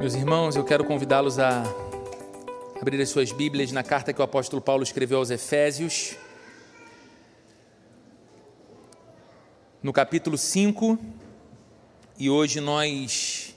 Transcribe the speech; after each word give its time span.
Meus 0.00 0.14
irmãos, 0.14 0.54
eu 0.54 0.62
quero 0.62 0.84
convidá-los 0.84 1.40
a 1.40 1.64
abrir 2.80 3.02
as 3.02 3.08
suas 3.08 3.32
Bíblias 3.32 3.72
na 3.72 3.82
carta 3.82 4.12
que 4.12 4.20
o 4.20 4.22
apóstolo 4.22 4.62
Paulo 4.62 4.84
escreveu 4.84 5.18
aos 5.18 5.28
Efésios, 5.28 6.14
no 9.82 9.92
capítulo 9.92 10.38
5, 10.38 10.96
e 12.16 12.30
hoje 12.30 12.60
nós 12.60 13.56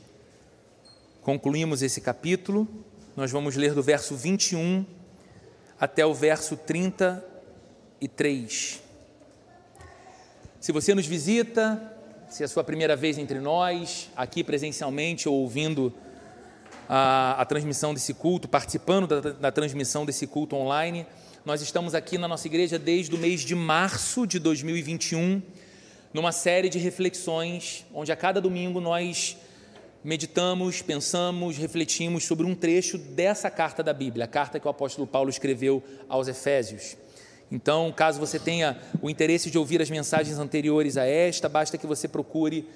concluímos 1.22 1.84
esse 1.84 2.02
capítulo. 2.02 2.68
Nós 3.16 3.30
vamos 3.30 3.56
ler 3.56 3.76
do 3.76 3.84
verso 3.84 4.16
21 4.16 4.84
até 5.80 6.04
o 6.08 6.14
verso 6.16 6.58
33. 6.58 8.82
Se 10.60 10.72
você 10.72 10.96
nos 10.96 11.06
visita, 11.06 11.96
se 12.28 12.42
é 12.42 12.48
a 12.48 12.50
sua 12.50 12.64
primeira 12.64 12.96
vez 12.96 13.20
entre 13.20 13.40
nós, 13.40 14.10
aqui 14.16 14.44
presencialmente 14.44 15.30
ou 15.30 15.36
ouvindo 15.36 15.94
a, 16.94 17.42
a 17.42 17.46
transmissão 17.46 17.94
desse 17.94 18.14
culto, 18.14 18.50
participando 18.50 19.08
da, 19.08 19.32
da 19.32 19.50
transmissão 19.52 20.06
desse 20.06 20.28
culto 20.28 20.58
online. 20.58 21.08
Nós 21.46 21.62
estamos 21.62 21.96
aqui 21.96 22.18
na 22.18 22.28
nossa 22.28 22.48
igreja 22.48 22.78
desde 22.78 23.16
o 23.16 23.18
mês 23.18 23.40
de 23.42 23.56
março 23.56 24.28
de 24.28 24.38
2021, 24.40 25.42
numa 26.14 26.34
série 26.34 26.68
de 26.68 26.78
reflexões, 26.78 27.86
onde 27.94 28.12
a 28.12 28.16
cada 28.18 28.42
domingo 28.42 28.82
nós 28.82 29.38
meditamos, 30.04 30.82
pensamos, 30.82 31.58
refletimos 31.58 32.26
sobre 32.26 32.46
um 32.46 32.54
trecho 32.54 32.98
dessa 32.98 33.50
carta 33.50 33.82
da 33.82 33.94
Bíblia, 33.94 34.26
a 34.26 34.28
carta 34.28 34.60
que 34.60 34.68
o 34.68 34.70
apóstolo 34.70 35.08
Paulo 35.08 35.30
escreveu 35.30 35.82
aos 36.10 36.28
Efésios. 36.28 36.98
Então, 37.50 37.90
caso 37.96 38.20
você 38.20 38.38
tenha 38.38 38.78
o 39.02 39.10
interesse 39.10 39.50
de 39.50 39.58
ouvir 39.58 39.82
as 39.82 39.90
mensagens 39.90 40.38
anteriores 40.38 40.98
a 40.98 41.06
esta, 41.06 41.48
basta 41.48 41.78
que 41.78 41.88
você 41.88 42.10
procure 42.10 42.68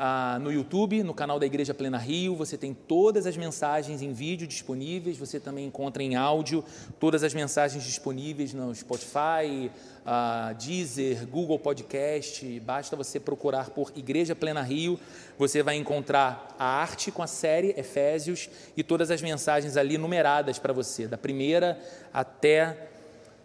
ah, 0.00 0.38
no 0.40 0.52
YouTube, 0.52 1.02
no 1.02 1.12
canal 1.12 1.40
da 1.40 1.46
Igreja 1.46 1.74
Plena 1.74 1.98
Rio, 1.98 2.36
você 2.36 2.56
tem 2.56 2.72
todas 2.72 3.26
as 3.26 3.36
mensagens 3.36 4.00
em 4.00 4.12
vídeo 4.12 4.46
disponíveis, 4.46 5.18
você 5.18 5.40
também 5.40 5.66
encontra 5.66 6.00
em 6.04 6.14
áudio 6.14 6.64
todas 7.00 7.24
as 7.24 7.34
mensagens 7.34 7.82
disponíveis 7.82 8.54
no 8.54 8.72
Spotify, 8.72 9.72
ah, 10.06 10.54
Deezer, 10.56 11.26
Google 11.26 11.58
Podcast. 11.58 12.60
Basta 12.60 12.94
você 12.94 13.18
procurar 13.18 13.70
por 13.70 13.92
Igreja 13.96 14.36
Plena 14.36 14.62
Rio, 14.62 15.00
você 15.36 15.64
vai 15.64 15.74
encontrar 15.74 16.54
a 16.56 16.64
arte 16.64 17.10
com 17.10 17.22
a 17.22 17.26
série 17.26 17.74
Efésios 17.76 18.48
e 18.76 18.84
todas 18.84 19.10
as 19.10 19.20
mensagens 19.20 19.76
ali 19.76 19.98
numeradas 19.98 20.60
para 20.60 20.72
você, 20.72 21.08
da 21.08 21.18
primeira 21.18 21.76
até 22.14 22.88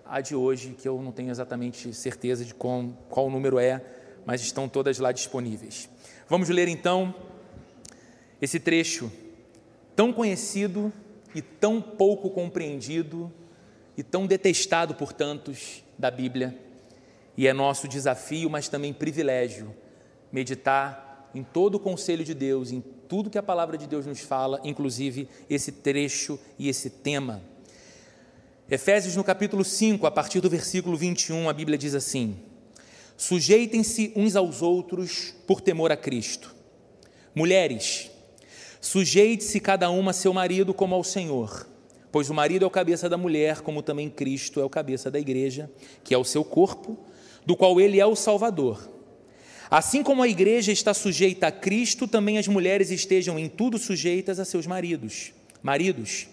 a 0.06 0.22
de 0.22 0.36
hoje, 0.36 0.76
que 0.80 0.88
eu 0.88 1.02
não 1.02 1.12
tenho 1.12 1.32
exatamente 1.32 1.92
certeza 1.96 2.46
de 2.46 2.54
qual, 2.54 2.86
qual 3.10 3.28
número 3.32 3.58
é, 3.58 3.84
mas 4.24 4.42
estão 4.42 4.70
todas 4.70 5.00
lá 5.00 5.12
disponíveis. 5.12 5.90
Vamos 6.28 6.50
ler 6.50 6.68
então 6.68 7.14
esse 8.42 8.60
trecho 8.60 9.12
tão 9.96 10.12
conhecido 10.12 10.92
e 11.36 11.42
tão 11.42 11.82
pouco 11.82 12.30
compreendido 12.30 13.32
e 13.98 14.04
tão 14.04 14.26
detestado 14.26 14.96
por 14.96 15.14
tantos 15.14 15.84
da 15.98 16.10
Bíblia. 16.10 16.58
E 17.36 17.48
é 17.48 17.54
nosso 17.54 17.88
desafio, 17.88 18.50
mas 18.50 18.68
também 18.70 18.94
privilégio, 18.94 19.76
meditar 20.32 21.30
em 21.34 21.44
todo 21.44 21.76
o 21.76 21.80
conselho 21.80 22.24
de 22.24 22.34
Deus, 22.34 22.72
em 22.72 22.82
tudo 23.08 23.30
que 23.30 23.38
a 23.38 23.44
palavra 23.44 23.78
de 23.78 23.88
Deus 23.88 24.06
nos 24.06 24.20
fala, 24.20 24.62
inclusive 24.64 25.28
esse 25.50 25.72
trecho 25.72 26.40
e 26.58 26.70
esse 26.70 26.90
tema. 26.90 27.42
Efésios 28.70 29.16
no 29.16 29.24
capítulo 29.24 29.64
5, 29.64 30.06
a 30.06 30.12
partir 30.12 30.40
do 30.42 30.50
versículo 30.50 30.96
21, 30.96 31.50
a 31.50 31.54
Bíblia 31.54 31.78
diz 31.78 31.96
assim: 31.96 32.40
Sujeitem-se 33.16 34.12
uns 34.16 34.36
aos 34.36 34.62
outros 34.62 35.34
por 35.48 35.62
temor 35.62 35.92
a 35.92 35.98
Cristo. 35.98 36.56
Mulheres, 37.36 38.12
sujeite-se 38.82 39.60
cada 39.60 39.90
uma 39.90 40.12
a 40.12 40.14
seu 40.14 40.34
marido 40.34 40.74
como 40.74 40.96
ao 40.96 41.04
Senhor, 41.04 41.68
pois 42.12 42.30
o 42.30 42.34
marido 42.34 42.64
é 42.64 42.68
o 42.68 42.72
cabeça 42.72 43.10
da 43.10 43.18
mulher, 43.18 43.62
como 43.62 43.82
também 43.82 44.10
Cristo 44.10 44.60
é 44.60 44.64
o 44.66 44.70
cabeça 44.70 45.10
da 45.10 45.20
igreja, 45.20 45.72
que 46.04 46.14
é 46.14 46.18
o 46.18 46.24
seu 46.24 46.44
corpo, 46.44 46.98
do 47.46 47.56
qual 47.56 47.80
ele 47.80 48.00
é 48.00 48.06
o 48.06 48.16
Salvador. 48.16 48.90
Assim 49.70 50.04
como 50.04 50.22
a 50.22 50.28
igreja 50.28 50.72
está 50.72 50.94
sujeita 50.94 51.48
a 51.48 51.52
Cristo, 51.52 52.08
também 52.08 52.38
as 52.38 52.48
mulheres 52.48 52.92
estejam 52.92 53.40
em 53.40 53.50
tudo 53.50 53.80
sujeitas 53.80 54.40
a 54.40 54.46
seus 54.46 54.68
maridos. 54.68 55.34
Maridos, 55.64 56.28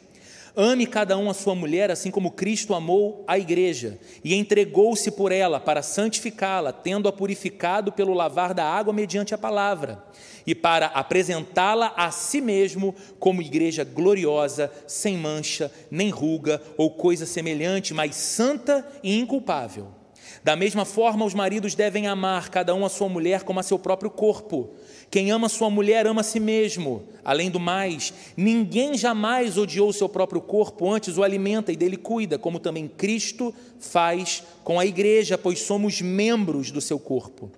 Ame 0.57 0.87
cada 0.87 1.17
um 1.17 1.31
a 1.31 1.35
sua 1.35 1.55
mulher, 1.55 1.91
assim 1.91 2.11
como 2.11 2.33
Cristo 2.33 2.75
amou 2.75 3.25
a 3.27 3.39
igreja 3.39 3.99
e 4.25 4.35
entregou-se 4.35 5.11
por 5.13 5.31
ela 5.31 5.61
para 5.61 5.83
santificá-la, 5.83 6.73
tendo-a 6.73 7.13
purificado 7.13 7.93
pelo 7.93 8.15
lavar 8.15 8.53
da 8.53 8.65
água 8.65 8.93
mediante 8.93 9.35
a 9.35 9.39
palavra, 9.39 10.05
e 10.47 10.55
para 10.55 10.87
apresentá-la 10.87 11.93
a 11.97 12.11
si 12.11 12.41
mesmo 12.41 12.95
como 13.19 13.43
igreja 13.43 13.85
gloriosa, 13.85 14.73
sem 14.87 15.17
mancha, 15.17 15.71
nem 15.91 16.11
ruga 16.11 16.61
ou 16.77 16.91
coisa 16.91 17.27
semelhante, 17.27 17.95
mas 17.95 18.17
santa 18.17 18.87
e 19.03 19.19
inculpável. 19.19 20.01
Da 20.43 20.57
mesma 20.57 20.85
forma, 20.85 21.25
os 21.25 21.35
maridos 21.35 21.75
devem 21.75 22.07
amar 22.07 22.49
cada 22.49 22.75
um 22.75 22.85
a 22.85 22.89
sua 22.89 23.09
mulher 23.09 23.43
como 23.43 23.61
a 23.61 23.63
seu 23.63 23.79
próprio 23.79 24.11
corpo. 24.11 24.71
Quem 25.11 25.33
ama 25.33 25.49
sua 25.49 25.69
mulher 25.69 26.07
ama 26.07 26.21
a 26.21 26.25
si 26.25 26.39
mesmo. 26.39 27.03
Além 27.25 27.51
do 27.51 27.59
mais, 27.59 28.15
ninguém 28.37 28.97
jamais 28.97 29.59
odiou 29.59 29.93
seu 29.93 30.09
próprio 30.09 30.41
corpo, 30.41 30.89
antes 30.89 31.19
o 31.19 31.25
alimenta 31.25 31.73
e 31.73 31.77
dele 31.77 31.97
cuida, 31.97 32.39
como 32.39 32.61
também 32.61 32.87
Cristo 32.87 33.53
faz 33.81 34.45
com 34.63 34.79
a 34.79 34.87
igreja, 34.87 35.37
pois 35.37 35.61
somos 35.61 36.01
membros 36.01 36.71
do 36.71 36.81
seu 36.81 36.99
corpo. 36.99 37.51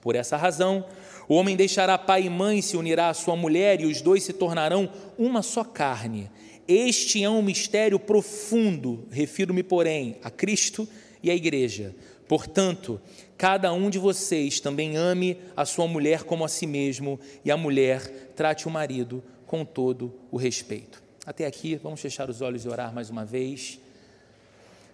Por 0.00 0.14
essa 0.14 0.36
razão, 0.36 0.84
o 1.28 1.34
homem 1.34 1.56
deixará 1.56 1.98
pai 1.98 2.26
e 2.26 2.30
mãe, 2.30 2.62
se 2.62 2.76
unirá 2.76 3.08
à 3.08 3.14
sua 3.14 3.34
mulher, 3.34 3.80
e 3.80 3.86
os 3.86 4.00
dois 4.00 4.22
se 4.22 4.32
tornarão 4.32 4.88
uma 5.18 5.42
só 5.42 5.64
carne. 5.64 6.30
Este 6.68 7.22
é 7.24 7.28
um 7.28 7.42
mistério 7.42 7.98
profundo, 7.98 9.08
refiro-me, 9.10 9.64
porém, 9.64 10.16
a 10.22 10.30
Cristo 10.30 10.88
e 11.20 11.30
à 11.30 11.34
igreja. 11.34 11.94
Portanto, 12.28 13.00
cada 13.40 13.72
um 13.72 13.88
de 13.88 13.98
vocês 13.98 14.60
também 14.60 14.98
ame 14.98 15.40
a 15.56 15.64
sua 15.64 15.88
mulher 15.88 16.24
como 16.24 16.44
a 16.44 16.48
si 16.48 16.66
mesmo, 16.66 17.18
e 17.42 17.50
a 17.50 17.56
mulher 17.56 18.02
trate 18.36 18.68
o 18.68 18.70
marido 18.70 19.24
com 19.46 19.64
todo 19.64 20.12
o 20.30 20.36
respeito. 20.36 21.02
Até 21.24 21.46
aqui, 21.46 21.74
vamos 21.76 22.02
fechar 22.02 22.28
os 22.28 22.42
olhos 22.42 22.66
e 22.66 22.68
orar 22.68 22.92
mais 22.92 23.08
uma 23.08 23.24
vez. 23.24 23.80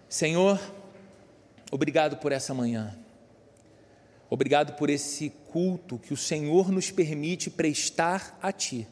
Senhor, 0.07 0.57
obrigado 1.69 2.15
por 2.21 2.31
essa 2.31 2.53
manhã. 2.53 2.97
Obrigado 4.29 4.77
por 4.77 4.89
esse 4.89 5.29
culto 5.51 5.99
que 5.99 6.13
o 6.13 6.17
Senhor 6.17 6.71
nos 6.71 6.89
permite 6.89 7.49
prestar 7.49 8.39
a 8.41 8.53
Ti. 8.53 8.87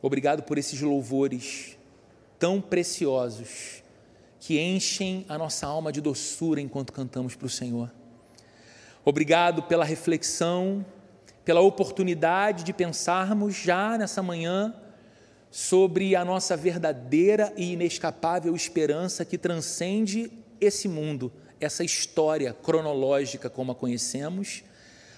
Obrigado 0.00 0.42
por 0.42 0.56
esses 0.56 0.80
louvores 0.80 1.76
tão 2.38 2.62
preciosos 2.62 3.82
que 4.40 4.58
enchem 4.58 5.26
a 5.28 5.36
nossa 5.36 5.66
alma 5.66 5.92
de 5.92 6.00
doçura 6.00 6.62
enquanto 6.62 6.94
cantamos 6.94 7.36
para 7.36 7.46
o 7.46 7.50
Senhor. 7.50 7.97
Obrigado 9.08 9.62
pela 9.62 9.86
reflexão, 9.86 10.84
pela 11.42 11.62
oportunidade 11.62 12.62
de 12.62 12.74
pensarmos 12.74 13.54
já 13.54 13.96
nessa 13.96 14.22
manhã 14.22 14.74
sobre 15.50 16.14
a 16.14 16.22
nossa 16.26 16.54
verdadeira 16.54 17.50
e 17.56 17.72
inescapável 17.72 18.54
esperança 18.54 19.24
que 19.24 19.38
transcende 19.38 20.30
esse 20.60 20.88
mundo, 20.88 21.32
essa 21.58 21.82
história 21.82 22.52
cronológica 22.52 23.48
como 23.48 23.72
a 23.72 23.74
conhecemos, 23.74 24.62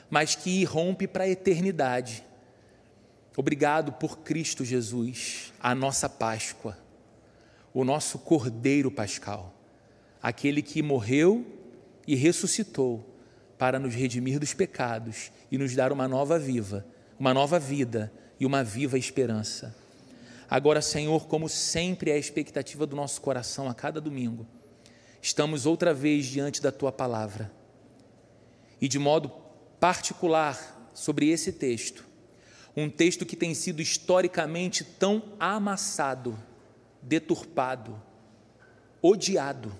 mas 0.08 0.36
que 0.36 0.60
irrompe 0.60 1.08
para 1.08 1.24
a 1.24 1.28
eternidade. 1.28 2.22
Obrigado 3.36 3.90
por 3.94 4.20
Cristo 4.20 4.64
Jesus, 4.64 5.52
a 5.58 5.74
nossa 5.74 6.08
Páscoa 6.08 6.78
o 7.74 7.84
nosso 7.84 8.20
Cordeiro 8.20 8.88
Pascal, 8.88 9.52
aquele 10.22 10.62
que 10.62 10.80
morreu 10.80 11.44
e 12.06 12.14
ressuscitou 12.14 13.09
para 13.60 13.78
nos 13.78 13.94
redimir 13.94 14.40
dos 14.40 14.54
pecados 14.54 15.30
e 15.50 15.58
nos 15.58 15.76
dar 15.76 15.92
uma 15.92 16.08
nova 16.08 16.38
viva, 16.38 16.86
uma 17.18 17.34
nova 17.34 17.58
vida 17.58 18.10
e 18.40 18.46
uma 18.46 18.64
viva 18.64 18.96
esperança. 18.96 19.76
Agora, 20.48 20.80
Senhor, 20.80 21.28
como 21.28 21.46
sempre 21.46 22.10
é 22.10 22.14
a 22.14 22.18
expectativa 22.18 22.86
do 22.86 22.96
nosso 22.96 23.20
coração 23.20 23.68
a 23.68 23.74
cada 23.74 24.00
domingo, 24.00 24.46
estamos 25.20 25.66
outra 25.66 25.92
vez 25.92 26.24
diante 26.24 26.62
da 26.62 26.72
tua 26.72 26.90
palavra. 26.90 27.52
E 28.80 28.88
de 28.88 28.98
modo 28.98 29.30
particular 29.78 30.90
sobre 30.94 31.28
esse 31.28 31.52
texto, 31.52 32.06
um 32.74 32.88
texto 32.88 33.26
que 33.26 33.36
tem 33.36 33.52
sido 33.52 33.82
historicamente 33.82 34.82
tão 34.84 35.34
amassado 35.38 36.38
deturpado, 37.02 38.00
odiado, 39.02 39.70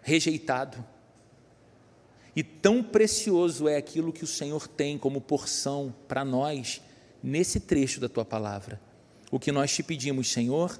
rejeitado. 0.00 0.93
E 2.36 2.42
tão 2.42 2.82
precioso 2.82 3.68
é 3.68 3.76
aquilo 3.76 4.12
que 4.12 4.24
o 4.24 4.26
Senhor 4.26 4.66
tem 4.66 4.98
como 4.98 5.20
porção 5.20 5.94
para 6.08 6.24
nós 6.24 6.80
nesse 7.22 7.60
trecho 7.60 8.00
da 8.00 8.08
tua 8.08 8.24
palavra. 8.24 8.80
O 9.30 9.38
que 9.38 9.52
nós 9.52 9.72
te 9.72 9.82
pedimos, 9.82 10.30
Senhor, 10.30 10.78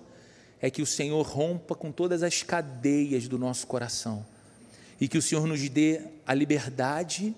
é 0.61 0.71
que 0.71 0.83
o 0.83 0.87
Senhor 0.87 1.23
rompa 1.27 1.75
com 1.75 1.93
todas 1.93 2.23
as 2.23 2.43
cadeias 2.43 3.29
do 3.29 3.39
nosso 3.39 3.67
coração 3.67 4.25
e 5.01 5.09
que 5.09 5.19
o 5.19 5.23
Senhor 5.23 5.47
nos 5.47 5.69
dê 5.69 6.01
a 6.27 6.35
liberdade 6.35 7.35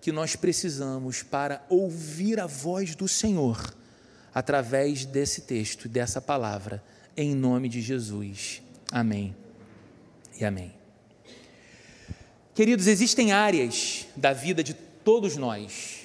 que 0.00 0.12
nós 0.12 0.34
precisamos 0.36 1.22
para 1.22 1.64
ouvir 1.68 2.40
a 2.40 2.46
voz 2.46 2.94
do 2.94 3.06
Senhor 3.06 3.74
através 4.34 5.04
desse 5.04 5.42
texto, 5.42 5.88
dessa 5.88 6.20
palavra, 6.20 6.82
em 7.16 7.34
nome 7.34 7.68
de 7.68 7.80
Jesus. 7.80 8.62
Amém 8.90 9.34
e 10.40 10.44
amém. 10.44 10.81
Queridos, 12.54 12.86
existem 12.86 13.32
áreas 13.32 14.06
da 14.14 14.34
vida 14.34 14.62
de 14.62 14.74
todos 14.74 15.38
nós 15.38 16.00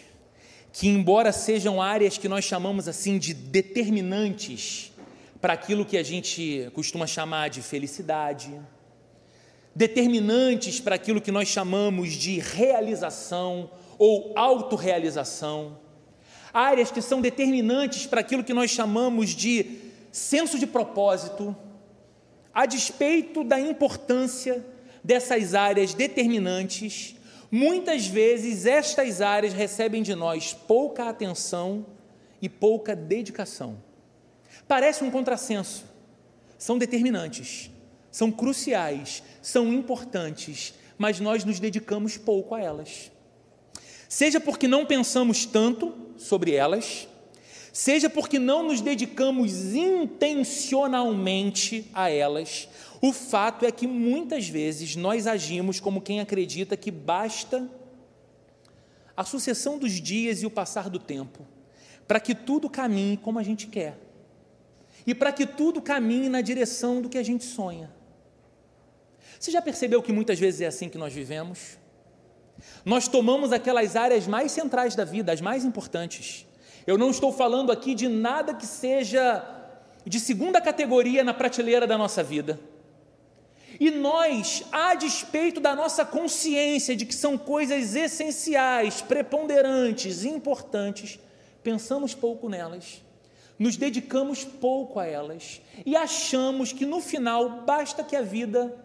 que, 0.71 0.87
embora 0.87 1.33
sejam 1.33 1.81
áreas 1.81 2.17
que 2.17 2.29
nós 2.29 2.45
chamamos 2.45 2.87
assim 2.87 3.17
de 3.17 3.33
determinantes 3.33 4.93
para 5.41 5.51
aquilo 5.51 5.83
que 5.83 5.97
a 5.97 6.03
gente 6.03 6.71
costuma 6.73 7.05
chamar 7.05 7.49
de 7.49 7.61
felicidade, 7.61 8.57
determinantes 9.75 10.79
para 10.79 10.95
aquilo 10.95 11.19
que 11.19 11.33
nós 11.33 11.49
chamamos 11.49 12.13
de 12.13 12.39
realização 12.39 13.69
ou 13.97 14.31
autorrealização, 14.33 15.77
áreas 16.53 16.89
que 16.89 17.01
são 17.01 17.19
determinantes 17.19 18.05
para 18.05 18.21
aquilo 18.21 18.41
que 18.41 18.53
nós 18.53 18.71
chamamos 18.71 19.31
de 19.31 19.79
senso 20.13 20.57
de 20.57 20.65
propósito, 20.65 21.53
a 22.53 22.65
despeito 22.65 23.43
da 23.43 23.59
importância 23.59 24.65
dessas 25.07 25.55
áreas 25.55 25.93
determinantes, 25.93 27.17
Muitas 27.49 28.07
vezes 28.07 28.65
estas 28.65 29.21
áreas 29.21 29.53
recebem 29.53 30.03
de 30.03 30.13
nós 30.13 30.51
pouca 30.53 31.07
atenção 31.07 31.85
e 32.41 32.49
pouca 32.49 32.93
dedicação. 32.93 33.81
Parece 34.67 35.01
um 35.03 35.11
contrassenso. 35.11 35.85
São 36.57 36.77
determinantes, 36.77 37.71
são 38.11 38.29
cruciais, 38.31 39.23
são 39.41 39.71
importantes, 39.71 40.73
mas 40.97 41.21
nós 41.21 41.45
nos 41.45 41.59
dedicamos 41.59 42.17
pouco 42.17 42.53
a 42.53 42.61
elas. 42.61 43.09
Seja 44.09 44.41
porque 44.41 44.67
não 44.67 44.85
pensamos 44.85 45.45
tanto 45.45 45.95
sobre 46.17 46.53
elas, 46.53 47.07
seja 47.71 48.09
porque 48.09 48.39
não 48.39 48.63
nos 48.63 48.81
dedicamos 48.81 49.73
intencionalmente 49.73 51.89
a 51.93 52.09
elas, 52.09 52.67
o 53.01 53.13
fato 53.13 53.65
é 53.65 53.71
que 53.71 53.85
muitas 53.85 54.47
vezes 54.47 54.95
nós 54.95 55.27
agimos 55.27 55.79
como 55.79 56.01
quem 56.01 56.19
acredita 56.19 56.75
que 56.75 56.89
basta 56.89 57.69
a 59.15 59.23
sucessão 59.23 59.77
dos 59.77 59.93
dias 59.93 60.41
e 60.41 60.45
o 60.45 60.49
passar 60.49 60.89
do 60.89 60.99
tempo 60.99 61.45
para 62.07 62.19
que 62.19 62.33
tudo 62.33 62.69
caminhe 62.69 63.17
como 63.17 63.37
a 63.37 63.43
gente 63.43 63.67
quer 63.67 63.97
e 65.05 65.13
para 65.13 65.31
que 65.31 65.45
tudo 65.45 65.81
caminhe 65.81 66.29
na 66.29 66.41
direção 66.41 67.01
do 67.01 67.09
que 67.09 67.17
a 67.17 67.23
gente 67.23 67.43
sonha. 67.43 67.91
Você 69.39 69.51
já 69.51 69.61
percebeu 69.61 70.01
que 70.01 70.11
muitas 70.11 70.39
vezes 70.39 70.61
é 70.61 70.67
assim 70.67 70.89
que 70.89 70.97
nós 70.97 71.13
vivemos? 71.13 71.77
Nós 72.83 73.07
tomamos 73.07 73.51
aquelas 73.51 73.95
áreas 73.95 74.25
mais 74.25 74.51
centrais 74.51 74.95
da 74.95 75.05
vida, 75.05 75.31
as 75.31 75.41
mais 75.41 75.63
importantes. 75.63 76.45
Eu 76.85 76.97
não 76.97 77.11
estou 77.11 77.31
falando 77.31 77.71
aqui 77.71 77.93
de 77.93 78.07
nada 78.07 78.53
que 78.53 78.65
seja 78.65 79.45
de 80.05 80.19
segunda 80.19 80.59
categoria 80.59 81.23
na 81.23 81.33
prateleira 81.33 81.85
da 81.85 81.97
nossa 81.97 82.23
vida. 82.23 82.59
E 83.79 83.91
nós, 83.91 84.63
a 84.71 84.95
despeito 84.95 85.59
da 85.59 85.75
nossa 85.75 86.03
consciência 86.03 86.95
de 86.95 87.05
que 87.05 87.13
são 87.13 87.37
coisas 87.37 87.95
essenciais, 87.95 89.01
preponderantes, 89.01 90.23
importantes, 90.23 91.19
pensamos 91.61 92.15
pouco 92.15 92.49
nelas, 92.49 93.03
nos 93.59 93.77
dedicamos 93.77 94.43
pouco 94.43 94.99
a 94.99 95.05
elas 95.05 95.61
e 95.85 95.95
achamos 95.95 96.71
que 96.71 96.85
no 96.85 97.01
final 97.01 97.63
basta 97.65 98.03
que 98.03 98.15
a 98.15 98.21
vida 98.21 98.75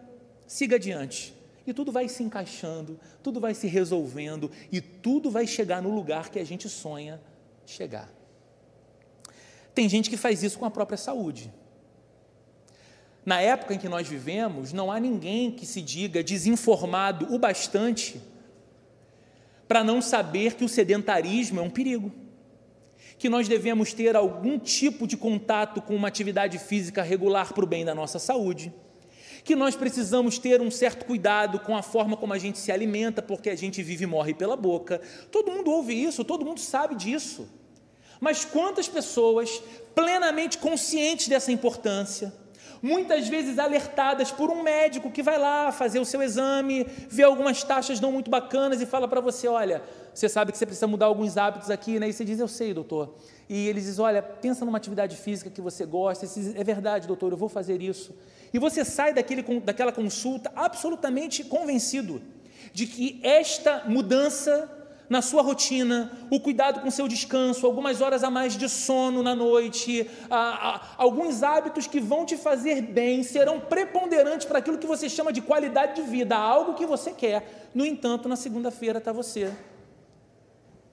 siga 0.45 0.75
adiante. 0.75 1.33
E 1.65 1.73
tudo 1.73 1.91
vai 1.91 2.09
se 2.09 2.21
encaixando, 2.21 2.99
tudo 3.21 3.39
vai 3.39 3.53
se 3.53 3.67
resolvendo 3.67 4.51
e 4.71 4.81
tudo 4.81 5.31
vai 5.31 5.47
chegar 5.47 5.81
no 5.81 5.93
lugar 5.95 6.29
que 6.29 6.37
a 6.37 6.43
gente 6.43 6.67
sonha 6.67 7.21
chegar. 7.65 8.09
Tem 9.73 9.87
gente 9.87 10.09
que 10.09 10.17
faz 10.17 10.43
isso 10.43 10.59
com 10.59 10.65
a 10.65 10.71
própria 10.71 10.97
saúde. 10.97 11.51
Na 13.25 13.39
época 13.39 13.73
em 13.73 13.77
que 13.77 13.87
nós 13.87 14.07
vivemos, 14.07 14.73
não 14.73 14.91
há 14.91 14.99
ninguém 14.99 15.51
que 15.51 15.65
se 15.65 15.81
diga 15.81 16.23
desinformado 16.23 17.33
o 17.33 17.39
bastante 17.39 18.21
para 19.67 19.83
não 19.83 20.01
saber 20.01 20.55
que 20.55 20.65
o 20.65 20.69
sedentarismo 20.69 21.59
é 21.59 21.63
um 21.63 21.69
perigo, 21.69 22.11
que 23.17 23.29
nós 23.29 23.47
devemos 23.47 23.93
ter 23.93 24.15
algum 24.15 24.59
tipo 24.59 25.07
de 25.07 25.15
contato 25.15 25.81
com 25.81 25.95
uma 25.95 26.09
atividade 26.09 26.59
física 26.59 27.01
regular 27.01 27.53
para 27.53 27.63
o 27.63 27.67
bem 27.67 27.85
da 27.85 27.95
nossa 27.95 28.19
saúde, 28.19 28.73
que 29.43 29.55
nós 29.55 29.75
precisamos 29.75 30.37
ter 30.37 30.61
um 30.61 30.69
certo 30.69 31.05
cuidado 31.05 31.59
com 31.59 31.75
a 31.75 31.81
forma 31.81 32.17
como 32.17 32.33
a 32.33 32.37
gente 32.37 32.59
se 32.59 32.71
alimenta, 32.71 33.21
porque 33.21 33.49
a 33.49 33.55
gente 33.55 33.81
vive 33.81 34.03
e 34.03 34.07
morre 34.07 34.33
pela 34.33 34.55
boca. 34.55 35.01
Todo 35.31 35.51
mundo 35.51 35.71
ouve 35.71 35.93
isso, 35.93 36.23
todo 36.23 36.45
mundo 36.45 36.59
sabe 36.59 36.95
disso. 36.95 37.47
Mas 38.19 38.45
quantas 38.45 38.87
pessoas 38.87 39.61
plenamente 39.93 40.57
conscientes 40.57 41.27
dessa 41.27 41.51
importância, 41.51 42.33
muitas 42.83 43.29
vezes 43.29 43.57
alertadas 43.57 44.29
por 44.29 44.51
um 44.51 44.61
médico 44.61 45.09
que 45.09 45.23
vai 45.23 45.37
lá 45.37 45.71
fazer 45.71 46.01
o 46.01 46.05
seu 46.05 46.21
exame, 46.21 46.85
vê 47.07 47.23
algumas 47.23 47.63
taxas 47.63 48.01
não 48.01 48.11
muito 48.11 48.29
bacanas 48.29 48.81
e 48.81 48.85
fala 48.85 49.07
para 49.07 49.21
você: 49.21 49.47
olha, 49.47 49.81
você 50.13 50.27
sabe 50.27 50.51
que 50.51 50.57
você 50.57 50.65
precisa 50.65 50.85
mudar 50.85 51.05
alguns 51.05 51.37
hábitos 51.37 51.69
aqui, 51.71 51.97
né? 51.97 52.09
E 52.09 52.13
você 52.13 52.25
diz: 52.25 52.39
eu 52.39 52.47
sei, 52.47 52.73
doutor. 52.73 53.15
E 53.47 53.69
ele 53.69 53.79
diz: 53.79 53.99
olha, 53.99 54.21
pensa 54.21 54.65
numa 54.65 54.77
atividade 54.77 55.15
física 55.15 55.49
que 55.49 55.61
você 55.61 55.85
gosta. 55.85 56.27
Diz, 56.27 56.53
é 56.53 56.63
verdade, 56.63 57.07
doutor, 57.07 57.31
eu 57.31 57.37
vou 57.37 57.47
fazer 57.47 57.81
isso. 57.81 58.13
E 58.53 58.59
você 58.59 58.83
sai 58.83 59.13
daquele, 59.13 59.41
daquela 59.61 59.93
consulta 59.93 60.51
absolutamente 60.53 61.45
convencido 61.45 62.21
de 62.73 62.85
que 62.85 63.19
esta 63.23 63.83
mudança 63.87 64.69
na 65.09 65.21
sua 65.21 65.41
rotina, 65.41 66.11
o 66.29 66.39
cuidado 66.39 66.81
com 66.81 66.89
seu 66.89 67.07
descanso, 67.07 67.65
algumas 67.65 68.01
horas 68.01 68.23
a 68.23 68.29
mais 68.29 68.57
de 68.57 68.67
sono 68.69 69.21
na 69.21 69.35
noite, 69.35 70.09
a, 70.29 70.75
a, 70.75 70.81
alguns 70.97 71.43
hábitos 71.43 71.87
que 71.87 71.99
vão 71.99 72.25
te 72.25 72.37
fazer 72.37 72.81
bem 72.81 73.23
serão 73.23 73.59
preponderantes 73.59 74.45
para 74.45 74.59
aquilo 74.59 74.77
que 74.77 74.87
você 74.87 75.09
chama 75.09 75.33
de 75.33 75.41
qualidade 75.41 76.01
de 76.01 76.09
vida, 76.09 76.35
algo 76.35 76.73
que 76.73 76.85
você 76.85 77.11
quer. 77.11 77.69
No 77.75 77.85
entanto, 77.85 78.29
na 78.29 78.35
segunda-feira 78.35 78.99
está 78.99 79.11
você 79.11 79.51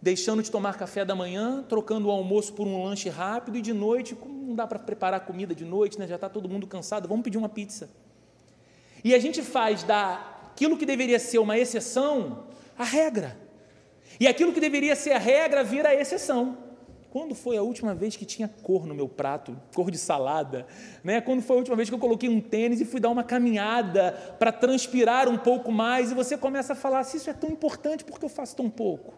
deixando 0.03 0.43
de 0.43 0.51
tomar 0.51 0.77
café 0.79 1.05
da 1.05 1.15
manhã, 1.15 1.63
trocando 1.69 2.09
o 2.09 2.11
almoço 2.11 2.53
por 2.55 2.67
um 2.67 2.85
lanche 2.85 3.09
rápido 3.09 3.59
e 3.59 3.63
de 3.63 3.73
noite, 3.73 4.15
como 4.15 4.33
não 4.33 4.55
dá 4.55 4.67
para 4.67 4.79
preparar 4.79 5.21
comida 5.21 5.55
de 5.55 5.65
noite, 5.65 5.99
né? 5.99 6.07
já 6.07 6.15
está 6.15 6.29
todo 6.29 6.49
mundo 6.49 6.67
cansado, 6.67 7.07
vamos 7.07 7.23
pedir 7.23 7.37
uma 7.37 7.49
pizza. 7.49 7.91
E 9.05 9.15
a 9.15 9.19
gente 9.19 9.43
faz 9.43 9.83
daquilo 9.83 10.77
que 10.77 10.87
deveria 10.87 11.19
ser 11.19 11.39
uma 11.39 11.59
exceção 11.59 12.45
a 12.79 12.85
regra. 12.85 13.37
E 14.21 14.29
aquilo 14.29 14.53
que 14.53 14.61
deveria 14.61 14.95
ser 14.95 15.13
a 15.13 15.19
regra 15.19 15.65
vira 15.65 15.89
a 15.89 15.95
exceção. 15.95 16.59
Quando 17.11 17.35
foi 17.35 17.57
a 17.57 17.63
última 17.63 17.95
vez 17.95 18.15
que 18.15 18.25
tinha 18.27 18.47
cor 18.47 18.87
no 18.87 18.95
meu 18.95 19.09
prato, 19.09 19.59
cor 19.75 19.91
de 19.91 19.99
salada? 19.99 20.67
Né? 21.03 21.21
Quando 21.23 21.43
foi 21.43 21.57
a 21.57 21.59
última 21.59 21.75
vez 21.75 21.89
que 21.89 21.95
eu 21.95 21.99
coloquei 21.99 22.29
um 22.29 22.41
tênis 22.41 22.81
e 22.81 22.85
fui 22.85 23.01
dar 23.01 23.09
uma 23.09 23.25
caminhada 23.25 24.13
para 24.39 24.53
transpirar 24.53 25.27
um 25.27 25.39
pouco 25.39 25.73
mais? 25.73 26.13
E 26.13 26.15
você 26.15 26.37
começa 26.37 26.75
a 26.75 26.77
falar: 26.77 27.03
se 27.03 27.17
isso 27.17 27.31
é 27.31 27.33
tão 27.33 27.51
importante, 27.51 28.05
por 28.05 28.21
que 28.21 28.25
eu 28.27 28.29
faço 28.29 28.55
tão 28.55 28.69
pouco? 28.69 29.15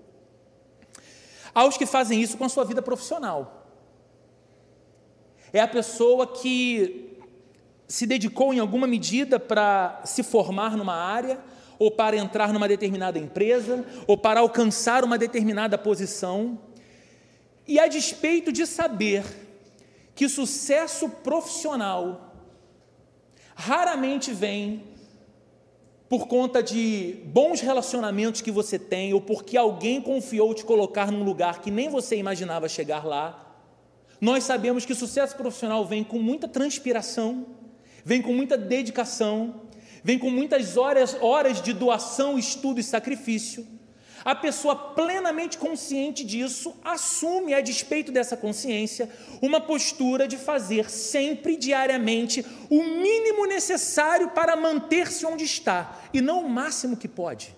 Há 1.55 1.67
os 1.67 1.77
que 1.77 1.85
fazem 1.85 2.23
isso 2.23 2.39
com 2.39 2.45
a 2.45 2.49
sua 2.49 2.65
vida 2.65 2.81
profissional. 2.81 3.67
É 5.53 5.61
a 5.61 5.69
pessoa 5.69 6.27
que 6.27 7.19
se 7.87 8.07
dedicou 8.07 8.55
em 8.55 8.59
alguma 8.59 8.87
medida 8.87 9.39
para 9.39 10.01
se 10.05 10.23
formar 10.23 10.79
numa 10.79 10.95
área, 10.95 11.39
ou 11.83 11.91
para 11.91 12.17
entrar 12.17 12.53
numa 12.53 12.69
determinada 12.69 13.19
empresa, 13.19 13.85
ou 14.07 14.17
para 14.17 14.39
alcançar 14.39 15.03
uma 15.03 15.19
determinada 15.19 15.77
posição. 15.77 16.57
E 17.67 17.81
a 17.81 17.89
despeito 17.89 18.53
de 18.53 18.65
saber 18.67 19.25
que 20.15 20.29
sucesso 20.29 21.09
profissional 21.09 22.37
raramente 23.57 24.33
vem 24.33 24.85
por 26.09 26.29
conta 26.29 26.63
de 26.63 27.17
bons 27.25 27.61
relacionamentos 27.61 28.41
que 28.41 28.53
você 28.53 28.79
tem 28.79 29.13
ou 29.13 29.21
porque 29.21 29.57
alguém 29.57 30.01
confiou 30.01 30.55
te 30.55 30.65
colocar 30.65 31.11
num 31.11 31.25
lugar 31.25 31.61
que 31.61 31.71
nem 31.71 31.89
você 31.89 32.15
imaginava 32.15 32.69
chegar 32.69 33.05
lá. 33.05 33.57
Nós 34.21 34.45
sabemos 34.45 34.85
que 34.85 34.95
sucesso 34.95 35.35
profissional 35.35 35.85
vem 35.85 36.05
com 36.05 36.21
muita 36.21 36.47
transpiração, 36.47 37.45
vem 38.05 38.23
com 38.23 38.33
muita 38.33 38.57
dedicação, 38.57 39.63
vem 40.05 40.19
com 40.19 40.31
muitas 40.31 40.77
horas, 40.77 41.17
horas 41.21 41.61
de 41.61 41.73
doação, 41.73 42.39
estudo 42.39 42.81
e 42.81 42.83
sacrifício. 42.83 43.67
A 44.25 44.35
pessoa 44.35 44.77
plenamente 44.77 45.59
consciente 45.59 46.25
disso 46.25 46.77
assume, 46.85 47.55
a 47.55 47.61
despeito 47.61 48.13
dessa 48.13 48.37
consciência, 48.37 49.11
uma 49.41 49.61
postura 49.61 50.29
de 50.29 50.37
fazer 50.37 50.89
sempre, 50.89 51.57
diariamente, 51.57 52.47
o 52.71 52.83
mínimo 52.83 53.47
necessário 53.47 54.31
para 54.31 54.55
manter-se 54.55 55.27
onde 55.27 55.45
está 55.45 56.01
e 56.13 56.21
não 56.21 56.45
o 56.45 56.49
máximo 56.49 56.97
que 56.97 57.09
pode, 57.09 57.55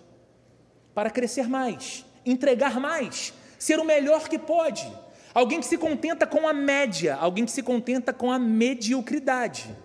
para 0.94 1.10
crescer 1.10 1.48
mais, 1.48 2.04
entregar 2.24 2.80
mais, 2.80 3.34
ser 3.58 3.78
o 3.78 3.84
melhor 3.84 4.28
que 4.28 4.38
pode. 4.38 4.90
Alguém 5.34 5.60
que 5.60 5.66
se 5.66 5.76
contenta 5.76 6.26
com 6.26 6.48
a 6.48 6.54
média, 6.54 7.16
alguém 7.16 7.44
que 7.44 7.50
se 7.50 7.62
contenta 7.62 8.12
com 8.12 8.30
a 8.30 8.38
mediocridade. 8.38 9.76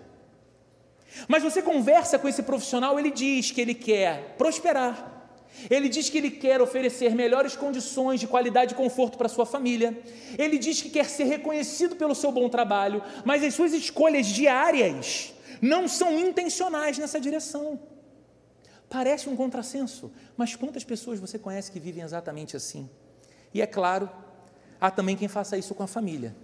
Mas 1.28 1.42
você 1.42 1.60
conversa 1.62 2.18
com 2.18 2.28
esse 2.28 2.42
profissional, 2.42 2.98
ele 2.98 3.10
diz 3.10 3.50
que 3.50 3.60
ele 3.60 3.74
quer 3.74 4.34
prosperar, 4.38 5.18
Ele 5.68 5.88
diz 5.88 6.08
que 6.08 6.16
ele 6.16 6.30
quer 6.30 6.60
oferecer 6.62 7.14
melhores 7.14 7.56
condições 7.56 8.20
de 8.20 8.26
qualidade 8.26 8.72
e 8.72 8.76
conforto 8.76 9.18
para 9.18 9.28
sua 9.28 9.44
família. 9.44 9.98
Ele 10.38 10.56
diz 10.58 10.80
que 10.80 10.88
quer 10.88 11.06
ser 11.06 11.24
reconhecido 11.24 11.96
pelo 11.96 12.14
seu 12.14 12.30
bom 12.30 12.48
trabalho, 12.48 13.02
mas 13.24 13.42
as 13.42 13.52
suas 13.54 13.72
escolhas 13.72 14.26
diárias 14.26 15.34
não 15.60 15.88
são 15.88 16.18
intencionais 16.18 16.96
nessa 16.98 17.20
direção. 17.20 17.80
Parece 18.88 19.28
um 19.28 19.36
contrassenso, 19.36 20.10
mas 20.36 20.56
quantas 20.56 20.82
pessoas 20.82 21.20
você 21.20 21.38
conhece 21.38 21.70
que 21.70 21.78
vivem 21.78 22.02
exatamente 22.02 22.56
assim? 22.56 22.88
E 23.52 23.60
é 23.60 23.66
claro, 23.66 24.10
há 24.80 24.90
também 24.90 25.16
quem 25.16 25.28
faça 25.28 25.58
isso 25.58 25.74
com 25.74 25.82
a 25.82 25.86
família. 25.86 26.34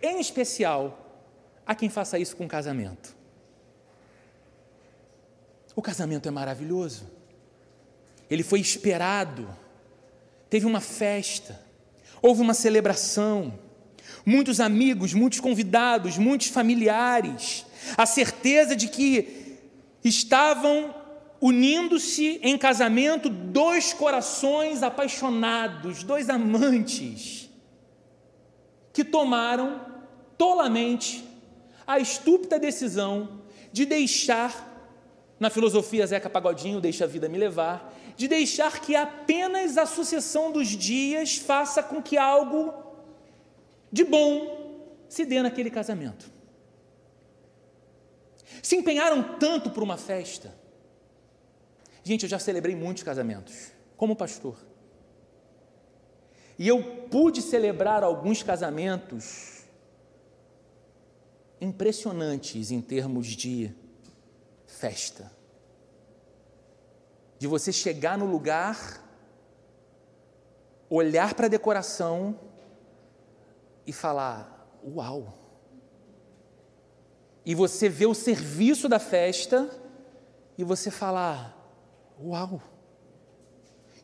Em 0.00 0.20
especial, 0.20 1.26
há 1.66 1.74
quem 1.74 1.88
faça 1.88 2.18
isso 2.18 2.36
com 2.36 2.44
o 2.44 2.48
casamento. 2.48 3.16
O 5.76 5.82
casamento 5.82 6.26
é 6.26 6.30
maravilhoso. 6.32 7.08
Ele 8.28 8.42
foi 8.42 8.58
esperado, 8.58 9.48
teve 10.50 10.66
uma 10.66 10.80
festa, 10.80 11.60
houve 12.20 12.40
uma 12.40 12.54
celebração, 12.54 13.56
muitos 14.24 14.58
amigos, 14.58 15.14
muitos 15.14 15.38
convidados, 15.38 16.18
muitos 16.18 16.48
familiares, 16.48 17.64
a 17.96 18.06
certeza 18.06 18.74
de 18.74 18.88
que 18.88 19.58
estavam 20.02 20.94
unindo-se 21.40 22.40
em 22.42 22.56
casamento 22.56 23.28
dois 23.28 23.92
corações 23.92 24.82
apaixonados, 24.82 26.02
dois 26.02 26.30
amantes, 26.30 27.50
que 28.92 29.04
tomaram 29.04 29.80
tolamente 30.38 31.22
a 31.86 31.98
estúpida 31.98 32.58
decisão 32.58 33.42
de 33.72 33.84
deixar, 33.84 34.65
na 35.38 35.50
filosofia 35.50 36.06
Zeca 36.06 36.30
Pagodinho, 36.30 36.80
deixa 36.80 37.04
a 37.04 37.06
vida 37.06 37.28
me 37.28 37.36
levar, 37.36 37.94
de 38.16 38.26
deixar 38.26 38.80
que 38.80 38.96
apenas 38.96 39.76
a 39.76 39.84
sucessão 39.84 40.50
dos 40.50 40.68
dias 40.68 41.36
faça 41.36 41.82
com 41.82 42.02
que 42.02 42.16
algo 42.16 42.72
de 43.92 44.04
bom 44.04 45.04
se 45.08 45.24
dê 45.24 45.42
naquele 45.42 45.70
casamento. 45.70 46.30
Se 48.62 48.76
empenharam 48.76 49.36
tanto 49.38 49.70
por 49.70 49.82
uma 49.82 49.96
festa. 49.96 50.54
Gente, 52.02 52.22
eu 52.22 52.28
já 52.28 52.38
celebrei 52.38 52.74
muitos 52.74 53.02
casamentos, 53.02 53.72
como 53.96 54.16
pastor. 54.16 54.56
E 56.58 56.66
eu 56.66 56.82
pude 57.10 57.42
celebrar 57.42 58.02
alguns 58.02 58.42
casamentos 58.42 59.56
impressionantes 61.60 62.70
em 62.70 62.80
termos 62.80 63.28
de 63.28 63.74
festa 64.76 65.30
de 67.38 67.46
você 67.46 67.72
chegar 67.72 68.16
no 68.16 68.26
lugar, 68.26 69.02
olhar 70.88 71.34
para 71.34 71.46
a 71.46 71.48
decoração 71.48 72.38
e 73.86 73.92
falar: 73.92 74.68
Uau! 74.84 75.34
E 77.44 77.54
você 77.54 77.88
vê 77.88 78.06
o 78.06 78.14
serviço 78.14 78.88
da 78.88 78.98
festa 78.98 79.70
e 80.56 80.64
você 80.64 80.90
falar: 80.90 81.56
Uau! 82.22 82.60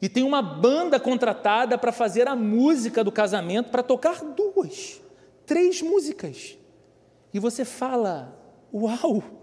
E 0.00 0.08
tem 0.08 0.24
uma 0.24 0.42
banda 0.42 0.98
contratada 0.98 1.78
para 1.78 1.92
fazer 1.92 2.26
a 2.26 2.34
música 2.34 3.04
do 3.04 3.12
casamento, 3.12 3.70
para 3.70 3.82
tocar 3.82 4.22
duas, 4.24 5.00
três 5.46 5.80
músicas. 5.80 6.58
E 7.32 7.38
você 7.38 7.64
fala: 7.64 8.36
Uau! 8.72 9.41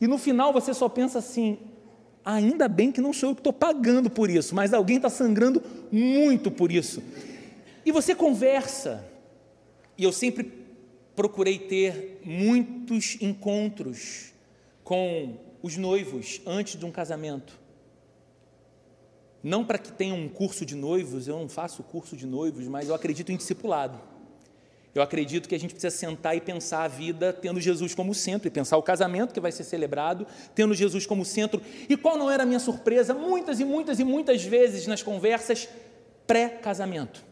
E 0.00 0.06
no 0.06 0.18
final 0.18 0.52
você 0.52 0.74
só 0.74 0.88
pensa 0.88 1.18
assim: 1.18 1.58
Ainda 2.24 2.66
bem 2.66 2.90
que 2.90 3.00
não 3.00 3.12
sou 3.12 3.30
eu 3.30 3.34
que 3.36 3.40
estou 3.40 3.52
pagando 3.52 4.10
por 4.10 4.28
isso, 4.28 4.52
mas 4.52 4.74
alguém 4.74 4.96
está 4.96 5.08
sangrando 5.08 5.62
muito 5.92 6.50
por 6.50 6.72
isso. 6.72 7.00
E 7.84 7.92
você 7.92 8.16
conversa, 8.16 9.06
e 9.96 10.02
eu 10.02 10.12
sempre 10.12 10.52
procurei 11.14 11.56
ter 11.58 12.20
muitos 12.24 13.16
encontros 13.20 14.32
com 14.82 15.36
os 15.62 15.76
noivos 15.76 16.40
antes 16.44 16.78
de 16.78 16.84
um 16.84 16.90
casamento. 16.90 17.58
Não 19.40 19.64
para 19.64 19.78
que 19.78 19.92
tenham 19.92 20.18
um 20.18 20.28
curso 20.28 20.66
de 20.66 20.74
noivos, 20.74 21.28
eu 21.28 21.38
não 21.38 21.48
faço 21.48 21.84
curso 21.84 22.16
de 22.16 22.26
noivos, 22.26 22.66
mas 22.66 22.88
eu 22.88 22.94
acredito 22.96 23.30
em 23.30 23.36
discipulado. 23.36 24.00
Eu 24.96 25.02
acredito 25.02 25.46
que 25.46 25.54
a 25.54 25.60
gente 25.60 25.74
precisa 25.74 25.94
sentar 25.94 26.34
e 26.34 26.40
pensar 26.40 26.84
a 26.84 26.88
vida 26.88 27.30
tendo 27.30 27.60
Jesus 27.60 27.94
como 27.94 28.14
centro, 28.14 28.48
e 28.48 28.50
pensar 28.50 28.78
o 28.78 28.82
casamento 28.82 29.34
que 29.34 29.40
vai 29.40 29.52
ser 29.52 29.62
celebrado, 29.62 30.26
tendo 30.54 30.72
Jesus 30.72 31.04
como 31.04 31.22
centro. 31.22 31.60
E 31.86 31.98
qual 31.98 32.16
não 32.16 32.30
era 32.30 32.44
a 32.44 32.46
minha 32.46 32.58
surpresa? 32.58 33.12
Muitas 33.12 33.60
e 33.60 33.64
muitas 33.66 34.00
e 34.00 34.04
muitas 34.04 34.42
vezes 34.42 34.86
nas 34.86 35.02
conversas 35.02 35.68
pré-casamento. 36.26 37.22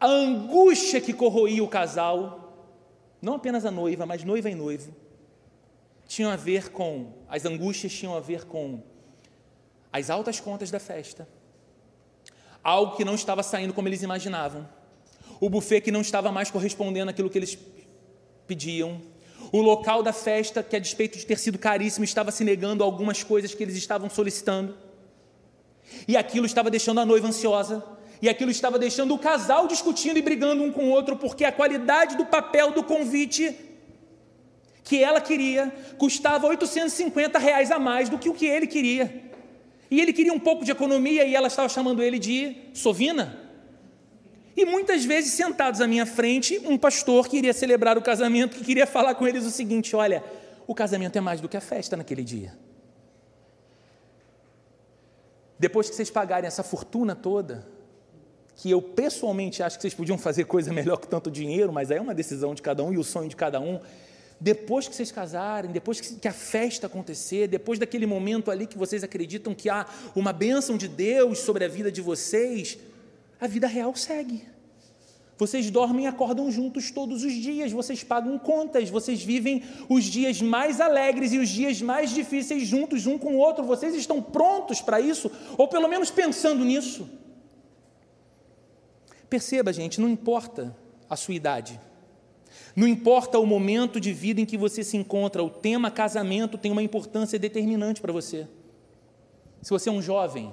A 0.00 0.08
angústia 0.08 1.00
que 1.00 1.12
corroía 1.12 1.62
o 1.62 1.68
casal, 1.68 2.66
não 3.22 3.34
apenas 3.34 3.64
a 3.64 3.70
noiva, 3.70 4.04
mas 4.04 4.24
noiva 4.24 4.50
e 4.50 4.54
noivo, 4.56 4.92
tinham 6.08 6.28
a 6.28 6.36
ver 6.36 6.70
com, 6.70 7.12
as 7.28 7.44
angústias 7.44 7.92
tinham 7.92 8.16
a 8.16 8.20
ver 8.20 8.46
com 8.46 8.82
as 9.92 10.10
altas 10.10 10.40
contas 10.40 10.72
da 10.72 10.80
festa, 10.80 11.28
algo 12.64 12.96
que 12.96 13.04
não 13.04 13.14
estava 13.14 13.44
saindo 13.44 13.72
como 13.72 13.86
eles 13.86 14.02
imaginavam 14.02 14.68
o 15.40 15.48
buffet 15.48 15.80
que 15.80 15.90
não 15.90 16.00
estava 16.00 16.30
mais 16.30 16.50
correspondendo 16.50 17.10
àquilo 17.10 17.30
que 17.30 17.38
eles 17.38 17.58
pediam, 18.46 19.00
o 19.52 19.60
local 19.60 20.02
da 20.02 20.12
festa 20.12 20.62
que, 20.62 20.76
a 20.76 20.78
despeito 20.78 21.18
de 21.18 21.26
ter 21.26 21.38
sido 21.38 21.58
caríssimo, 21.58 22.04
estava 22.04 22.30
se 22.30 22.44
negando 22.44 22.82
a 22.82 22.86
algumas 22.86 23.22
coisas 23.22 23.54
que 23.54 23.62
eles 23.62 23.76
estavam 23.76 24.08
solicitando, 24.10 24.76
e 26.08 26.16
aquilo 26.16 26.46
estava 26.46 26.70
deixando 26.70 27.00
a 27.00 27.06
noiva 27.06 27.28
ansiosa, 27.28 27.84
e 28.20 28.28
aquilo 28.28 28.50
estava 28.50 28.78
deixando 28.78 29.14
o 29.14 29.18
casal 29.18 29.66
discutindo 29.66 30.18
e 30.18 30.22
brigando 30.22 30.62
um 30.62 30.72
com 30.72 30.86
o 30.86 30.90
outro, 30.90 31.16
porque 31.16 31.44
a 31.44 31.52
qualidade 31.52 32.16
do 32.16 32.24
papel 32.24 32.72
do 32.72 32.82
convite 32.82 33.54
que 34.82 35.02
ela 35.02 35.20
queria 35.20 35.72
custava 35.98 36.46
850 36.46 37.38
reais 37.38 37.70
a 37.70 37.78
mais 37.78 38.08
do 38.08 38.18
que 38.18 38.28
o 38.28 38.34
que 38.34 38.46
ele 38.46 38.66
queria. 38.66 39.24
E 39.90 40.00
ele 40.00 40.12
queria 40.12 40.32
um 40.32 40.38
pouco 40.38 40.64
de 40.64 40.70
economia 40.70 41.24
e 41.24 41.34
ela 41.34 41.48
estava 41.48 41.68
chamando 41.68 42.02
ele 42.02 42.18
de 42.18 42.56
sovina. 42.72 43.43
E 44.56 44.64
muitas 44.64 45.04
vezes, 45.04 45.32
sentados 45.32 45.80
à 45.80 45.86
minha 45.86 46.06
frente, 46.06 46.60
um 46.64 46.78
pastor 46.78 47.28
que 47.28 47.36
iria 47.36 47.52
celebrar 47.52 47.98
o 47.98 48.02
casamento, 48.02 48.56
que 48.56 48.64
queria 48.64 48.86
falar 48.86 49.14
com 49.14 49.26
eles 49.26 49.44
o 49.44 49.50
seguinte: 49.50 49.96
olha, 49.96 50.22
o 50.66 50.74
casamento 50.74 51.16
é 51.16 51.20
mais 51.20 51.40
do 51.40 51.48
que 51.48 51.56
a 51.56 51.60
festa 51.60 51.96
naquele 51.96 52.22
dia. 52.22 52.56
Depois 55.58 55.88
que 55.88 55.96
vocês 55.96 56.10
pagarem 56.10 56.46
essa 56.46 56.62
fortuna 56.62 57.14
toda, 57.14 57.66
que 58.56 58.70
eu 58.70 58.80
pessoalmente 58.80 59.62
acho 59.62 59.76
que 59.76 59.82
vocês 59.82 59.94
podiam 59.94 60.18
fazer 60.18 60.44
coisa 60.44 60.72
melhor 60.72 60.98
que 60.98 61.08
tanto 61.08 61.30
dinheiro, 61.30 61.72
mas 61.72 61.90
aí 61.90 61.98
é 61.98 62.00
uma 62.00 62.14
decisão 62.14 62.54
de 62.54 62.62
cada 62.62 62.82
um 62.82 62.92
e 62.92 62.98
o 62.98 63.04
sonho 63.04 63.28
de 63.28 63.36
cada 63.36 63.60
um. 63.60 63.80
Depois 64.40 64.86
que 64.86 64.94
vocês 64.94 65.10
casarem, 65.10 65.70
depois 65.70 66.00
que 66.00 66.28
a 66.28 66.32
festa 66.32 66.86
acontecer, 66.86 67.48
depois 67.48 67.78
daquele 67.78 68.04
momento 68.04 68.50
ali 68.50 68.66
que 68.66 68.76
vocês 68.76 69.02
acreditam 69.02 69.54
que 69.54 69.70
há 69.70 69.86
uma 70.14 70.32
bênção 70.32 70.76
de 70.76 70.88
Deus 70.88 71.38
sobre 71.38 71.64
a 71.64 71.68
vida 71.68 71.90
de 71.90 72.00
vocês, 72.00 72.78
a 73.40 73.46
vida 73.46 73.66
real 73.66 73.94
segue. 73.94 74.54
Vocês 75.36 75.68
dormem 75.68 76.04
e 76.04 76.08
acordam 76.08 76.50
juntos 76.50 76.92
todos 76.92 77.24
os 77.24 77.32
dias, 77.32 77.72
vocês 77.72 78.04
pagam 78.04 78.38
contas, 78.38 78.88
vocês 78.88 79.22
vivem 79.22 79.64
os 79.88 80.04
dias 80.04 80.40
mais 80.40 80.80
alegres 80.80 81.32
e 81.32 81.38
os 81.38 81.48
dias 81.48 81.82
mais 81.82 82.10
difíceis 82.10 82.68
juntos, 82.68 83.06
um 83.06 83.18
com 83.18 83.34
o 83.34 83.38
outro. 83.38 83.64
Vocês 83.64 83.94
estão 83.94 84.22
prontos 84.22 84.80
para 84.80 85.00
isso, 85.00 85.30
ou 85.58 85.66
pelo 85.66 85.88
menos 85.88 86.10
pensando 86.10 86.64
nisso. 86.64 87.08
Perceba, 89.28 89.72
gente, 89.72 90.00
não 90.00 90.08
importa 90.08 90.76
a 91.10 91.16
sua 91.16 91.34
idade, 91.34 91.80
não 92.76 92.86
importa 92.86 93.38
o 93.38 93.46
momento 93.46 94.00
de 94.00 94.12
vida 94.12 94.40
em 94.40 94.46
que 94.46 94.56
você 94.56 94.84
se 94.84 94.96
encontra, 94.96 95.42
o 95.42 95.50
tema 95.50 95.90
casamento 95.90 96.56
tem 96.56 96.70
uma 96.70 96.82
importância 96.82 97.38
determinante 97.38 98.00
para 98.00 98.12
você. 98.12 98.46
Se 99.62 99.70
você 99.70 99.88
é 99.88 99.92
um 99.92 100.02
jovem, 100.02 100.52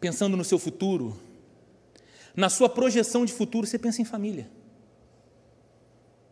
pensando 0.00 0.36
no 0.36 0.44
seu 0.44 0.58
futuro, 0.58 1.18
na 2.34 2.50
sua 2.50 2.68
projeção 2.68 3.24
de 3.24 3.32
futuro, 3.32 3.66
você 3.66 3.78
pensa 3.78 4.02
em 4.02 4.04
família. 4.04 4.48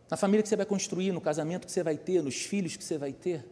Na 0.09 0.15
família 0.15 0.43
que 0.43 0.49
você 0.49 0.55
vai 0.55 0.65
construir, 0.65 1.11
no 1.11 1.19
casamento 1.19 1.65
que 1.65 1.71
você 1.71 1.81
vai 1.81 1.97
ter, 1.97 2.21
nos 2.21 2.35
filhos 2.35 2.77
que 2.77 2.83
você 2.83 2.97
vai 2.97 3.11
ter. 3.11 3.43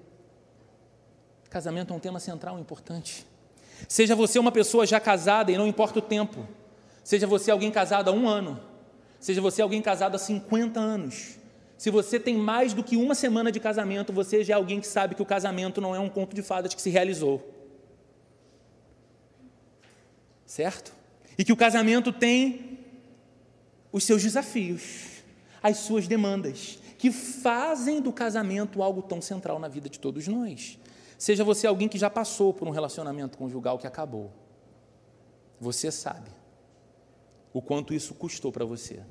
Casamento 1.50 1.94
é 1.94 1.98
um 1.98 2.00
tema 2.00 2.20
central 2.20 2.60
importante. 2.60 3.26
Seja 3.88 4.16
você 4.16 4.38
uma 4.38 4.52
pessoa 4.52 4.86
já 4.86 5.00
casada 5.00 5.52
e 5.52 5.58
não 5.58 5.68
importa 5.68 5.98
o 5.98 6.02
tempo. 6.02 6.48
Seja 7.04 7.26
você 7.26 7.50
alguém 7.50 7.72
casado 7.72 8.10
há 8.10 8.14
um 8.14 8.30
ano. 8.30 8.60
Seja 9.20 9.42
você 9.42 9.62
alguém 9.62 9.82
casado 9.82 10.16
há 10.16 10.20
50 10.20 10.80
anos. 10.80 11.40
Se 11.76 11.90
você 11.90 12.20
tem 12.20 12.38
mais 12.38 12.74
do 12.74 12.84
que 12.84 12.96
uma 12.96 13.16
semana 13.16 13.52
de 13.52 13.60
casamento, 13.60 14.14
você 14.14 14.44
já 14.44 14.54
é 14.54 14.58
alguém 14.58 14.80
que 14.80 14.88
sabe 14.88 15.16
que 15.16 15.22
o 15.22 15.26
casamento 15.26 15.82
não 15.82 15.96
é 15.96 16.00
um 16.00 16.08
conto 16.08 16.36
de 16.36 16.44
fadas 16.44 16.74
que 16.74 16.82
se 16.82 16.92
realizou 16.92 17.63
certo? 20.54 20.94
E 21.36 21.44
que 21.44 21.52
o 21.52 21.58
casamento 21.58 22.14
tem 22.14 22.78
os 23.92 24.04
seus 24.04 24.22
desafios, 24.22 25.24
as 25.64 25.78
suas 25.78 26.08
demandas, 26.08 26.78
que 27.00 27.12
fazem 27.12 28.00
do 28.00 28.14
casamento 28.14 28.84
algo 28.84 29.02
tão 29.02 29.20
central 29.20 29.58
na 29.58 29.68
vida 29.68 29.90
de 29.90 29.98
todos 29.98 30.28
nós. 30.28 30.78
Seja 31.18 31.44
você 31.44 31.66
alguém 31.66 31.90
que 31.90 31.98
já 31.98 32.08
passou 32.08 32.54
por 32.54 32.68
um 32.68 32.72
relacionamento 32.72 33.36
conjugal 33.36 33.80
que 33.80 33.88
acabou. 33.88 34.32
Você 35.60 35.90
sabe 35.92 36.30
o 37.52 37.60
quanto 37.60 37.92
isso 37.92 38.14
custou 38.14 38.52
para 38.52 38.64
você. 38.64 39.02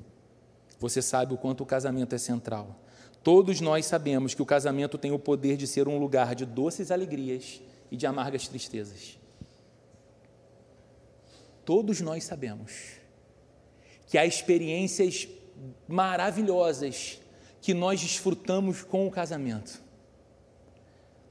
Você 0.79 1.01
sabe 1.01 1.33
o 1.33 1.37
quanto 1.37 1.61
o 1.61 1.65
casamento 1.65 2.15
é 2.15 2.17
central. 2.17 2.79
Todos 3.21 3.59
nós 3.59 3.85
sabemos 3.85 4.33
que 4.33 4.41
o 4.41 4.45
casamento 4.45 4.97
tem 4.97 5.11
o 5.11 5.19
poder 5.19 5.57
de 5.57 5.67
ser 5.67 5.89
um 5.89 5.97
lugar 5.97 6.35
de 6.35 6.45
doces 6.45 6.89
alegrias 6.89 7.61
e 7.91 7.97
de 7.97 8.07
amargas 8.07 8.47
tristezas. 8.47 9.21
Todos 11.65 12.01
nós 12.01 12.23
sabemos 12.23 13.03
que 14.07 14.17
há 14.17 14.25
experiências 14.25 15.27
maravilhosas 15.87 17.19
que 17.61 17.73
nós 17.73 18.01
desfrutamos 18.01 18.83
com 18.83 19.07
o 19.07 19.11
casamento. 19.11 19.81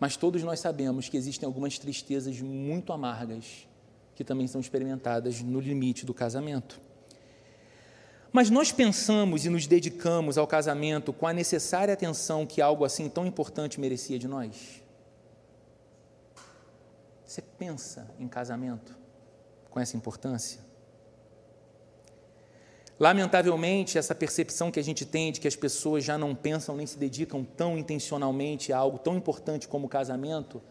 Mas 0.01 0.17
todos 0.17 0.43
nós 0.43 0.59
sabemos 0.59 1.09
que 1.09 1.17
existem 1.17 1.47
algumas 1.47 1.79
tristezas 1.79 2.41
muito 2.41 2.93
amargas 2.93 3.69
que 4.15 4.25
também 4.25 4.47
são 4.47 4.61
experimentadas 4.61 5.43
no 5.43 5.61
limite 5.61 6.05
do 6.05 6.15
casamento. 6.15 6.81
Mas 8.33 8.49
nós 8.49 8.73
pensamos 8.73 9.45
e 9.45 9.51
nos 9.51 9.67
dedicamos 9.67 10.39
ao 10.39 10.47
casamento 10.47 11.13
com 11.13 11.27
a 11.27 11.33
necessária 11.33 11.93
atenção 11.93 12.47
que 12.47 12.63
algo 12.63 12.85
assim 12.85 13.09
tão 13.09 13.27
importante 13.27 13.79
merecia 13.79 14.19
de 14.19 14.27
nós? 14.27 14.83
Você 17.27 17.43
pensa 17.43 18.11
em 18.19 18.27
casamento 18.27 19.02
com 19.73 19.81
essa 19.81 19.97
importância? 19.97 20.61
Lamentavelmente, 23.01 23.99
essa 23.99 24.15
percepção 24.15 24.71
que 24.71 24.79
a 24.79 24.85
gente 24.85 25.05
tem 25.05 25.33
de 25.33 25.41
que 25.41 25.49
as 25.49 25.57
pessoas 25.57 26.05
já 26.05 26.17
não 26.19 26.35
pensam 26.35 26.77
nem 26.77 26.87
se 26.87 26.99
dedicam 26.99 27.43
tão 27.43 27.77
intencionalmente 27.77 28.73
a 28.73 28.79
algo 28.79 28.99
tão 28.99 29.17
importante 29.17 29.67
como 29.67 29.87
o 29.87 29.89
casamento, 29.89 30.63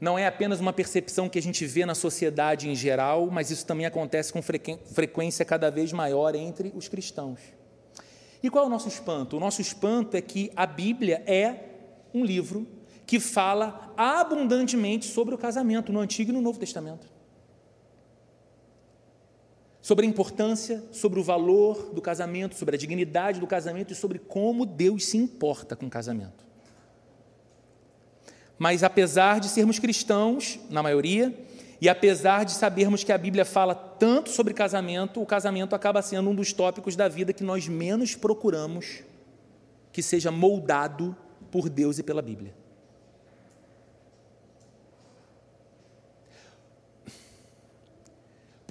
não 0.00 0.18
é 0.18 0.26
apenas 0.26 0.58
uma 0.58 0.72
percepção 0.72 1.28
que 1.28 1.38
a 1.38 1.42
gente 1.42 1.64
vê 1.64 1.86
na 1.86 1.94
sociedade 1.94 2.68
em 2.68 2.74
geral, 2.74 3.30
mas 3.30 3.52
isso 3.52 3.64
também 3.64 3.86
acontece 3.86 4.32
com 4.32 4.42
frequência 4.42 5.44
cada 5.44 5.70
vez 5.70 5.92
maior 5.92 6.34
entre 6.34 6.72
os 6.74 6.88
cristãos. 6.88 7.38
E 8.42 8.50
qual 8.50 8.64
é 8.64 8.66
o 8.66 8.70
nosso 8.70 8.88
espanto? 8.88 9.36
O 9.36 9.40
nosso 9.40 9.60
espanto 9.60 10.16
é 10.16 10.20
que 10.20 10.50
a 10.56 10.66
Bíblia 10.66 11.22
é 11.24 11.54
um 12.12 12.24
livro 12.24 12.66
que 13.06 13.20
fala 13.20 13.92
abundantemente 13.96 15.06
sobre 15.06 15.34
o 15.34 15.38
casamento 15.38 15.92
no 15.92 16.00
Antigo 16.00 16.30
e 16.30 16.34
no 16.34 16.42
Novo 16.42 16.58
Testamento 16.58 17.11
sobre 19.82 20.06
a 20.06 20.08
importância, 20.08 20.82
sobre 20.92 21.18
o 21.18 21.24
valor 21.24 21.90
do 21.92 22.00
casamento, 22.00 22.54
sobre 22.54 22.76
a 22.76 22.78
dignidade 22.78 23.40
do 23.40 23.46
casamento 23.48 23.92
e 23.92 23.96
sobre 23.96 24.20
como 24.20 24.64
Deus 24.64 25.04
se 25.06 25.16
importa 25.16 25.74
com 25.74 25.86
o 25.86 25.90
casamento. 25.90 26.46
Mas 28.56 28.84
apesar 28.84 29.40
de 29.40 29.48
sermos 29.48 29.80
cristãos, 29.80 30.60
na 30.70 30.84
maioria, 30.84 31.34
e 31.80 31.88
apesar 31.88 32.44
de 32.44 32.52
sabermos 32.52 33.02
que 33.02 33.10
a 33.10 33.18
Bíblia 33.18 33.44
fala 33.44 33.74
tanto 33.74 34.30
sobre 34.30 34.54
casamento, 34.54 35.20
o 35.20 35.26
casamento 35.26 35.74
acaba 35.74 36.00
sendo 36.00 36.30
um 36.30 36.34
dos 36.34 36.52
tópicos 36.52 36.94
da 36.94 37.08
vida 37.08 37.32
que 37.32 37.42
nós 37.42 37.66
menos 37.66 38.14
procuramos 38.14 39.02
que 39.92 40.00
seja 40.00 40.30
moldado 40.30 41.16
por 41.50 41.68
Deus 41.68 41.98
e 41.98 42.04
pela 42.04 42.22
Bíblia. 42.22 42.61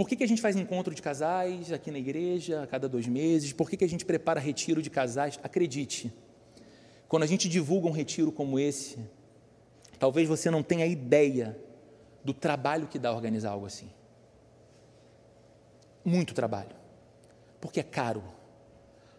Por 0.01 0.09
que, 0.09 0.15
que 0.15 0.23
a 0.23 0.27
gente 0.27 0.41
faz 0.41 0.55
encontro 0.55 0.95
de 0.95 0.99
casais 0.99 1.71
aqui 1.71 1.91
na 1.91 1.99
igreja 1.99 2.63
a 2.63 2.65
cada 2.65 2.89
dois 2.89 3.05
meses? 3.05 3.53
Por 3.53 3.69
que, 3.69 3.77
que 3.77 3.83
a 3.83 3.87
gente 3.87 4.03
prepara 4.03 4.39
retiro 4.39 4.81
de 4.81 4.89
casais? 4.89 5.39
Acredite, 5.43 6.11
quando 7.07 7.21
a 7.21 7.27
gente 7.27 7.47
divulga 7.47 7.87
um 7.87 7.91
retiro 7.91 8.31
como 8.31 8.57
esse, 8.57 8.97
talvez 9.99 10.27
você 10.27 10.49
não 10.49 10.63
tenha 10.63 10.87
ideia 10.87 11.55
do 12.25 12.33
trabalho 12.33 12.87
que 12.87 12.97
dá 12.97 13.13
organizar 13.13 13.51
algo 13.51 13.67
assim. 13.67 13.91
Muito 16.03 16.33
trabalho. 16.33 16.75
Porque 17.59 17.79
é 17.79 17.83
caro. 17.83 18.23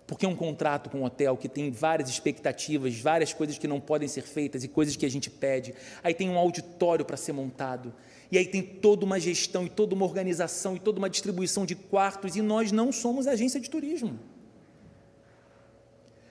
Porque 0.05 0.27
é 0.27 0.29
um 0.29 0.35
contrato 0.35 0.91
com 0.91 0.99
um 0.99 1.05
hotel 1.05 1.37
que 1.37 1.49
tem 1.49 1.71
várias 1.71 2.11
expectativas, 2.11 2.99
várias 2.99 3.33
coisas 3.33 3.57
que 3.57 3.69
não 3.69 3.81
podem 3.81 4.09
ser 4.09 4.23
feitas 4.23 4.65
e 4.65 4.69
coisas 4.69 4.97
que 4.97 5.07
a 5.07 5.11
gente 5.11 5.31
pede. 5.31 5.77
Aí 6.03 6.13
tem 6.13 6.29
um 6.29 6.37
auditório 6.37 7.05
para 7.05 7.17
ser 7.17 7.33
montado 7.33 7.95
e 8.33 8.39
aí 8.39 8.47
tem 8.47 8.63
toda 8.63 9.05
uma 9.05 9.21
gestão 9.21 9.67
e 9.67 9.69
toda 9.69 9.95
uma 9.95 10.07
organização 10.07 10.75
e 10.75 10.81
toda 10.81 10.99
uma 10.99 11.11
distribuição 11.11 11.67
de 11.67 11.75
quartos, 11.75 12.35
e 12.35 12.41
nós 12.41 12.73
não 12.73 12.91
somos 12.91 13.27
agência 13.27 13.61
de 13.61 13.69
turismo. 13.69 14.19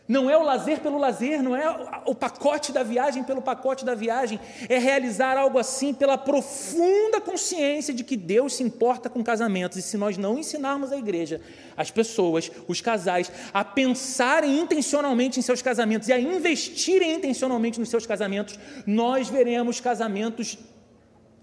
Não 0.07 0.27
é 0.27 0.35
o 0.35 0.41
lazer 0.41 0.79
pelo 0.81 0.97
lazer, 0.97 1.43
não 1.43 1.55
é 1.55 2.01
o 2.07 2.15
pacote 2.15 2.71
da 2.71 2.81
viagem 2.81 3.23
pelo 3.23 3.39
pacote 3.39 3.85
da 3.85 3.93
viagem, 3.93 4.39
é 4.67 4.79
realizar 4.79 5.37
algo 5.37 5.59
assim 5.59 5.93
pela 5.93 6.17
profunda 6.17 7.21
consciência 7.21 7.93
de 7.93 8.03
que 8.03 8.17
Deus 8.17 8.55
se 8.55 8.63
importa 8.63 9.07
com 9.07 9.23
casamentos. 9.23 9.77
E 9.77 9.81
se 9.83 9.95
nós 9.95 10.17
não 10.17 10.39
ensinarmos 10.39 10.91
a 10.91 10.97
igreja, 10.97 11.39
as 11.77 11.91
pessoas, 11.91 12.51
os 12.67 12.81
casais, 12.81 13.31
a 13.53 13.63
pensarem 13.63 14.59
intencionalmente 14.59 15.39
em 15.39 15.41
seus 15.43 15.61
casamentos 15.61 16.09
e 16.09 16.13
a 16.13 16.19
investirem 16.19 17.13
intencionalmente 17.13 17.79
nos 17.79 17.89
seus 17.89 18.07
casamentos, 18.07 18.59
nós 18.87 19.29
veremos 19.29 19.79
casamentos 19.79 20.57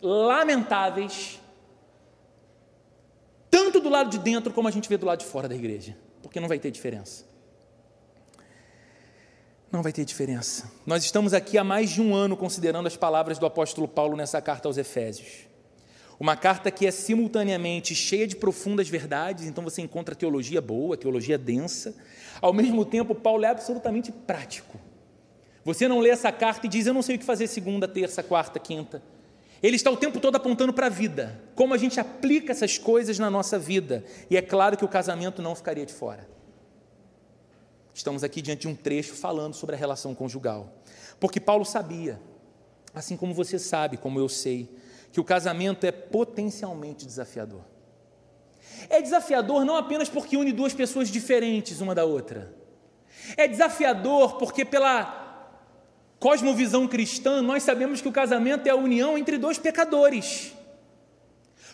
lamentáveis, 0.00 1.40
tanto 3.50 3.80
do 3.80 3.88
lado 3.88 4.10
de 4.10 4.18
dentro 4.18 4.52
como 4.52 4.68
a 4.68 4.70
gente 4.70 4.88
vê 4.88 4.96
do 4.96 5.06
lado 5.06 5.20
de 5.20 5.26
fora 5.26 5.48
da 5.48 5.54
igreja, 5.54 5.96
porque 6.22 6.40
não 6.40 6.48
vai 6.48 6.58
ter 6.58 6.70
diferença. 6.70 7.26
Não 9.70 9.82
vai 9.82 9.92
ter 9.92 10.04
diferença. 10.04 10.70
Nós 10.86 11.04
estamos 11.04 11.34
aqui 11.34 11.58
há 11.58 11.64
mais 11.64 11.90
de 11.90 12.00
um 12.00 12.14
ano 12.14 12.36
considerando 12.36 12.86
as 12.86 12.96
palavras 12.96 13.38
do 13.38 13.44
apóstolo 13.44 13.86
Paulo 13.86 14.16
nessa 14.16 14.40
carta 14.40 14.66
aos 14.66 14.78
Efésios. 14.78 15.46
Uma 16.18 16.36
carta 16.36 16.70
que 16.70 16.86
é 16.86 16.90
simultaneamente 16.90 17.94
cheia 17.94 18.26
de 18.26 18.34
profundas 18.34 18.88
verdades, 18.88 19.46
então 19.46 19.62
você 19.62 19.82
encontra 19.82 20.14
teologia 20.14 20.60
boa, 20.60 20.96
teologia 20.96 21.38
densa. 21.38 21.94
Ao 22.40 22.52
mesmo 22.52 22.84
tempo, 22.84 23.14
Paulo 23.14 23.44
é 23.44 23.48
absolutamente 23.48 24.10
prático. 24.10 24.80
Você 25.64 25.86
não 25.86 26.00
lê 26.00 26.08
essa 26.08 26.32
carta 26.32 26.66
e 26.66 26.68
diz: 26.68 26.86
Eu 26.86 26.94
não 26.94 27.02
sei 27.02 27.16
o 27.16 27.18
que 27.18 27.24
fazer 27.24 27.46
segunda, 27.46 27.86
terça, 27.86 28.22
quarta, 28.22 28.58
quinta. 28.58 29.02
Ele 29.62 29.76
está 29.76 29.90
o 29.90 29.96
tempo 29.96 30.20
todo 30.20 30.36
apontando 30.36 30.72
para 30.72 30.86
a 30.86 30.90
vida, 30.90 31.40
como 31.54 31.74
a 31.74 31.78
gente 31.78 31.98
aplica 31.98 32.52
essas 32.52 32.78
coisas 32.78 33.18
na 33.18 33.28
nossa 33.28 33.58
vida. 33.58 34.04
E 34.30 34.36
é 34.36 34.42
claro 34.42 34.76
que 34.76 34.84
o 34.84 34.88
casamento 34.88 35.42
não 35.42 35.54
ficaria 35.54 35.84
de 35.84 35.92
fora. 35.92 36.28
Estamos 37.92 38.22
aqui 38.22 38.40
diante 38.40 38.60
de 38.60 38.68
um 38.68 38.76
trecho 38.76 39.14
falando 39.14 39.54
sobre 39.54 39.74
a 39.74 39.78
relação 39.78 40.14
conjugal. 40.14 40.72
Porque 41.18 41.40
Paulo 41.40 41.64
sabia, 41.64 42.20
assim 42.94 43.16
como 43.16 43.34
você 43.34 43.58
sabe, 43.58 43.96
como 43.96 44.20
eu 44.20 44.28
sei, 44.28 44.70
que 45.10 45.18
o 45.18 45.24
casamento 45.24 45.84
é 45.84 45.90
potencialmente 45.90 47.04
desafiador. 47.04 47.62
É 48.88 49.02
desafiador 49.02 49.64
não 49.64 49.76
apenas 49.76 50.08
porque 50.08 50.36
une 50.36 50.52
duas 50.52 50.72
pessoas 50.72 51.08
diferentes 51.08 51.80
uma 51.80 51.94
da 51.94 52.04
outra. 52.04 52.54
É 53.36 53.48
desafiador 53.48 54.36
porque, 54.36 54.64
pela 54.64 55.27
cosmovisão 56.18 56.86
cristã, 56.86 57.40
nós 57.40 57.62
sabemos 57.62 58.00
que 58.00 58.08
o 58.08 58.12
casamento 58.12 58.66
é 58.66 58.70
a 58.70 58.76
união 58.76 59.16
entre 59.16 59.38
dois 59.38 59.58
pecadores, 59.58 60.52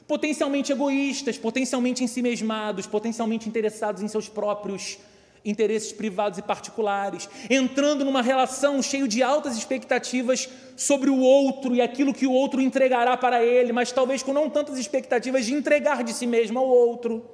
potencialmente 0.06 0.70
egoístas, 0.70 1.38
potencialmente 1.38 2.04
ensimesmados, 2.04 2.86
potencialmente 2.86 3.48
interessados 3.48 4.02
em 4.02 4.08
seus 4.08 4.28
próprios 4.28 4.98
interesses 5.44 5.92
privados 5.92 6.38
e 6.38 6.42
particulares, 6.42 7.28
entrando 7.50 8.04
numa 8.04 8.22
relação 8.22 8.82
cheio 8.82 9.06
de 9.06 9.22
altas 9.22 9.56
expectativas 9.56 10.48
sobre 10.76 11.10
o 11.10 11.18
outro 11.18 11.74
e 11.74 11.82
aquilo 11.82 12.14
que 12.14 12.26
o 12.26 12.32
outro 12.32 12.60
entregará 12.60 13.16
para 13.16 13.44
ele, 13.44 13.72
mas 13.72 13.92
talvez 13.92 14.22
com 14.22 14.32
não 14.32 14.48
tantas 14.48 14.78
expectativas 14.78 15.44
de 15.44 15.52
entregar 15.52 16.02
de 16.02 16.14
si 16.14 16.26
mesmo 16.26 16.58
ao 16.58 16.66
outro. 16.66 17.30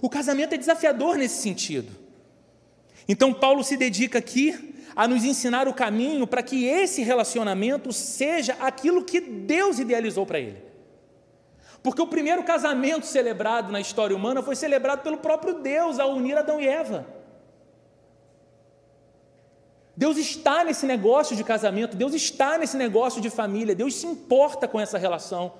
O 0.00 0.08
casamento 0.08 0.54
é 0.54 0.58
desafiador 0.58 1.16
nesse 1.16 1.42
sentido. 1.42 1.92
Então, 3.06 3.34
Paulo 3.34 3.62
se 3.62 3.76
dedica 3.76 4.18
aqui 4.18 4.69
a 5.00 5.08
nos 5.08 5.24
ensinar 5.24 5.66
o 5.66 5.72
caminho 5.72 6.26
para 6.26 6.42
que 6.42 6.66
esse 6.66 7.02
relacionamento 7.02 7.90
seja 7.90 8.52
aquilo 8.60 9.02
que 9.02 9.18
Deus 9.18 9.78
idealizou 9.78 10.26
para 10.26 10.38
ele. 10.38 10.62
Porque 11.82 12.02
o 12.02 12.06
primeiro 12.06 12.44
casamento 12.44 13.06
celebrado 13.06 13.72
na 13.72 13.80
história 13.80 14.14
humana 14.14 14.42
foi 14.42 14.54
celebrado 14.54 15.02
pelo 15.02 15.16
próprio 15.16 15.54
Deus 15.54 15.98
ao 15.98 16.10
unir 16.10 16.36
Adão 16.36 16.60
e 16.60 16.68
Eva. 16.68 17.06
Deus 19.96 20.18
está 20.18 20.64
nesse 20.64 20.84
negócio 20.84 21.34
de 21.34 21.44
casamento, 21.44 21.96
Deus 21.96 22.12
está 22.12 22.58
nesse 22.58 22.76
negócio 22.76 23.22
de 23.22 23.30
família, 23.30 23.74
Deus 23.74 23.94
se 23.94 24.06
importa 24.06 24.68
com 24.68 24.78
essa 24.78 24.98
relação. 24.98 25.50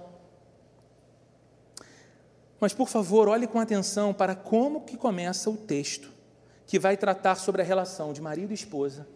Mas 2.61 2.75
por 2.75 2.91
favor, 2.91 3.27
olhe 3.27 3.47
com 3.47 3.59
atenção 3.59 4.13
para 4.13 4.35
como 4.35 4.83
que 4.83 4.99
começa 4.99 5.49
o 5.49 5.57
texto 5.57 6.13
que 6.67 6.79
vai 6.79 6.95
tratar 6.95 7.37
sobre 7.37 7.63
a 7.63 7.65
relação 7.65 8.13
de 8.13 8.21
marido 8.21 8.51
e 8.51 8.55
esposa 8.55 9.07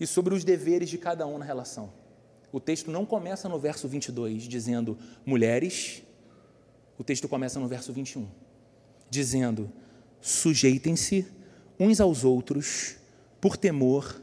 e 0.00 0.06
sobre 0.06 0.34
os 0.34 0.42
deveres 0.42 0.88
de 0.88 0.96
cada 0.96 1.26
um 1.26 1.36
na 1.36 1.44
relação. 1.44 1.92
O 2.50 2.58
texto 2.58 2.90
não 2.90 3.06
começa 3.06 3.48
no 3.48 3.58
verso 3.58 3.86
22 3.86 4.44
dizendo 4.44 4.98
mulheres, 5.24 6.02
o 6.98 7.04
texto 7.04 7.28
começa 7.28 7.60
no 7.60 7.68
verso 7.68 7.92
21, 7.92 8.26
dizendo: 9.08 9.70
sujeitem-se 10.20 11.26
uns 11.78 12.00
aos 12.00 12.24
outros 12.24 12.96
por 13.40 13.56
temor 13.56 14.20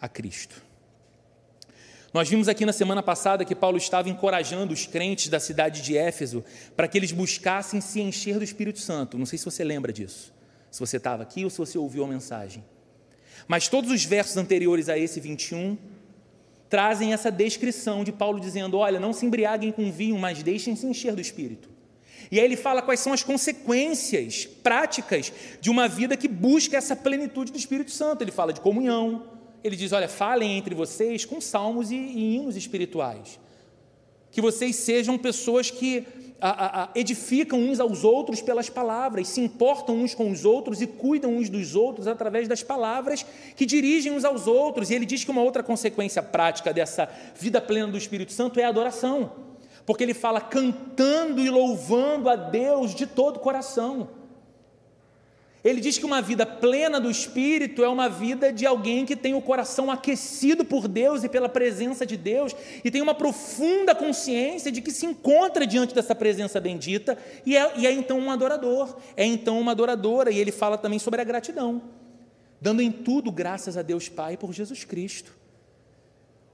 a 0.00 0.08
Cristo. 0.08 0.62
Nós 2.12 2.28
vimos 2.28 2.48
aqui 2.48 2.64
na 2.64 2.72
semana 2.72 3.02
passada 3.02 3.44
que 3.44 3.54
Paulo 3.54 3.76
estava 3.76 4.08
encorajando 4.08 4.72
os 4.72 4.86
crentes 4.86 5.28
da 5.28 5.38
cidade 5.38 5.82
de 5.82 5.96
Éfeso 5.96 6.42
para 6.74 6.88
que 6.88 6.96
eles 6.96 7.12
buscassem 7.12 7.80
se 7.82 8.00
encher 8.00 8.38
do 8.38 8.44
Espírito 8.44 8.78
Santo. 8.78 9.18
Não 9.18 9.26
sei 9.26 9.38
se 9.38 9.44
você 9.44 9.62
lembra 9.62 9.92
disso, 9.92 10.32
se 10.70 10.80
você 10.80 10.96
estava 10.96 11.22
aqui 11.22 11.44
ou 11.44 11.50
se 11.50 11.58
você 11.58 11.76
ouviu 11.76 12.04
a 12.04 12.08
mensagem. 12.08 12.64
Mas 13.46 13.68
todos 13.68 13.90
os 13.90 14.04
versos 14.04 14.36
anteriores 14.36 14.88
a 14.88 14.98
esse 14.98 15.20
21 15.20 15.76
trazem 16.68 17.12
essa 17.12 17.30
descrição 17.30 18.04
de 18.04 18.12
Paulo 18.12 18.40
dizendo: 18.40 18.78
Olha, 18.78 19.00
não 19.00 19.12
se 19.12 19.24
embriaguem 19.24 19.72
com 19.72 19.90
vinho, 19.90 20.18
mas 20.18 20.42
deixem 20.42 20.74
se 20.76 20.86
encher 20.86 21.14
do 21.14 21.20
Espírito. 21.20 21.68
E 22.30 22.38
aí 22.38 22.44
ele 22.44 22.56
fala 22.56 22.82
quais 22.82 23.00
são 23.00 23.12
as 23.12 23.22
consequências 23.22 24.44
práticas 24.44 25.32
de 25.60 25.70
uma 25.70 25.88
vida 25.88 26.16
que 26.16 26.28
busca 26.28 26.76
essa 26.76 26.94
plenitude 26.94 27.52
do 27.52 27.58
Espírito 27.58 27.90
Santo. 27.90 28.22
Ele 28.22 28.32
fala 28.32 28.52
de 28.52 28.60
comunhão, 28.60 29.24
ele 29.62 29.76
diz: 29.76 29.92
olha, 29.92 30.08
falem 30.08 30.58
entre 30.58 30.74
vocês 30.74 31.24
com 31.24 31.40
salmos 31.40 31.90
e, 31.90 31.96
e 31.96 32.36
hinos 32.36 32.56
espirituais. 32.56 33.38
Que 34.30 34.42
vocês 34.42 34.76
sejam 34.76 35.16
pessoas 35.16 35.70
que 35.70 36.06
a, 36.40 36.84
a, 36.84 36.88
edificam 36.94 37.58
uns 37.58 37.80
aos 37.80 38.04
outros 38.04 38.40
pelas 38.40 38.70
palavras, 38.70 39.28
se 39.28 39.40
importam 39.40 39.96
uns 39.96 40.14
com 40.14 40.30
os 40.30 40.44
outros 40.44 40.80
e 40.80 40.86
cuidam 40.86 41.36
uns 41.36 41.48
dos 41.48 41.74
outros 41.74 42.06
através 42.06 42.46
das 42.46 42.62
palavras 42.62 43.26
que 43.56 43.66
dirigem 43.66 44.12
uns 44.12 44.24
aos 44.24 44.46
outros. 44.46 44.90
E 44.90 44.94
ele 44.94 45.06
diz 45.06 45.24
que 45.24 45.30
uma 45.30 45.42
outra 45.42 45.62
consequência 45.62 46.22
prática 46.22 46.72
dessa 46.72 47.08
vida 47.34 47.60
plena 47.60 47.88
do 47.88 47.98
Espírito 47.98 48.32
Santo 48.32 48.60
é 48.60 48.64
a 48.64 48.68
adoração, 48.68 49.32
porque 49.84 50.04
ele 50.04 50.14
fala 50.14 50.40
cantando 50.40 51.40
e 51.40 51.50
louvando 51.50 52.28
a 52.28 52.36
Deus 52.36 52.94
de 52.94 53.06
todo 53.06 53.36
o 53.38 53.40
coração. 53.40 54.17
Ele 55.68 55.80
diz 55.80 55.98
que 55.98 56.06
uma 56.06 56.22
vida 56.22 56.46
plena 56.46 56.98
do 56.98 57.10
Espírito 57.10 57.84
é 57.84 57.88
uma 57.88 58.08
vida 58.08 58.50
de 58.50 58.64
alguém 58.64 59.04
que 59.04 59.14
tem 59.14 59.34
o 59.34 59.42
coração 59.42 59.90
aquecido 59.90 60.64
por 60.64 60.88
Deus 60.88 61.24
e 61.24 61.28
pela 61.28 61.48
presença 61.48 62.06
de 62.06 62.16
Deus 62.16 62.56
e 62.82 62.90
tem 62.90 63.02
uma 63.02 63.14
profunda 63.14 63.94
consciência 63.94 64.72
de 64.72 64.80
que 64.80 64.90
se 64.90 65.04
encontra 65.04 65.66
diante 65.66 65.94
dessa 65.94 66.14
presença 66.14 66.58
bendita 66.58 67.18
e 67.44 67.54
é, 67.54 67.72
e 67.76 67.86
é 67.86 67.92
então 67.92 68.18
um 68.18 68.30
adorador, 68.30 68.96
é 69.14 69.26
então 69.26 69.60
uma 69.60 69.72
adoradora. 69.72 70.30
E 70.30 70.38
ele 70.38 70.52
fala 70.52 70.78
também 70.78 70.98
sobre 70.98 71.20
a 71.20 71.24
gratidão, 71.24 71.82
dando 72.60 72.80
em 72.80 72.90
tudo 72.90 73.30
graças 73.30 73.76
a 73.76 73.82
Deus 73.82 74.08
Pai 74.08 74.38
por 74.38 74.54
Jesus 74.54 74.84
Cristo. 74.84 75.36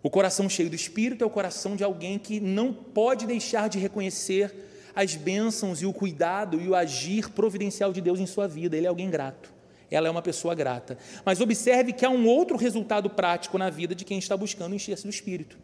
O 0.02 0.10
coração 0.10 0.48
cheio 0.48 0.68
do 0.68 0.76
Espírito 0.76 1.22
é 1.22 1.26
o 1.26 1.30
coração 1.30 1.76
de 1.76 1.84
alguém 1.84 2.18
que 2.18 2.40
não 2.40 2.72
pode 2.72 3.26
deixar 3.26 3.68
de 3.68 3.78
reconhecer 3.78 4.52
as 4.94 5.14
bênçãos 5.14 5.82
e 5.82 5.86
o 5.86 5.92
cuidado 5.92 6.60
e 6.60 6.68
o 6.68 6.74
agir 6.74 7.30
providencial 7.30 7.92
de 7.92 8.00
Deus 8.00 8.20
em 8.20 8.26
sua 8.26 8.46
vida. 8.46 8.76
Ele 8.76 8.86
é 8.86 8.88
alguém 8.88 9.10
grato. 9.10 9.52
Ela 9.90 10.08
é 10.08 10.10
uma 10.10 10.22
pessoa 10.22 10.54
grata. 10.54 10.98
Mas 11.24 11.40
observe 11.40 11.92
que 11.92 12.04
há 12.04 12.10
um 12.10 12.26
outro 12.26 12.56
resultado 12.56 13.08
prático 13.08 13.58
na 13.58 13.70
vida 13.70 13.94
de 13.94 14.04
quem 14.04 14.18
está 14.18 14.36
buscando 14.36 14.74
encher-se 14.74 15.04
do 15.04 15.10
Espírito. 15.10 15.58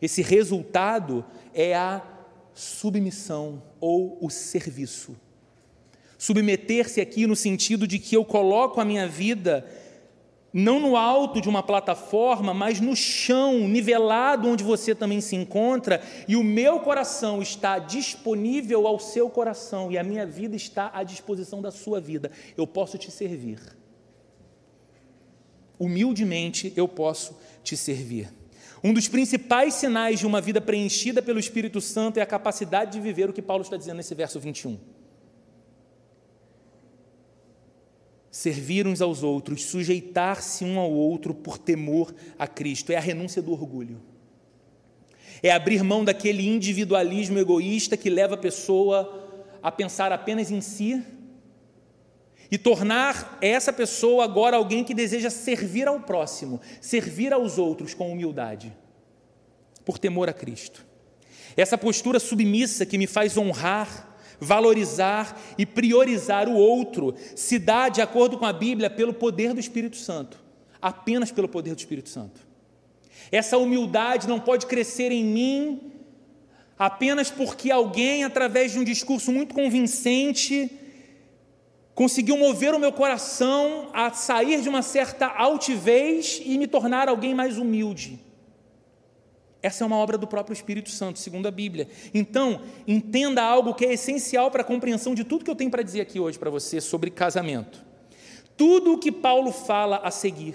Esse 0.00 0.22
resultado 0.22 1.24
é 1.52 1.74
a 1.74 2.02
submissão 2.54 3.62
ou 3.80 4.18
o 4.20 4.30
serviço. 4.30 5.16
Submeter-se 6.16 7.00
aqui 7.00 7.26
no 7.26 7.36
sentido 7.36 7.86
de 7.86 7.98
que 7.98 8.16
eu 8.16 8.24
coloco 8.24 8.80
a 8.80 8.84
minha 8.84 9.06
vida 9.06 9.64
não 10.52 10.80
no 10.80 10.96
alto 10.96 11.40
de 11.40 11.48
uma 11.48 11.62
plataforma, 11.62 12.54
mas 12.54 12.80
no 12.80 12.96
chão, 12.96 13.68
nivelado 13.68 14.48
onde 14.48 14.64
você 14.64 14.94
também 14.94 15.20
se 15.20 15.36
encontra, 15.36 16.00
e 16.26 16.36
o 16.36 16.44
meu 16.44 16.80
coração 16.80 17.42
está 17.42 17.78
disponível 17.78 18.86
ao 18.86 18.98
seu 18.98 19.28
coração, 19.28 19.90
e 19.92 19.98
a 19.98 20.04
minha 20.04 20.26
vida 20.26 20.56
está 20.56 20.90
à 20.94 21.02
disposição 21.02 21.60
da 21.60 21.70
sua 21.70 22.00
vida. 22.00 22.30
Eu 22.56 22.66
posso 22.66 22.96
te 22.96 23.10
servir. 23.10 23.60
Humildemente 25.78 26.72
eu 26.76 26.88
posso 26.88 27.38
te 27.62 27.76
servir. 27.76 28.32
Um 28.82 28.92
dos 28.92 29.08
principais 29.08 29.74
sinais 29.74 30.18
de 30.18 30.26
uma 30.26 30.40
vida 30.40 30.60
preenchida 30.60 31.20
pelo 31.20 31.38
Espírito 31.38 31.80
Santo 31.80 32.18
é 32.18 32.22
a 32.22 32.26
capacidade 32.26 32.92
de 32.92 33.00
viver 33.00 33.28
o 33.28 33.32
que 33.32 33.42
Paulo 33.42 33.62
está 33.62 33.76
dizendo 33.76 33.96
nesse 33.96 34.14
verso 34.14 34.38
21. 34.40 34.78
Servir 38.38 38.86
uns 38.86 39.02
aos 39.02 39.24
outros, 39.24 39.64
sujeitar-se 39.64 40.64
um 40.64 40.78
ao 40.78 40.92
outro 40.92 41.34
por 41.34 41.58
temor 41.58 42.14
a 42.38 42.46
Cristo. 42.46 42.92
É 42.92 42.96
a 42.96 43.00
renúncia 43.00 43.42
do 43.42 43.50
orgulho. 43.50 44.00
É 45.42 45.50
abrir 45.50 45.82
mão 45.82 46.04
daquele 46.04 46.46
individualismo 46.46 47.36
egoísta 47.36 47.96
que 47.96 48.08
leva 48.08 48.36
a 48.36 48.38
pessoa 48.38 49.50
a 49.60 49.72
pensar 49.72 50.12
apenas 50.12 50.52
em 50.52 50.60
si 50.60 51.02
e 52.48 52.56
tornar 52.56 53.38
essa 53.40 53.72
pessoa 53.72 54.22
agora 54.22 54.56
alguém 54.56 54.84
que 54.84 54.94
deseja 54.94 55.30
servir 55.30 55.88
ao 55.88 55.98
próximo, 55.98 56.60
servir 56.80 57.32
aos 57.32 57.58
outros 57.58 57.92
com 57.92 58.12
humildade, 58.12 58.72
por 59.84 59.98
temor 59.98 60.28
a 60.28 60.32
Cristo. 60.32 60.86
Essa 61.56 61.76
postura 61.76 62.20
submissa 62.20 62.86
que 62.86 62.98
me 62.98 63.08
faz 63.08 63.36
honrar 63.36 64.07
valorizar 64.40 65.38
e 65.56 65.66
priorizar 65.66 66.48
o 66.48 66.54
outro 66.54 67.14
se 67.34 67.58
dá, 67.58 67.88
de 67.88 68.00
acordo 68.00 68.38
com 68.38 68.46
a 68.46 68.52
Bíblia, 68.52 68.88
pelo 68.88 69.12
poder 69.12 69.52
do 69.52 69.60
Espírito 69.60 69.96
Santo, 69.96 70.38
apenas 70.80 71.30
pelo 71.30 71.48
poder 71.48 71.74
do 71.74 71.78
Espírito 71.78 72.08
Santo. 72.08 72.46
Essa 73.30 73.58
humildade 73.58 74.28
não 74.28 74.40
pode 74.40 74.66
crescer 74.66 75.12
em 75.12 75.24
mim 75.24 75.92
apenas 76.78 77.30
porque 77.30 77.70
alguém, 77.70 78.22
através 78.22 78.72
de 78.72 78.78
um 78.78 78.84
discurso 78.84 79.32
muito 79.32 79.54
convincente, 79.54 80.70
conseguiu 81.94 82.36
mover 82.36 82.72
o 82.74 82.78
meu 82.78 82.92
coração 82.92 83.90
a 83.92 84.12
sair 84.12 84.62
de 84.62 84.68
uma 84.68 84.82
certa 84.82 85.26
altivez 85.26 86.40
e 86.44 86.56
me 86.56 86.68
tornar 86.68 87.08
alguém 87.08 87.34
mais 87.34 87.58
humilde. 87.58 88.20
Essa 89.62 89.82
é 89.82 89.86
uma 89.86 89.96
obra 89.96 90.16
do 90.16 90.26
próprio 90.26 90.52
Espírito 90.52 90.90
Santo, 90.90 91.18
segundo 91.18 91.48
a 91.48 91.50
Bíblia. 91.50 91.88
Então, 92.14 92.62
entenda 92.86 93.42
algo 93.42 93.74
que 93.74 93.84
é 93.84 93.92
essencial 93.92 94.50
para 94.50 94.62
a 94.62 94.64
compreensão 94.64 95.14
de 95.14 95.24
tudo 95.24 95.44
que 95.44 95.50
eu 95.50 95.56
tenho 95.56 95.70
para 95.70 95.82
dizer 95.82 96.00
aqui 96.00 96.20
hoje 96.20 96.38
para 96.38 96.50
você 96.50 96.80
sobre 96.80 97.10
casamento. 97.10 97.84
Tudo 98.56 98.92
o 98.92 98.98
que 98.98 99.10
Paulo 99.10 99.50
fala 99.50 99.96
a 99.98 100.10
seguir, 100.10 100.54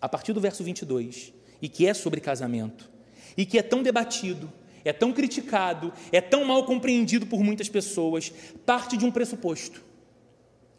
a 0.00 0.08
partir 0.08 0.32
do 0.32 0.40
verso 0.40 0.64
22, 0.64 1.32
e 1.62 1.68
que 1.68 1.86
é 1.86 1.94
sobre 1.94 2.20
casamento, 2.20 2.90
e 3.36 3.46
que 3.46 3.58
é 3.58 3.62
tão 3.62 3.82
debatido, 3.82 4.52
é 4.84 4.92
tão 4.92 5.12
criticado, 5.12 5.92
é 6.10 6.20
tão 6.20 6.44
mal 6.44 6.64
compreendido 6.64 7.26
por 7.26 7.42
muitas 7.42 7.68
pessoas, 7.68 8.32
parte 8.64 8.96
de 8.96 9.04
um 9.04 9.10
pressuposto. 9.10 9.84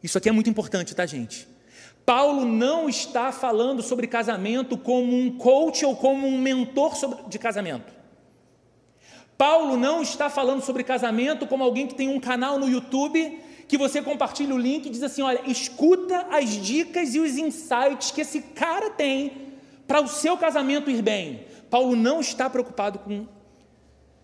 Isso 0.03 0.17
aqui 0.17 0.29
é 0.29 0.31
muito 0.31 0.49
importante, 0.49 0.95
tá, 0.95 1.05
gente? 1.05 1.47
Paulo 2.07 2.45
não 2.45 2.87
está 2.87 3.33
falando 3.33 3.83
sobre 3.83 4.07
casamento 4.07 4.77
como 4.77 5.13
um 5.13 5.37
coach 5.37 5.85
ou 5.85 5.93
como 5.93 6.25
um 6.25 6.37
mentor 6.37 6.93
de 7.27 7.37
casamento. 7.37 7.93
Paulo 9.37 9.75
não 9.75 10.01
está 10.01 10.29
falando 10.29 10.61
sobre 10.61 10.85
casamento 10.85 11.45
como 11.45 11.65
alguém 11.65 11.85
que 11.85 11.95
tem 11.95 12.07
um 12.07 12.17
canal 12.17 12.57
no 12.57 12.69
YouTube 12.69 13.43
que 13.67 13.77
você 13.77 14.01
compartilha 14.01 14.55
o 14.55 14.57
link 14.57 14.85
e 14.85 14.89
diz 14.89 15.03
assim: 15.03 15.21
olha, 15.21 15.41
escuta 15.51 16.27
as 16.31 16.51
dicas 16.51 17.13
e 17.13 17.19
os 17.19 17.37
insights 17.37 18.09
que 18.09 18.21
esse 18.21 18.39
cara 18.41 18.89
tem 18.91 19.49
para 19.85 19.99
o 19.99 20.07
seu 20.07 20.37
casamento 20.37 20.89
ir 20.89 21.01
bem. 21.01 21.45
Paulo 21.69 21.93
não 21.93 22.21
está 22.21 22.49
preocupado 22.49 22.99
com 22.99 23.27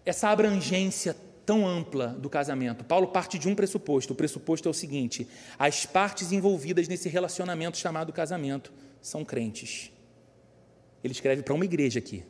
essa 0.05 0.29
abrangência 0.29 1.17
tão 1.45 1.67
ampla 1.67 2.07
do 2.07 2.29
casamento. 2.29 2.83
Paulo 2.83 3.07
parte 3.07 3.37
de 3.37 3.47
um 3.47 3.55
pressuposto. 3.55 4.13
O 4.13 4.15
pressuposto 4.15 4.67
é 4.67 4.71
o 4.71 4.73
seguinte: 4.73 5.27
as 5.57 5.85
partes 5.85 6.31
envolvidas 6.31 6.87
nesse 6.87 7.09
relacionamento 7.09 7.77
chamado 7.77 8.13
casamento 8.13 8.71
são 9.01 9.23
crentes. 9.23 9.91
Ele 11.03 11.13
escreve 11.13 11.41
para 11.43 11.53
uma 11.53 11.65
igreja 11.65 11.99
aqui. 11.99 12.23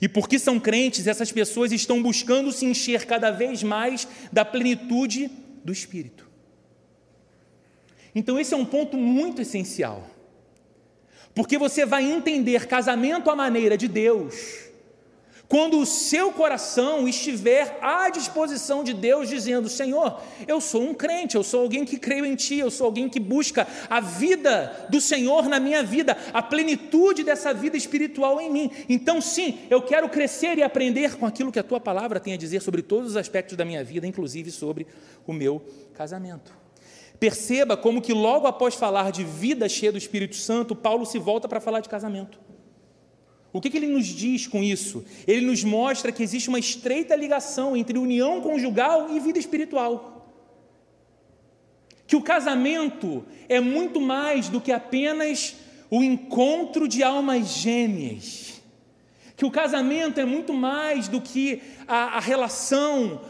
E 0.00 0.08
porque 0.08 0.38
são 0.38 0.60
crentes, 0.60 1.08
essas 1.08 1.32
pessoas 1.32 1.72
estão 1.72 2.00
buscando 2.00 2.52
se 2.52 2.64
encher 2.64 3.04
cada 3.04 3.30
vez 3.30 3.62
mais 3.62 4.06
da 4.32 4.44
plenitude 4.44 5.28
do 5.64 5.72
Espírito. 5.72 6.30
Então, 8.14 8.38
esse 8.38 8.54
é 8.54 8.56
um 8.56 8.64
ponto 8.64 8.96
muito 8.96 9.42
essencial. 9.42 10.08
Porque 11.34 11.58
você 11.58 11.84
vai 11.84 12.04
entender 12.04 12.66
casamento 12.66 13.30
à 13.30 13.34
maneira 13.34 13.76
de 13.76 13.88
Deus 13.88 14.71
quando 15.52 15.80
o 15.80 15.84
seu 15.84 16.32
coração 16.32 17.06
estiver 17.06 17.76
à 17.82 18.08
disposição 18.08 18.82
de 18.82 18.94
Deus, 18.94 19.28
dizendo: 19.28 19.68
Senhor, 19.68 20.18
eu 20.48 20.62
sou 20.62 20.82
um 20.82 20.94
crente, 20.94 21.36
eu 21.36 21.42
sou 21.42 21.60
alguém 21.60 21.84
que 21.84 21.98
creio 21.98 22.24
em 22.24 22.34
Ti, 22.34 22.58
eu 22.58 22.70
sou 22.70 22.86
alguém 22.86 23.06
que 23.06 23.20
busca 23.20 23.68
a 23.90 24.00
vida 24.00 24.86
do 24.88 24.98
Senhor 24.98 25.50
na 25.50 25.60
minha 25.60 25.82
vida, 25.82 26.16
a 26.32 26.40
plenitude 26.40 27.22
dessa 27.22 27.52
vida 27.52 27.76
espiritual 27.76 28.40
em 28.40 28.50
mim. 28.50 28.70
Então, 28.88 29.20
sim, 29.20 29.58
eu 29.68 29.82
quero 29.82 30.08
crescer 30.08 30.56
e 30.56 30.62
aprender 30.62 31.18
com 31.18 31.26
aquilo 31.26 31.52
que 31.52 31.58
a 31.58 31.62
Tua 31.62 31.78
palavra 31.78 32.18
tem 32.18 32.32
a 32.32 32.38
dizer 32.38 32.62
sobre 32.62 32.80
todos 32.80 33.10
os 33.10 33.16
aspectos 33.18 33.54
da 33.54 33.62
minha 33.66 33.84
vida, 33.84 34.06
inclusive 34.06 34.50
sobre 34.50 34.86
o 35.26 35.34
meu 35.34 35.62
casamento. 35.92 36.50
Perceba 37.20 37.76
como 37.76 38.00
que 38.00 38.14
logo 38.14 38.46
após 38.46 38.74
falar 38.74 39.12
de 39.12 39.22
vida 39.22 39.68
cheia 39.68 39.92
do 39.92 39.98
Espírito 39.98 40.34
Santo, 40.34 40.74
Paulo 40.74 41.04
se 41.04 41.18
volta 41.18 41.46
para 41.46 41.60
falar 41.60 41.80
de 41.80 41.90
casamento. 41.90 42.40
O 43.52 43.60
que, 43.60 43.68
que, 43.68 43.76
ele 43.76 43.86
nos 43.86 44.06
diz 44.06 44.46
com 44.46 44.62
isso? 44.62 45.04
Ele 45.26 45.44
nos 45.44 45.62
mostra 45.62 46.10
que 46.10 46.22
existe 46.22 46.48
uma 46.48 46.58
estreita 46.58 47.14
ligação 47.14 47.76
entre 47.76 47.98
união 47.98 48.40
conjugal 48.40 49.14
e 49.14 49.20
vida 49.20 49.38
espiritual. 49.38 50.32
Que 52.06 52.16
o 52.16 52.22
casamento 52.22 53.24
é 53.48 53.60
muito 53.60 54.00
mais 54.00 54.48
do 54.48 54.60
que 54.60 54.72
apenas 54.72 55.56
o 55.90 56.02
encontro 56.02 56.88
de 56.88 57.02
almas 57.02 57.58
gêmeas. 57.58 58.62
que 59.36 59.44
o 59.44 59.50
casamento 59.50 60.20
é 60.20 60.24
muito 60.24 60.54
mais 60.54 61.08
do 61.08 61.20
que 61.20 61.60
a, 61.86 62.16
a 62.16 62.20
relação 62.20 63.20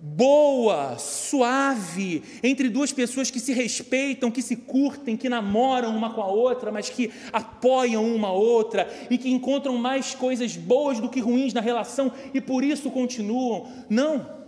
boa, 0.00 0.96
suave, 0.96 2.22
entre 2.42 2.68
duas 2.68 2.92
pessoas 2.92 3.30
que 3.30 3.40
se 3.40 3.52
respeitam, 3.52 4.30
que 4.30 4.42
se 4.42 4.54
curtem, 4.54 5.16
que 5.16 5.28
namoram 5.28 5.96
uma 5.96 6.14
com 6.14 6.22
a 6.22 6.26
outra, 6.26 6.70
mas 6.70 6.88
que 6.88 7.10
apoiam 7.32 8.14
uma 8.14 8.30
outra 8.30 8.88
e 9.10 9.18
que 9.18 9.30
encontram 9.30 9.76
mais 9.76 10.14
coisas 10.14 10.56
boas 10.56 11.00
do 11.00 11.08
que 11.08 11.20
ruins 11.20 11.52
na 11.52 11.60
relação 11.60 12.12
e 12.32 12.40
por 12.40 12.62
isso 12.62 12.90
continuam. 12.90 13.66
Não. 13.88 14.38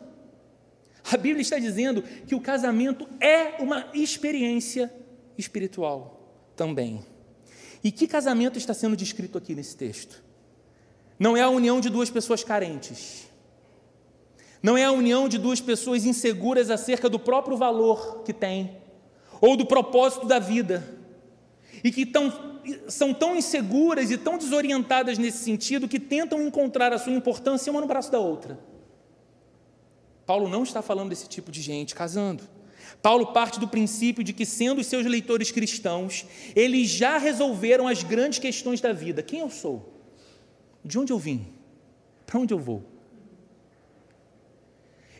A 1.10 1.16
Bíblia 1.16 1.42
está 1.42 1.58
dizendo 1.58 2.02
que 2.26 2.34
o 2.34 2.40
casamento 2.40 3.08
é 3.20 3.60
uma 3.60 3.86
experiência 3.92 4.92
espiritual 5.36 6.20
também. 6.54 7.00
E 7.82 7.90
que 7.90 8.06
casamento 8.06 8.58
está 8.58 8.74
sendo 8.74 8.96
descrito 8.96 9.38
aqui 9.38 9.54
nesse 9.54 9.76
texto? 9.76 10.22
Não 11.18 11.36
é 11.36 11.40
a 11.40 11.48
união 11.48 11.80
de 11.80 11.88
duas 11.88 12.10
pessoas 12.10 12.44
carentes. 12.44 13.29
Não 14.62 14.76
é 14.76 14.84
a 14.84 14.92
união 14.92 15.28
de 15.28 15.38
duas 15.38 15.60
pessoas 15.60 16.04
inseguras 16.04 16.70
acerca 16.70 17.08
do 17.08 17.18
próprio 17.18 17.56
valor 17.56 18.22
que 18.24 18.32
têm, 18.32 18.76
ou 19.40 19.56
do 19.56 19.64
propósito 19.64 20.26
da 20.26 20.38
vida, 20.38 20.86
e 21.82 21.90
que 21.90 22.04
tão, 22.04 22.60
são 22.88 23.14
tão 23.14 23.34
inseguras 23.34 24.10
e 24.10 24.18
tão 24.18 24.36
desorientadas 24.36 25.16
nesse 25.16 25.38
sentido 25.38 25.88
que 25.88 25.98
tentam 25.98 26.42
encontrar 26.42 26.92
a 26.92 26.98
sua 26.98 27.12
importância 27.12 27.70
uma 27.70 27.80
no 27.80 27.86
braço 27.86 28.12
da 28.12 28.18
outra. 28.18 28.58
Paulo 30.26 30.48
não 30.48 30.62
está 30.62 30.82
falando 30.82 31.08
desse 31.08 31.26
tipo 31.26 31.50
de 31.50 31.62
gente 31.62 31.94
casando. 31.94 32.44
Paulo 33.02 33.32
parte 33.32 33.58
do 33.58 33.66
princípio 33.66 34.22
de 34.22 34.32
que, 34.32 34.44
sendo 34.44 34.84
seus 34.84 35.06
leitores 35.06 35.50
cristãos, 35.50 36.26
eles 36.54 36.88
já 36.88 37.16
resolveram 37.18 37.88
as 37.88 38.02
grandes 38.02 38.38
questões 38.38 38.80
da 38.80 38.92
vida: 38.92 39.22
quem 39.22 39.40
eu 39.40 39.50
sou? 39.50 39.92
De 40.84 40.98
onde 40.98 41.12
eu 41.12 41.18
vim? 41.18 41.46
Para 42.26 42.38
onde 42.38 42.52
eu 42.52 42.58
vou? 42.58 42.84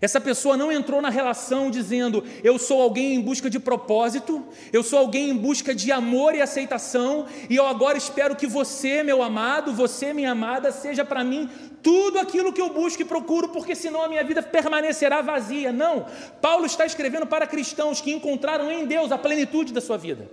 Essa 0.01 0.19
pessoa 0.19 0.57
não 0.57 0.73
entrou 0.73 1.03
na 1.03 1.11
relação 1.11 1.71
dizendo: 1.71 2.25
eu 2.43 2.59
sou 2.59 2.81
alguém 2.81 3.15
em 3.15 3.21
busca 3.21 3.51
de 3.51 3.59
propósito, 3.59 4.43
eu 4.73 4.83
sou 4.83 4.99
alguém 4.99 5.31
em 5.31 5.37
busca 5.37 5.75
de 5.75 5.93
amor 5.93 6.35
e 6.35 6.41
aceitação, 6.41 7.27
e 7.49 7.57
eu 7.57 7.67
agora 7.67 7.99
espero 7.99 8.35
que 8.35 8.47
você, 8.47 9.03
meu 9.03 9.23
amado, 9.23 9.73
você, 9.73 10.15
minha 10.15 10.31
amada, 10.31 10.73
seja 10.73 11.05
para 11.05 11.23
mim 11.23 11.51
tudo 11.83 12.19
aquilo 12.19 12.53
que 12.53 12.61
eu 12.61 12.71
busco 12.71 13.03
e 13.03 13.05
procuro, 13.05 13.49
porque 13.49 13.75
senão 13.75 14.03
a 14.03 14.09
minha 14.09 14.25
vida 14.25 14.43
permanecerá 14.43 15.21
vazia. 15.21 15.71
Não. 15.71 16.07
Paulo 16.41 16.65
está 16.65 16.87
escrevendo 16.87 17.27
para 17.27 17.47
cristãos 17.47 18.01
que 18.01 18.13
encontraram 18.13 18.71
em 18.71 18.87
Deus 18.87 19.13
a 19.13 19.19
plenitude 19.19 19.73
da 19.73 19.81
sua 19.81 19.99
vida. 19.99 20.29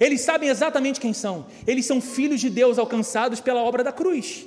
Eles 0.00 0.20
sabem 0.22 0.48
exatamente 0.48 1.00
quem 1.00 1.12
são. 1.12 1.46
Eles 1.66 1.86
são 1.86 2.00
filhos 2.00 2.40
de 2.40 2.48
Deus 2.48 2.78
alcançados 2.78 3.40
pela 3.40 3.62
obra 3.62 3.84
da 3.84 3.92
cruz. 3.92 4.46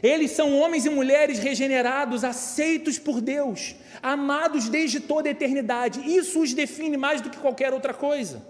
Eles 0.00 0.30
são 0.30 0.58
homens 0.58 0.86
e 0.86 0.90
mulheres 0.90 1.38
regenerados, 1.38 2.22
aceitos 2.22 2.98
por 2.98 3.20
Deus, 3.20 3.74
amados 4.02 4.68
desde 4.68 5.00
toda 5.00 5.28
a 5.28 5.32
eternidade. 5.32 6.00
Isso 6.00 6.40
os 6.40 6.54
define 6.54 6.96
mais 6.96 7.20
do 7.20 7.30
que 7.30 7.38
qualquer 7.38 7.72
outra 7.72 7.92
coisa. 7.92 8.46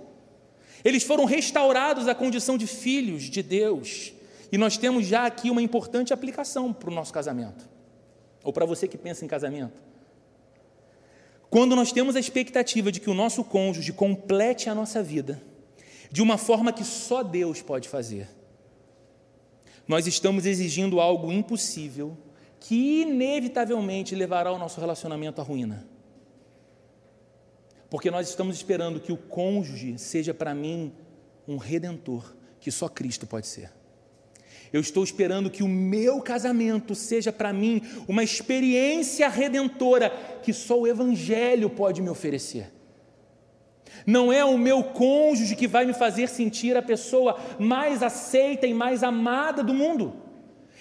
Eles 0.85 1.03
foram 1.03 1.25
restaurados 1.25 2.09
à 2.09 2.15
condição 2.15 2.59
de 2.59 2.67
filhos 2.67 3.25
de 3.25 3.43
Deus. 3.43 4.13
E 4.51 4.59
nós 4.59 4.77
temos 4.77 5.07
já 5.07 5.25
aqui 5.25 5.51
uma 5.51 5.63
importante 5.63 6.13
aplicação 6.13 6.73
para 6.73 6.91
o 6.91 6.95
nosso 6.95 7.13
casamento, 7.13 7.67
ou 8.45 8.53
para 8.53 8.67
você 8.67 8.87
que 8.87 8.99
pensa 8.99 9.25
em 9.25 9.29
casamento. 9.29 9.83
Quando 11.49 11.75
nós 11.75 11.93
temos 11.93 12.17
a 12.17 12.21
expectativa 12.21 12.93
de 12.93 13.01
que 13.01 13.11
o 13.11 13.15
nosso 13.15 13.45
cônjuge 13.45 13.93
complete 13.93 14.69
a 14.69 14.75
nossa 14.75 15.03
vida 15.03 15.41
de 16.11 16.21
uma 16.21 16.37
forma 16.37 16.73
que 16.73 16.85
só 16.85 17.23
Deus 17.23 17.63
pode 17.63 17.89
fazer 17.89 18.29
nós 19.87 20.07
estamos 20.07 20.47
exigindo 20.47 21.01
algo 21.01 21.33
impossível 21.33 22.17
que 22.61 23.03
inevitavelmente 23.03 24.15
levará 24.15 24.53
o 24.53 24.59
nosso 24.59 24.81
relacionamento 24.81 25.41
à 25.41 25.45
ruína. 25.45 25.87
Porque 27.91 28.11
nós 28.11 28.29
estamos 28.29 28.57
esperando 28.57 29.01
que 29.01 29.13
o 29.13 29.17
cônjuge 29.17 29.99
seja 29.99 30.33
para 30.33 30.55
mim 30.55 30.93
um 31.47 31.57
redentor, 31.57 32.35
que 32.61 32.71
só 32.71 32.89
Cristo 32.89 33.27
pode 33.27 33.47
ser. 33.47 33.71
Eu 34.73 34.81
estou 34.81 35.05
esperando 35.05 35.51
que 35.51 35.63
o 35.63 35.69
meu 35.69 36.23
casamento 36.23 36.95
seja 36.95 37.31
para 37.31 37.53
mim 37.53 37.83
uma 38.09 38.25
experiência 38.25 39.29
redentora 39.29 40.09
que 40.43 40.53
só 40.53 40.81
o 40.81 40.87
Evangelho 40.87 41.69
pode 41.69 42.01
me 42.01 42.09
oferecer. 42.09 42.73
Não 44.07 44.33
é 44.33 44.45
o 44.45 44.59
meu 44.59 44.83
cônjuge 44.83 45.57
que 45.57 45.67
vai 45.67 45.85
me 45.85 45.93
fazer 45.93 46.29
sentir 46.29 46.77
a 46.77 46.83
pessoa 46.83 47.39
mais 47.59 48.03
aceita 48.03 48.67
e 48.67 48.75
mais 48.75 49.03
amada 49.03 49.63
do 49.63 49.75
mundo. 49.75 50.32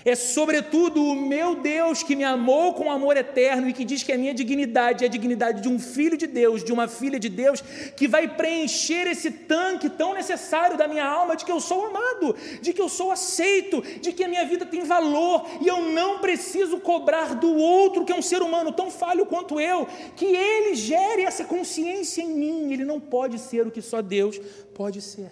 É 0.04 0.16
sobretudo 0.16 1.04
o 1.04 1.16
meu 1.16 1.56
Deus 1.56 2.02
que 2.02 2.16
me 2.16 2.24
amou 2.24 2.74
com 2.74 2.92
amor 2.92 3.16
eterno 3.18 3.70
e 3.70 3.74
que 3.74 3.86
diz 3.86 4.02
que 4.02 4.12
a 4.12 4.18
minha 4.18 4.34
dignidade 4.34 5.04
é 5.04 5.08
a 5.08 5.10
dignidade 5.10 5.62
de 5.62 5.70
um 5.70 5.80
filho 5.80 6.18
de 6.18 6.26
Deus, 6.26 6.64
de 6.64 6.74
uma 6.74 6.88
filha 6.88 7.20
de 7.20 7.30
Deus, 7.30 7.62
que 7.96 8.08
vai 8.08 8.28
preencher 8.28 9.08
esse 9.08 9.30
tanque 9.30 9.90
tão 9.90 10.14
necessário 10.14 10.78
da 10.78 10.88
minha 10.88 11.06
alma 11.06 11.36
de 11.36 11.46
que 11.46 11.52
eu 11.52 11.60
sou 11.60 11.86
amado, 11.86 12.36
de 12.62 12.74
que 12.74 12.82
eu 12.82 12.90
sou 12.90 13.12
aceito, 13.12 13.82
de 14.00 14.12
que 14.12 14.24
a 14.24 14.28
minha 14.28 14.46
vida 14.46 14.66
tem 14.66 14.84
valor 14.84 15.46
e 15.62 15.68
eu 15.68 15.82
não 15.92 16.20
preciso 16.20 16.80
cobrar 16.80 17.36
do 17.36 17.56
outro, 17.56 18.04
que 18.04 18.12
é 18.12 18.16
um 18.16 18.22
ser 18.22 18.42
humano 18.42 18.72
tão 18.72 18.90
falho 18.90 19.26
quanto 19.26 19.60
eu, 19.60 19.88
que 20.16 20.26
ele 20.26 20.76
gere 20.76 21.24
essa 21.24 21.44
consciência 21.44 22.24
em 22.24 22.30
mim. 22.30 22.74
Ele 22.74 22.86
não 22.86 23.00
pode 23.00 23.38
ser 23.38 23.68
o 23.68 23.72
que 23.72 23.82
só 23.82 24.02
Deus 24.02 24.40
pode 24.74 25.02
ser. 25.02 25.32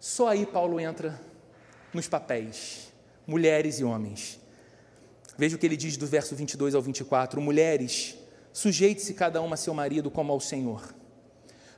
Só 0.00 0.28
aí 0.28 0.46
Paulo 0.46 0.80
entra 0.80 1.20
nos 1.92 2.08
papéis 2.08 2.85
mulheres 3.26 3.80
e 3.80 3.84
homens. 3.84 4.40
Veja 5.36 5.56
o 5.56 5.58
que 5.58 5.66
ele 5.66 5.76
diz 5.76 5.96
do 5.96 6.06
verso 6.06 6.34
22 6.34 6.74
ao 6.74 6.82
24: 6.82 7.40
Mulheres, 7.40 8.16
sujeite-se 8.52 9.14
cada 9.14 9.40
uma 9.42 9.54
a 9.54 9.56
seu 9.56 9.74
marido 9.74 10.10
como 10.10 10.32
ao 10.32 10.40
Senhor. 10.40 10.94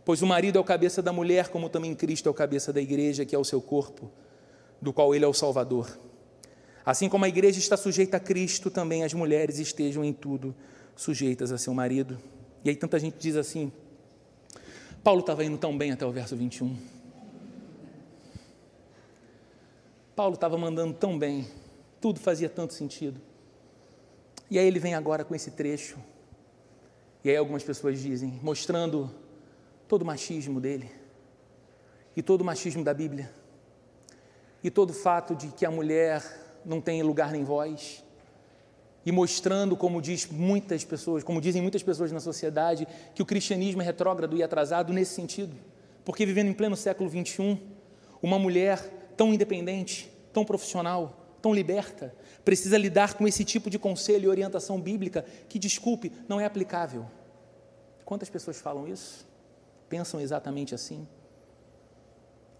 Pois 0.05 0.23
o 0.23 0.27
marido 0.27 0.57
é 0.57 0.61
o 0.61 0.65
cabeça 0.65 1.03
da 1.03 1.13
mulher, 1.13 1.49
como 1.49 1.69
também 1.69 1.95
Cristo 1.95 2.29
é 2.29 2.31
o 2.31 2.35
cabeça 2.35 2.73
da 2.73 2.81
igreja, 2.81 3.25
que 3.25 3.35
é 3.35 3.39
o 3.39 3.45
seu 3.45 3.61
corpo, 3.61 4.11
do 4.81 4.93
qual 4.93 5.15
ele 5.15 5.25
é 5.25 5.29
o 5.29 5.35
Salvador. 5.35 5.99
Assim 6.85 7.09
como 7.09 7.25
a 7.25 7.29
igreja 7.29 7.59
está 7.59 7.77
sujeita 7.77 8.17
a 8.17 8.21
Cristo, 8.21 8.71
também 8.71 9.05
as 9.05 9.13
mulheres 9.13 9.59
estejam 9.59 10.05
em 10.05 10.13
tudo 10.13 10.55
sujeitas 10.97 11.53
a 11.53 11.59
seu 11.59 11.75
marido. 11.75 12.19
E 12.65 12.71
aí 12.71 12.77
tanta 12.77 12.99
gente 12.99 13.17
diz 13.19 13.37
assim: 13.37 13.71
Paulo 15.03 15.21
estava 15.21 15.45
indo 15.45 15.59
tão 15.59 15.77
bem 15.77 15.93
até 15.93 16.07
o 16.07 16.11
verso 16.11 16.37
21. 16.37 16.98
Paulo 20.19 20.35
estava 20.35 20.59
mandando 20.59 20.95
tão 20.95 21.17
bem, 21.17 21.47
tudo 22.01 22.19
fazia 22.19 22.49
tanto 22.49 22.75
sentido. 22.75 23.21
E 24.51 24.59
aí 24.59 24.67
ele 24.67 24.81
vem 24.81 24.93
agora 24.93 25.25
com 25.25 25.33
esse 25.33 25.53
trecho, 25.53 25.97
e 27.23 27.31
aí 27.31 27.37
algumas 27.37 27.63
pessoas 27.63 28.01
dizem, 28.01 28.41
mostrando 28.43 29.15
todo 29.87 30.03
o 30.03 30.05
machismo 30.05 30.61
dele, 30.61 30.91
e 32.17 32.21
todo 32.21 32.41
o 32.41 32.45
machismo 32.45 32.83
da 32.83 32.93
Bíblia, 32.93 33.31
e 34.61 34.73
todo 34.73 34.91
o 34.91 34.93
fato 34.93 35.37
de 35.37 35.53
que 35.53 35.65
a 35.65 35.71
mulher 35.71 36.21
não 36.65 36.81
tem 36.81 37.01
lugar 37.01 37.31
nem 37.31 37.45
voz, 37.45 38.03
e 39.07 39.13
mostrando, 39.13 39.77
como 39.77 40.03
diz 40.03 40.27
muitas 40.27 40.85
pessoas, 40.85 41.23
como 41.23 41.41
dizem 41.41 41.63
muitas 41.63 41.85
pessoas 41.85 42.11
na 42.11 42.19
sociedade, 42.19 42.89
que 43.15 43.23
o 43.23 43.25
cristianismo 43.25 43.83
é 43.83 43.85
retrógrado 43.85 44.37
e 44.37 44.43
atrasado 44.43 44.93
nesse 44.93 45.15
sentido, 45.15 45.55
porque 46.05 46.27
vivendo 46.27 46.49
em 46.49 46.55
pleno 46.55 46.75
século 46.75 47.09
21, 47.09 47.57
uma 48.21 48.37
mulher 48.37 48.98
tão 49.19 49.35
independente, 49.35 50.09
tão 50.33 50.45
profissional, 50.45 51.37
tão 51.43 51.53
liberta, 51.53 52.15
precisa 52.45 52.79
lidar 52.79 53.15
com 53.15 53.27
esse 53.27 53.45
tipo 53.45 53.69
de 53.69 53.79
conselho 53.79 54.27
e 54.27 54.29
orientação 54.29 54.81
bíblica 54.81 55.27
que, 55.49 55.59
desculpe, 55.59 56.13
não 56.29 56.41
é 56.41 56.47
aplicável. 56.47 57.05
Quantas 58.05 58.31
pessoas 58.31 58.61
falam 58.61 58.87
isso? 58.87 59.27
Pensam 59.89 60.21
exatamente 60.21 60.73
assim? 60.73 61.07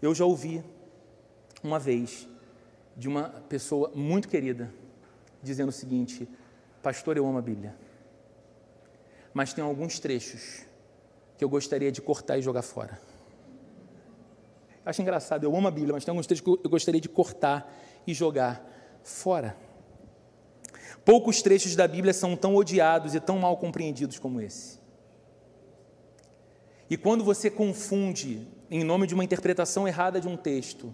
Eu 0.01 0.13
já 0.13 0.25
ouvi 0.25 0.61
uma 1.63 1.79
vez 1.79 2.27
de 2.95 3.07
uma 3.07 3.29
pessoa 3.47 3.91
muito 3.95 4.27
querida 4.27 4.71
dizendo 5.41 5.69
o 5.69 5.73
seguinte: 5.73 6.27
Pastor, 6.83 7.15
eu 7.15 7.25
amo 7.25 7.37
a 7.37 7.41
Bíblia, 7.41 7.73
mas 9.33 9.53
tem 9.53 9.63
alguns 9.63 9.97
trechos 9.97 10.65
que 11.37 11.43
eu 11.43 11.49
gostaria 11.49 11.91
de 11.91 12.01
cortar 12.01 12.37
e 12.37 12.41
jogar 12.41 12.63
fora. 12.63 12.99
Acho 14.89 15.03
engraçado, 15.03 15.43
eu 15.43 15.55
amo 15.55 15.67
a 15.67 15.71
Bíblia, 15.71 15.93
mas 15.93 16.03
tem 16.03 16.11
alguns 16.11 16.25
textos 16.25 16.43
que 16.43 16.65
eu 16.65 16.69
gostaria 16.69 16.99
de 16.99 17.07
cortar 17.07 17.71
e 18.07 18.13
jogar 18.13 18.67
fora. 19.03 19.55
Poucos 21.05 21.43
trechos 21.43 21.75
da 21.75 21.87
Bíblia 21.87 22.11
são 22.11 22.35
tão 22.35 22.55
odiados 22.55 23.13
e 23.13 23.19
tão 23.19 23.37
mal 23.37 23.55
compreendidos 23.57 24.17
como 24.17 24.41
esse. 24.41 24.79
E 26.89 26.97
quando 26.97 27.23
você 27.23 27.51
confunde, 27.51 28.47
em 28.67 28.83
nome 28.83 29.05
de 29.05 29.13
uma 29.13 29.23
interpretação 29.23 29.87
errada 29.87 30.19
de 30.19 30.27
um 30.27 30.35
texto, 30.35 30.91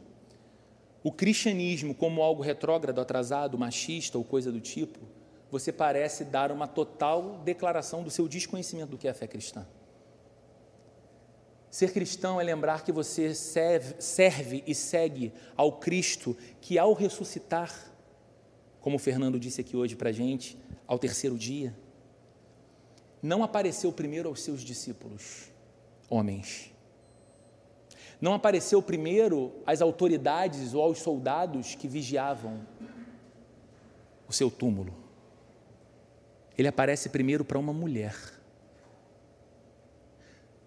o 1.01 1.09
cristianismo 1.09 1.95
como 1.95 2.21
algo 2.21 2.43
retrógrado, 2.43 2.99
atrasado, 2.99 3.57
machista 3.57 4.17
ou 4.17 4.25
coisa 4.25 4.51
do 4.51 4.59
tipo, 4.59 4.99
você 5.49 5.71
parece 5.71 6.25
dar 6.25 6.51
uma 6.51 6.67
total 6.67 7.41
declaração 7.45 8.03
do 8.03 8.09
seu 8.09 8.27
desconhecimento 8.27 8.89
do 8.89 8.97
que 8.97 9.07
é 9.07 9.11
a 9.11 9.13
fé 9.13 9.25
cristã. 9.25 9.65
Ser 11.75 11.91
cristão 11.91 12.39
é 12.39 12.43
lembrar 12.45 12.85
que 12.85 12.91
você 12.93 13.35
serve, 13.35 13.95
serve 13.99 14.63
e 14.65 14.73
segue 14.73 15.33
ao 15.57 15.73
Cristo 15.73 16.33
que, 16.61 16.79
ao 16.79 16.93
ressuscitar, 16.93 17.91
como 18.79 18.95
o 18.95 18.99
Fernando 18.99 19.37
disse 19.37 19.59
aqui 19.59 19.75
hoje 19.75 19.93
para 19.93 20.07
a 20.07 20.13
gente, 20.13 20.57
ao 20.87 20.97
terceiro 20.97 21.37
dia, 21.37 21.75
não 23.21 23.43
apareceu 23.43 23.91
primeiro 23.91 24.29
aos 24.29 24.41
seus 24.41 24.61
discípulos, 24.61 25.51
homens. 26.09 26.71
Não 28.21 28.33
apareceu 28.33 28.81
primeiro 28.81 29.51
às 29.65 29.81
autoridades 29.81 30.73
ou 30.73 30.81
aos 30.81 30.99
soldados 30.99 31.75
que 31.75 31.89
vigiavam 31.89 32.65
o 34.29 34.31
seu 34.31 34.49
túmulo. 34.49 34.95
Ele 36.57 36.69
aparece 36.69 37.09
primeiro 37.09 37.43
para 37.43 37.59
uma 37.59 37.73
mulher. 37.73 38.15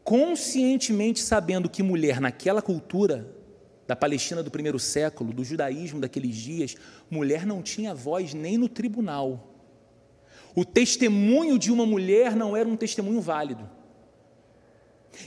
Conscientemente 0.09 1.21
sabendo 1.21 1.69
que 1.69 1.83
mulher, 1.83 2.19
naquela 2.19 2.63
cultura 2.63 3.31
da 3.87 3.95
Palestina 3.95 4.43
do 4.43 4.51
primeiro 4.51 4.79
século, 4.79 5.35
do 5.35 5.45
judaísmo 5.45 6.01
daqueles 6.01 6.35
dias, 6.35 6.77
mulher 7.11 7.45
não 7.45 7.61
tinha 7.61 7.95
voz 7.95 8.33
nem 8.33 8.57
no 8.57 8.71
tribunal. 8.71 9.53
O 10.55 10.65
testemunho 10.65 11.59
de 11.59 11.71
uma 11.71 11.85
mulher 11.85 12.35
não 12.35 12.57
era 12.57 12.67
um 12.67 12.75
testemunho 12.75 13.21
válido. 13.21 13.69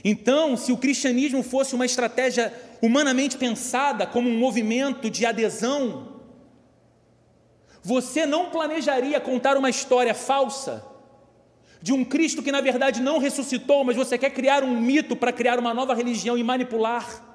Então, 0.02 0.56
se 0.56 0.72
o 0.72 0.76
cristianismo 0.76 1.44
fosse 1.44 1.76
uma 1.76 1.86
estratégia 1.86 2.52
humanamente 2.82 3.36
pensada 3.36 4.04
como 4.04 4.28
um 4.28 4.36
movimento 4.36 5.08
de 5.08 5.24
adesão, 5.24 6.18
você 7.84 8.26
não 8.26 8.50
planejaria 8.50 9.20
contar 9.20 9.56
uma 9.56 9.70
história 9.70 10.12
falsa 10.12 10.90
de 11.82 11.92
um 11.92 12.04
Cristo 12.04 12.42
que 12.42 12.52
na 12.52 12.60
verdade 12.60 13.02
não 13.02 13.18
ressuscitou, 13.18 13.82
mas 13.82 13.96
você 13.96 14.16
quer 14.16 14.30
criar 14.30 14.62
um 14.62 14.80
mito 14.80 15.16
para 15.16 15.32
criar 15.32 15.58
uma 15.58 15.74
nova 15.74 15.94
religião 15.94 16.38
e 16.38 16.44
manipular. 16.44 17.28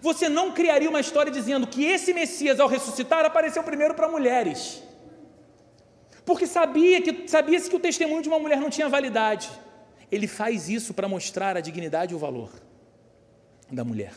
Você 0.00 0.28
não 0.28 0.50
criaria 0.52 0.88
uma 0.88 1.00
história 1.00 1.30
dizendo 1.30 1.66
que 1.66 1.84
esse 1.84 2.14
Messias, 2.14 2.58
ao 2.58 2.66
ressuscitar, 2.66 3.24
apareceu 3.26 3.62
primeiro 3.62 3.94
para 3.94 4.08
mulheres. 4.08 4.82
Porque 6.24 6.46
sabia 6.46 7.02
que 7.02 7.28
sabia-se 7.28 7.68
que 7.68 7.76
o 7.76 7.80
testemunho 7.80 8.22
de 8.22 8.28
uma 8.28 8.38
mulher 8.38 8.58
não 8.58 8.70
tinha 8.70 8.88
validade. 8.88 9.50
Ele 10.10 10.26
faz 10.26 10.70
isso 10.70 10.94
para 10.94 11.06
mostrar 11.06 11.56
a 11.56 11.60
dignidade 11.60 12.14
e 12.14 12.16
o 12.16 12.18
valor 12.18 12.50
da 13.70 13.84
mulher. 13.84 14.14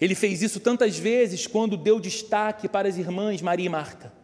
Ele 0.00 0.14
fez 0.16 0.42
isso 0.42 0.58
tantas 0.58 0.98
vezes 0.98 1.46
quando 1.46 1.76
deu 1.76 2.00
destaque 2.00 2.68
para 2.68 2.88
as 2.88 2.96
irmãs 2.96 3.40
Maria 3.40 3.66
e 3.66 3.68
Marta. 3.68 4.19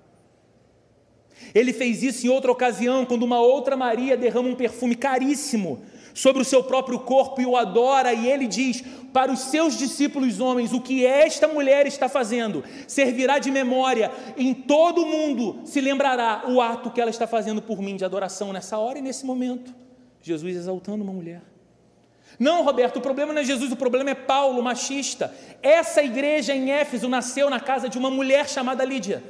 Ele 1.54 1.72
fez 1.72 2.02
isso 2.02 2.26
em 2.26 2.30
outra 2.30 2.50
ocasião, 2.50 3.04
quando 3.04 3.22
uma 3.22 3.40
outra 3.40 3.76
Maria 3.76 4.16
derrama 4.16 4.48
um 4.48 4.54
perfume 4.54 4.94
caríssimo 4.94 5.82
sobre 6.16 6.40
o 6.40 6.44
seu 6.44 6.62
próprio 6.64 6.98
corpo 6.98 7.40
e 7.42 7.46
o 7.46 7.56
adora, 7.56 8.14
e 8.14 8.26
ele 8.26 8.46
diz 8.46 8.82
para 9.12 9.30
os 9.30 9.40
seus 9.40 9.76
discípulos 9.76 10.40
homens: 10.40 10.72
O 10.72 10.80
que 10.80 11.04
esta 11.04 11.46
mulher 11.46 11.86
está 11.86 12.08
fazendo 12.08 12.64
servirá 12.88 13.38
de 13.38 13.50
memória, 13.50 14.10
em 14.36 14.54
todo 14.54 15.02
o 15.02 15.06
mundo 15.06 15.60
se 15.64 15.80
lembrará 15.80 16.44
o 16.48 16.60
ato 16.60 16.90
que 16.90 17.00
ela 17.00 17.10
está 17.10 17.26
fazendo 17.26 17.60
por 17.60 17.82
mim 17.82 17.96
de 17.96 18.04
adoração 18.04 18.52
nessa 18.52 18.78
hora 18.78 18.98
e 18.98 19.02
nesse 19.02 19.26
momento. 19.26 19.74
Jesus 20.22 20.56
exaltando 20.56 21.04
uma 21.04 21.12
mulher. 21.12 21.42
Não, 22.38 22.64
Roberto, 22.64 22.96
o 22.96 23.00
problema 23.00 23.32
não 23.32 23.40
é 23.40 23.44
Jesus, 23.44 23.72
o 23.72 23.76
problema 23.76 24.10
é 24.10 24.14
Paulo, 24.14 24.62
machista. 24.62 25.32
Essa 25.62 26.02
igreja 26.02 26.54
em 26.54 26.70
Éfeso 26.70 27.08
nasceu 27.08 27.48
na 27.48 27.60
casa 27.60 27.88
de 27.88 27.96
uma 27.96 28.10
mulher 28.10 28.48
chamada 28.48 28.84
Lídia. 28.84 29.22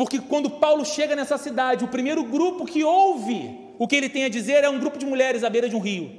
Porque 0.00 0.18
quando 0.18 0.48
Paulo 0.48 0.82
chega 0.82 1.14
nessa 1.14 1.36
cidade, 1.36 1.84
o 1.84 1.88
primeiro 1.88 2.24
grupo 2.24 2.64
que 2.64 2.82
ouve 2.82 3.58
o 3.78 3.86
que 3.86 3.94
ele 3.94 4.08
tem 4.08 4.24
a 4.24 4.30
dizer 4.30 4.64
é 4.64 4.68
um 4.70 4.78
grupo 4.80 4.96
de 4.96 5.04
mulheres 5.04 5.44
à 5.44 5.50
beira 5.50 5.68
de 5.68 5.76
um 5.76 5.78
rio. 5.78 6.10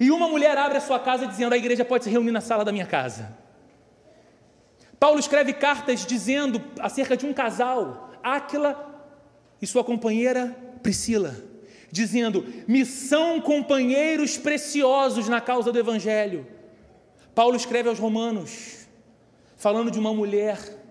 E 0.00 0.10
uma 0.10 0.26
mulher 0.26 0.58
abre 0.58 0.78
a 0.78 0.80
sua 0.80 0.98
casa 0.98 1.24
dizendo: 1.24 1.52
A 1.52 1.56
igreja 1.56 1.84
pode 1.84 2.02
se 2.02 2.10
reunir 2.10 2.32
na 2.32 2.40
sala 2.40 2.64
da 2.64 2.72
minha 2.72 2.84
casa. 2.84 3.32
Paulo 4.98 5.20
escreve 5.20 5.52
cartas 5.52 6.04
dizendo 6.04 6.60
acerca 6.80 7.16
de 7.16 7.24
um 7.24 7.32
casal, 7.32 8.10
Áquila 8.20 9.06
e 9.62 9.68
sua 9.68 9.84
companheira 9.84 10.52
Priscila 10.82 11.32
dizendo: 11.92 12.44
me 12.66 12.84
são 12.84 13.40
companheiros 13.40 14.36
preciosos 14.36 15.28
na 15.28 15.40
causa 15.40 15.70
do 15.70 15.78
Evangelho. 15.78 16.44
Paulo 17.36 17.54
escreve 17.54 17.88
aos 17.88 18.00
Romanos, 18.00 18.88
falando 19.56 19.92
de 19.92 19.98
uma 20.00 20.12
mulher 20.12 20.82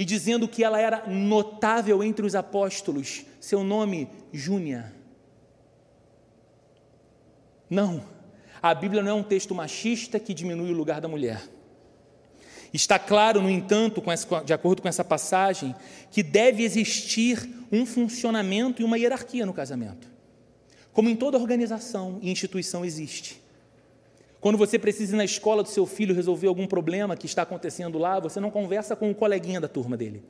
e 0.00 0.04
dizendo 0.06 0.48
que 0.48 0.64
ela 0.64 0.80
era 0.80 1.06
notável 1.06 2.02
entre 2.02 2.24
os 2.24 2.34
apóstolos, 2.34 3.26
seu 3.38 3.62
nome, 3.62 4.08
Júnia. 4.32 4.94
Não, 7.68 8.02
a 8.62 8.74
Bíblia 8.74 9.02
não 9.02 9.10
é 9.10 9.14
um 9.14 9.22
texto 9.22 9.54
machista 9.54 10.18
que 10.18 10.32
diminui 10.32 10.70
o 10.70 10.74
lugar 10.74 11.02
da 11.02 11.06
mulher. 11.06 11.46
Está 12.72 12.98
claro, 12.98 13.42
no 13.42 13.50
entanto, 13.50 14.02
de 14.42 14.54
acordo 14.54 14.80
com 14.80 14.88
essa 14.88 15.04
passagem, 15.04 15.74
que 16.10 16.22
deve 16.22 16.62
existir 16.62 17.66
um 17.70 17.84
funcionamento 17.84 18.80
e 18.80 18.84
uma 18.86 18.96
hierarquia 18.96 19.44
no 19.44 19.52
casamento 19.52 20.08
como 20.94 21.08
em 21.08 21.16
toda 21.16 21.38
organização 21.38 22.18
e 22.20 22.30
instituição 22.30 22.84
existe. 22.84 23.40
Quando 24.40 24.56
você 24.56 24.78
precisa 24.78 25.14
ir 25.14 25.18
na 25.18 25.24
escola 25.24 25.62
do 25.62 25.68
seu 25.68 25.84
filho 25.84 26.14
resolver 26.14 26.48
algum 26.48 26.66
problema 26.66 27.16
que 27.16 27.26
está 27.26 27.42
acontecendo 27.42 27.98
lá, 27.98 28.18
você 28.18 28.40
não 28.40 28.50
conversa 28.50 28.96
com 28.96 29.10
o 29.10 29.14
coleguinha 29.14 29.60
da 29.60 29.68
turma 29.68 29.96
dele. 29.96 30.24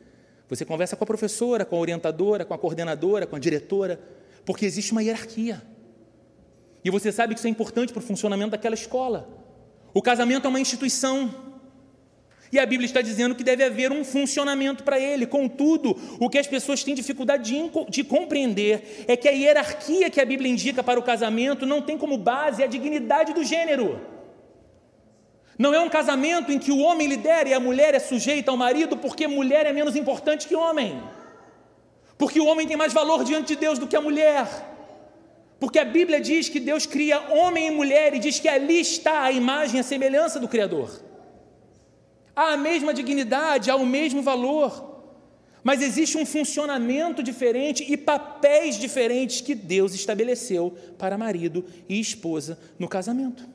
Você 0.49 0.65
conversa 0.65 0.97
com 0.97 1.05
a 1.05 1.07
professora, 1.07 1.65
com 1.65 1.77
a 1.77 1.79
orientadora, 1.79 2.45
com 2.45 2.53
a 2.53 2.59
coordenadora, 2.59 3.25
com 3.25 3.37
a 3.37 3.39
diretora, 3.39 4.01
porque 4.45 4.67
existe 4.67 4.91
uma 4.91 5.03
hierarquia. 5.03 5.63
E 6.85 6.91
você 6.91 7.13
sabe 7.13 7.35
que 7.35 7.39
isso 7.39 7.47
é 7.47 7.51
importante 7.51 7.93
para 7.93 8.01
o 8.01 8.03
funcionamento 8.03 8.51
daquela 8.51 8.75
escola. 8.75 9.29
O 9.95 10.03
casamento 10.03 10.47
é 10.47 10.49
uma 10.49 10.61
instituição. 10.61 11.50
E 12.53 12.59
a 12.59 12.67
Bíblia 12.67 12.87
está 12.87 13.01
dizendo 13.01 13.35
que 13.35 13.45
deve 13.45 13.63
haver 13.63 13.93
um 13.93 14.05
funcionamento 14.05 14.83
para 14.83 14.99
ele. 14.99 15.25
Contudo, 15.25 15.97
o 16.19 16.29
que 16.29 16.39
as 16.39 16.49
pessoas 16.49 16.83
têm 16.83 16.95
dificuldade 16.95 17.45
de, 17.45 17.71
de, 17.89 18.03
compreender 18.03 19.05
é 19.07 19.17
que 19.17 19.29
a 19.29 19.33
hierarquia 19.33 20.11
que 20.11 20.21
a 20.21 20.25
Bíblia 20.25 20.51
indica 20.51 20.83
para 20.83 20.99
o 20.99 21.03
casamento 21.03 21.65
não 21.65 21.81
tem 21.81 21.97
como 21.97 22.19
base 22.19 22.63
a 22.63 22.67
dignidade 22.67 23.33
do 23.33 23.45
gênero. 23.45 24.01
Não 25.57 25.73
é 25.73 25.79
um 25.79 25.89
casamento 25.89 26.51
em 26.51 26.59
que 26.59 26.73
o 26.73 26.79
homem 26.79 27.07
lidera 27.07 27.49
e 27.49 27.55
a 27.55 27.61
mulher 27.61 27.95
é 27.95 28.01
sujeita 28.01 28.51
ao 28.51 28.57
marido 28.57 28.97
porque 28.97 29.29
mulher 29.29 29.67
é 29.67 29.73
menos 29.73 29.95
importante 29.95 30.49
que 30.49 30.57
homem. 30.57 31.01
Porque 32.19 32.41
o 32.41 32.47
homem 32.47 32.67
tem 32.67 32.77
mais 32.77 32.93
valor 32.93 33.23
diante 33.23 33.49
de 33.49 33.57
Deus 33.57 33.79
do 33.79 33.87
que 33.87 33.95
a 33.95 34.01
mulher. 34.01 34.49
Porque 35.61 35.79
a 35.79 35.85
Bíblia 35.85 36.21
diz 36.21 36.49
que 36.49 36.59
Deus 36.59 36.85
cria 36.85 37.21
homem 37.31 37.69
e 37.69 37.71
mulher 37.71 38.13
e 38.13 38.19
diz 38.19 38.41
que 38.41 38.49
ali 38.49 38.81
está 38.81 39.23
a 39.23 39.31
imagem 39.31 39.79
a 39.79 39.85
semelhança 39.85 40.41
do 40.41 40.49
Criador 40.49 41.10
há 42.35 42.53
a 42.53 42.57
mesma 42.57 42.95
dignidade, 42.95 43.71
há 43.71 43.77
o 43.77 43.87
mesmo 43.87 44.23
valor, 44.23 44.91
mas 45.63 45.83
existe 45.83 46.17
um 46.17 46.25
funcionamento 46.25 47.23
diferente 47.23 47.85
e 47.87 47.97
papéis 47.97 48.77
diferentes 48.77 49.41
que 49.41 49.55
Deus 49.55 49.95
estabeleceu 49.95 50.77
para 50.99 51.19
marido 51.19 51.65
e 51.89 52.01
esposa 52.01 52.59
no 52.79 52.89
casamento. 52.89 53.47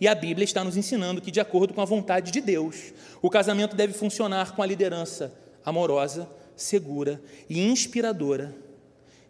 E 0.00 0.08
a 0.08 0.14
Bíblia 0.14 0.44
está 0.44 0.64
nos 0.64 0.76
ensinando 0.76 1.20
que, 1.20 1.30
de 1.30 1.40
acordo 1.40 1.74
com 1.74 1.80
a 1.82 1.84
vontade 1.84 2.30
de 2.30 2.40
Deus, 2.40 2.94
o 3.20 3.28
casamento 3.28 3.76
deve 3.76 3.92
funcionar 3.92 4.54
com 4.54 4.62
a 4.62 4.66
liderança 4.66 5.34
amorosa, 5.64 6.28
segura 6.56 7.20
e 7.48 7.60
inspiradora 7.60 8.56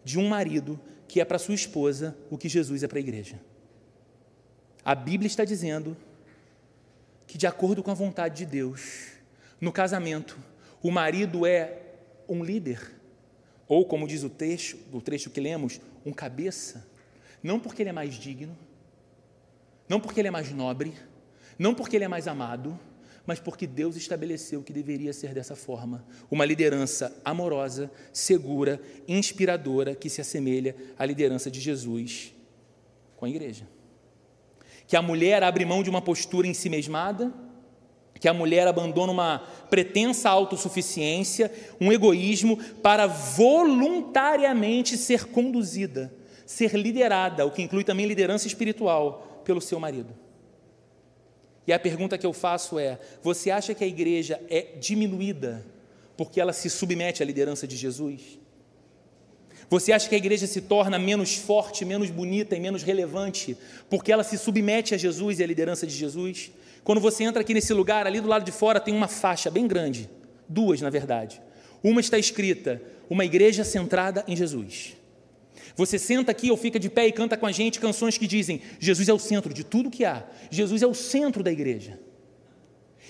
de 0.05 0.19
um 0.19 0.29
marido 0.29 0.79
que 1.09 1.21
é 1.21 1.25
para 1.25 1.39
sua 1.39 1.55
esposa 1.55 2.17
o 2.31 2.39
que 2.39 2.49
Jesus 2.49 2.83
é 2.83 2.89
para 2.89 2.99
a 2.99 3.01
igreja. 3.01 3.41
A 4.85 4.95
Bíblia 4.95 5.27
está 5.27 5.45
dizendo 5.45 5.97
que, 7.31 7.38
de 7.38 7.47
acordo 7.47 7.81
com 7.81 7.93
a 7.93 7.95
vontade 7.95 8.38
de 8.38 8.47
Deus, 8.47 9.12
no 9.61 9.71
casamento, 9.71 10.37
o 10.83 10.90
marido 10.90 11.47
é 11.47 11.79
um 12.29 12.43
líder, 12.43 12.90
ou 13.69 13.85
como 13.85 14.09
diz 14.09 14.25
o 14.25 14.29
texto, 14.29 14.77
o 14.93 15.01
trecho 15.01 15.31
que 15.31 15.40
lemos, 15.40 15.81
um 16.05 16.12
cabeça, 16.12 16.85
não 17.40 17.61
porque 17.61 17.83
ele 17.83 17.90
é 17.90 17.93
mais 17.93 18.14
digno, 18.14 18.59
não 19.89 20.01
porque 20.01 20.20
ele 20.20 20.26
é 20.26 20.31
mais 20.31 20.51
nobre, 20.51 20.93
não 21.57 21.72
porque 21.72 21.95
ele 21.95 22.05
é 22.05 22.09
mais 22.09 22.26
amado, 22.26 22.76
mas 23.24 23.39
porque 23.39 23.64
Deus 23.64 23.95
estabeleceu 23.95 24.61
que 24.61 24.72
deveria 24.72 25.12
ser 25.12 25.33
dessa 25.33 25.55
forma, 25.55 26.05
uma 26.28 26.45
liderança 26.45 27.16
amorosa, 27.24 27.93
segura, 28.12 28.83
inspiradora, 29.07 29.95
que 29.95 30.11
se 30.11 30.20
assemelha 30.20 30.74
à 30.99 31.07
liderança 31.07 31.49
de 31.49 31.61
Jesus 31.61 32.35
com 33.16 33.24
a 33.24 33.31
igreja 33.31 33.68
que 34.91 34.97
a 34.97 35.03
mulher 35.03 35.41
abre 35.45 35.64
mão 35.64 35.84
de 35.84 35.88
uma 35.88 36.03
postura 36.03 36.49
em 36.49 36.53
si 36.53 36.68
mesmada, 36.68 37.32
que 38.18 38.26
a 38.26 38.34
mulher 38.34 38.66
abandona 38.66 39.12
uma 39.12 39.38
pretensa 39.70 40.28
autossuficiência, 40.28 41.49
um 41.80 41.93
egoísmo, 41.93 42.57
para 42.82 43.07
voluntariamente 43.07 44.99
ser 44.99 45.26
conduzida, 45.26 46.12
ser 46.45 46.74
liderada, 46.74 47.47
o 47.47 47.53
que 47.53 47.62
inclui 47.62 47.84
também 47.84 48.05
liderança 48.05 48.49
espiritual, 48.49 49.41
pelo 49.45 49.61
seu 49.61 49.78
marido. 49.78 50.12
E 51.68 51.72
a 51.72 51.78
pergunta 51.78 52.18
que 52.18 52.26
eu 52.26 52.32
faço 52.32 52.76
é: 52.76 52.99
você 53.22 53.49
acha 53.53 53.72
que 53.72 53.84
a 53.84 53.86
igreja 53.86 54.43
é 54.51 54.72
diminuída 54.80 55.64
porque 56.16 56.41
ela 56.41 56.53
se 56.53 56.68
submete 56.68 57.22
à 57.22 57.26
liderança 57.26 57.64
de 57.64 57.76
Jesus? 57.76 58.39
Você 59.71 59.93
acha 59.93 60.09
que 60.09 60.16
a 60.16 60.18
igreja 60.18 60.49
se 60.49 60.61
torna 60.61 60.99
menos 60.99 61.37
forte, 61.37 61.85
menos 61.85 62.11
bonita 62.11 62.57
e 62.57 62.61
menos 62.61 62.83
relevante 62.83 63.57
porque 63.89 64.11
ela 64.11 64.25
se 64.25 64.37
submete 64.37 64.97
a 64.97 64.99
Jesus 64.99 65.39
e 65.39 65.45
à 65.45 65.47
liderança 65.47 65.87
de 65.87 65.95
Jesus? 65.95 66.51
Quando 66.83 67.01
você 67.01 67.23
entra 67.23 67.41
aqui 67.41 67.55
nesse 67.55 67.73
lugar, 67.73 68.05
ali 68.05 68.21
do 68.21 68.27
lado 68.27 68.45
de 68.45 68.51
fora 68.51 68.81
tem 68.81 68.93
uma 68.93 69.07
faixa 69.07 69.49
bem 69.49 69.68
grande, 69.68 70.11
duas 70.49 70.81
na 70.81 70.91
verdade. 70.91 71.41
Uma 71.85 72.01
está 72.01 72.18
escrita: 72.18 72.83
Uma 73.09 73.25
igreja 73.25 73.62
centrada 73.62 74.25
em 74.27 74.35
Jesus. 74.35 74.97
Você 75.77 76.01
senta 76.01 76.33
aqui 76.33 76.51
ou 76.51 76.57
fica 76.57 76.79
de 76.79 76.91
pé 76.91 77.07
e 77.07 77.12
canta 77.12 77.37
com 77.37 77.47
a 77.47 77.53
gente 77.53 77.79
canções 77.79 78.18
que 78.18 78.27
dizem: 78.27 78.61
Jesus 78.81 79.09
é 79.09 79.14
o 79.14 79.21
centro 79.21 79.55
de 79.55 79.62
tudo 79.62 79.89
que 79.89 80.05
há, 80.05 80.27
Jesus 80.51 80.83
é 80.83 80.87
o 80.87 80.95
centro 80.95 81.45
da 81.45 81.53
igreja. 81.53 81.97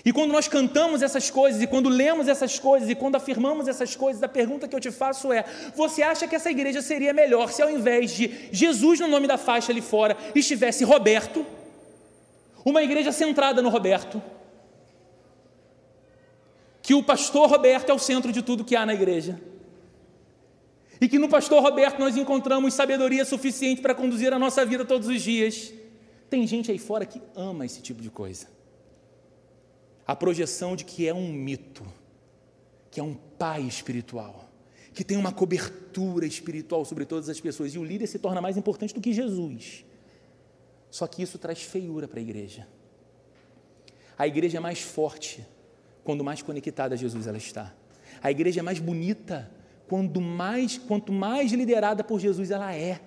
E 0.04 0.12
quando 0.12 0.32
nós 0.32 0.48
cantamos 0.48 1.02
essas 1.02 1.28
coisas, 1.28 1.60
e 1.60 1.66
quando 1.66 1.88
lemos 1.88 2.26
essas 2.26 2.58
coisas, 2.58 2.88
e 2.88 2.94
quando 2.94 3.16
afirmamos 3.16 3.68
essas 3.68 3.94
coisas, 3.94 4.22
a 4.22 4.28
pergunta 4.28 4.66
que 4.66 4.74
eu 4.74 4.80
te 4.80 4.90
faço 4.90 5.32
é: 5.32 5.44
você 5.76 6.02
acha 6.02 6.26
que 6.26 6.34
essa 6.34 6.50
igreja 6.50 6.80
seria 6.80 7.12
melhor 7.12 7.52
se 7.52 7.60
ao 7.60 7.70
invés 7.70 8.12
de 8.12 8.48
Jesus 8.50 8.98
no 9.00 9.08
nome 9.08 9.26
da 9.26 9.36
faixa 9.36 9.72
ali 9.72 9.82
fora 9.82 10.16
estivesse 10.34 10.84
Roberto, 10.84 11.44
uma 12.64 12.82
igreja 12.82 13.12
centrada 13.12 13.60
no 13.60 13.68
Roberto, 13.68 14.22
que 16.82 16.94
o 16.94 17.02
pastor 17.02 17.50
Roberto 17.50 17.90
é 17.90 17.92
o 17.92 17.98
centro 17.98 18.32
de 18.32 18.40
tudo 18.40 18.64
que 18.64 18.74
há 18.74 18.86
na 18.86 18.94
igreja, 18.94 19.38
e 20.98 21.08
que 21.08 21.18
no 21.18 21.28
pastor 21.28 21.62
Roberto 21.62 21.98
nós 21.98 22.16
encontramos 22.16 22.72
sabedoria 22.72 23.24
suficiente 23.26 23.82
para 23.82 23.94
conduzir 23.94 24.32
a 24.32 24.38
nossa 24.38 24.64
vida 24.64 24.82
todos 24.82 25.08
os 25.08 25.20
dias? 25.20 25.74
Tem 26.30 26.46
gente 26.46 26.70
aí 26.70 26.78
fora 26.78 27.04
que 27.04 27.20
ama 27.34 27.66
esse 27.66 27.82
tipo 27.82 28.00
de 28.00 28.08
coisa 28.08 28.59
a 30.10 30.16
projeção 30.16 30.74
de 30.74 30.84
que 30.84 31.06
é 31.06 31.14
um 31.14 31.32
mito, 31.32 31.86
que 32.90 32.98
é 32.98 33.02
um 33.02 33.14
pai 33.14 33.62
espiritual, 33.62 34.50
que 34.92 35.04
tem 35.04 35.16
uma 35.16 35.30
cobertura 35.30 36.26
espiritual 36.26 36.84
sobre 36.84 37.04
todas 37.04 37.28
as 37.28 37.40
pessoas, 37.40 37.72
e 37.76 37.78
o 37.78 37.84
líder 37.84 38.08
se 38.08 38.18
torna 38.18 38.40
mais 38.40 38.56
importante 38.56 38.92
do 38.92 39.00
que 39.00 39.12
Jesus. 39.12 39.84
Só 40.90 41.06
que 41.06 41.22
isso 41.22 41.38
traz 41.38 41.62
feiura 41.62 42.08
para 42.08 42.18
a 42.18 42.22
igreja. 42.22 42.66
A 44.18 44.26
igreja 44.26 44.56
é 44.56 44.60
mais 44.60 44.80
forte 44.80 45.46
quando 46.02 46.24
mais 46.24 46.42
conectada 46.42 46.96
a 46.96 46.98
Jesus 46.98 47.28
ela 47.28 47.38
está. 47.38 47.72
A 48.20 48.32
igreja 48.32 48.58
é 48.58 48.62
mais 48.64 48.80
bonita 48.80 49.48
quando 49.86 50.20
mais, 50.20 50.76
quanto 50.76 51.12
mais 51.12 51.52
liderada 51.52 52.02
por 52.02 52.18
Jesus 52.18 52.50
ela 52.50 52.74
é. 52.74 53.00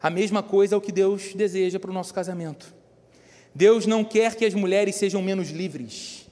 A 0.00 0.08
mesma 0.08 0.42
coisa 0.42 0.74
é 0.74 0.78
o 0.78 0.80
que 0.80 0.90
Deus 0.90 1.34
deseja 1.34 1.78
para 1.78 1.90
o 1.90 1.94
nosso 1.94 2.14
casamento. 2.14 2.79
Deus 3.54 3.86
não 3.86 4.04
quer 4.04 4.36
que 4.36 4.44
as 4.44 4.54
mulheres 4.54 4.96
sejam 4.96 5.20
menos 5.20 5.50
livres, 5.50 6.26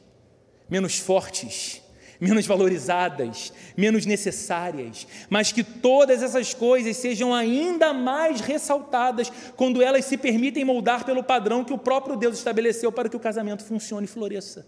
menos 0.68 0.98
fortes, 0.98 1.82
menos 2.20 2.46
valorizadas, 2.46 3.52
menos 3.76 4.06
necessárias, 4.06 5.06
mas 5.28 5.52
que 5.52 5.62
todas 5.62 6.22
essas 6.22 6.54
coisas 6.54 6.96
sejam 6.96 7.34
ainda 7.34 7.92
mais 7.92 8.40
ressaltadas 8.40 9.30
quando 9.56 9.82
elas 9.82 10.04
se 10.04 10.16
permitem 10.16 10.64
moldar 10.64 11.04
pelo 11.04 11.22
padrão 11.22 11.64
que 11.64 11.72
o 11.72 11.78
próprio 11.78 12.16
Deus 12.16 12.38
estabeleceu 12.38 12.90
para 12.90 13.08
que 13.08 13.16
o 13.16 13.20
casamento 13.20 13.64
funcione 13.64 14.04
e 14.04 14.08
floresça. 14.08 14.66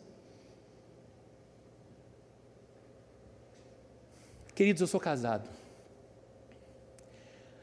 Queridos, 4.54 4.80
eu 4.80 4.86
sou 4.86 5.00
casado. 5.00 5.48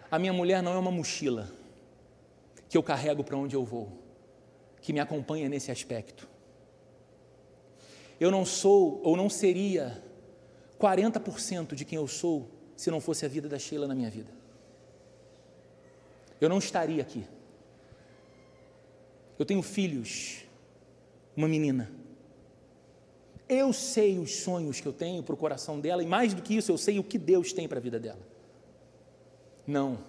A 0.09 0.17
minha 0.17 0.33
mulher 0.33 0.63
não 0.63 0.73
é 0.73 0.77
uma 0.77 0.91
mochila 0.91 1.51
que 2.69 2.77
eu 2.77 2.83
carrego 2.83 3.23
para 3.23 3.37
onde 3.37 3.55
eu 3.55 3.63
vou 3.63 4.06
que 4.87 4.93
me 4.93 5.01
acompanha 5.01 5.49
nesse 5.49 5.69
aspecto. 5.69 6.29
Eu 8.17 8.31
não 8.31 8.45
sou 8.45 9.01
ou 9.03 9.17
não 9.17 9.29
seria 9.29 10.01
40% 10.79 11.75
de 11.75 11.83
quem 11.83 11.97
eu 11.97 12.07
sou 12.07 12.49
se 12.73 12.89
não 12.89 13.01
fosse 13.01 13.25
a 13.25 13.27
vida 13.27 13.49
da 13.49 13.59
Sheila 13.59 13.85
na 13.85 13.93
minha 13.93 14.09
vida. 14.09 14.31
Eu 16.39 16.47
não 16.47 16.57
estaria 16.57 17.01
aqui. 17.01 17.25
Eu 19.37 19.45
tenho 19.45 19.61
filhos, 19.61 20.45
uma 21.35 21.49
menina. 21.49 21.91
Eu 23.49 23.73
sei 23.73 24.17
os 24.17 24.37
sonhos 24.37 24.79
que 24.79 24.87
eu 24.87 24.93
tenho 24.93 25.21
para 25.21 25.35
o 25.35 25.37
coração 25.37 25.81
dela, 25.81 26.01
e 26.01 26.07
mais 26.07 26.33
do 26.33 26.41
que 26.41 26.55
isso, 26.55 26.71
eu 26.71 26.77
sei 26.77 26.97
o 26.97 27.03
que 27.03 27.17
Deus 27.17 27.51
tem 27.51 27.67
para 27.67 27.77
a 27.77 27.81
vida 27.81 27.99
dela. 27.99 28.25
Não, 29.67 29.99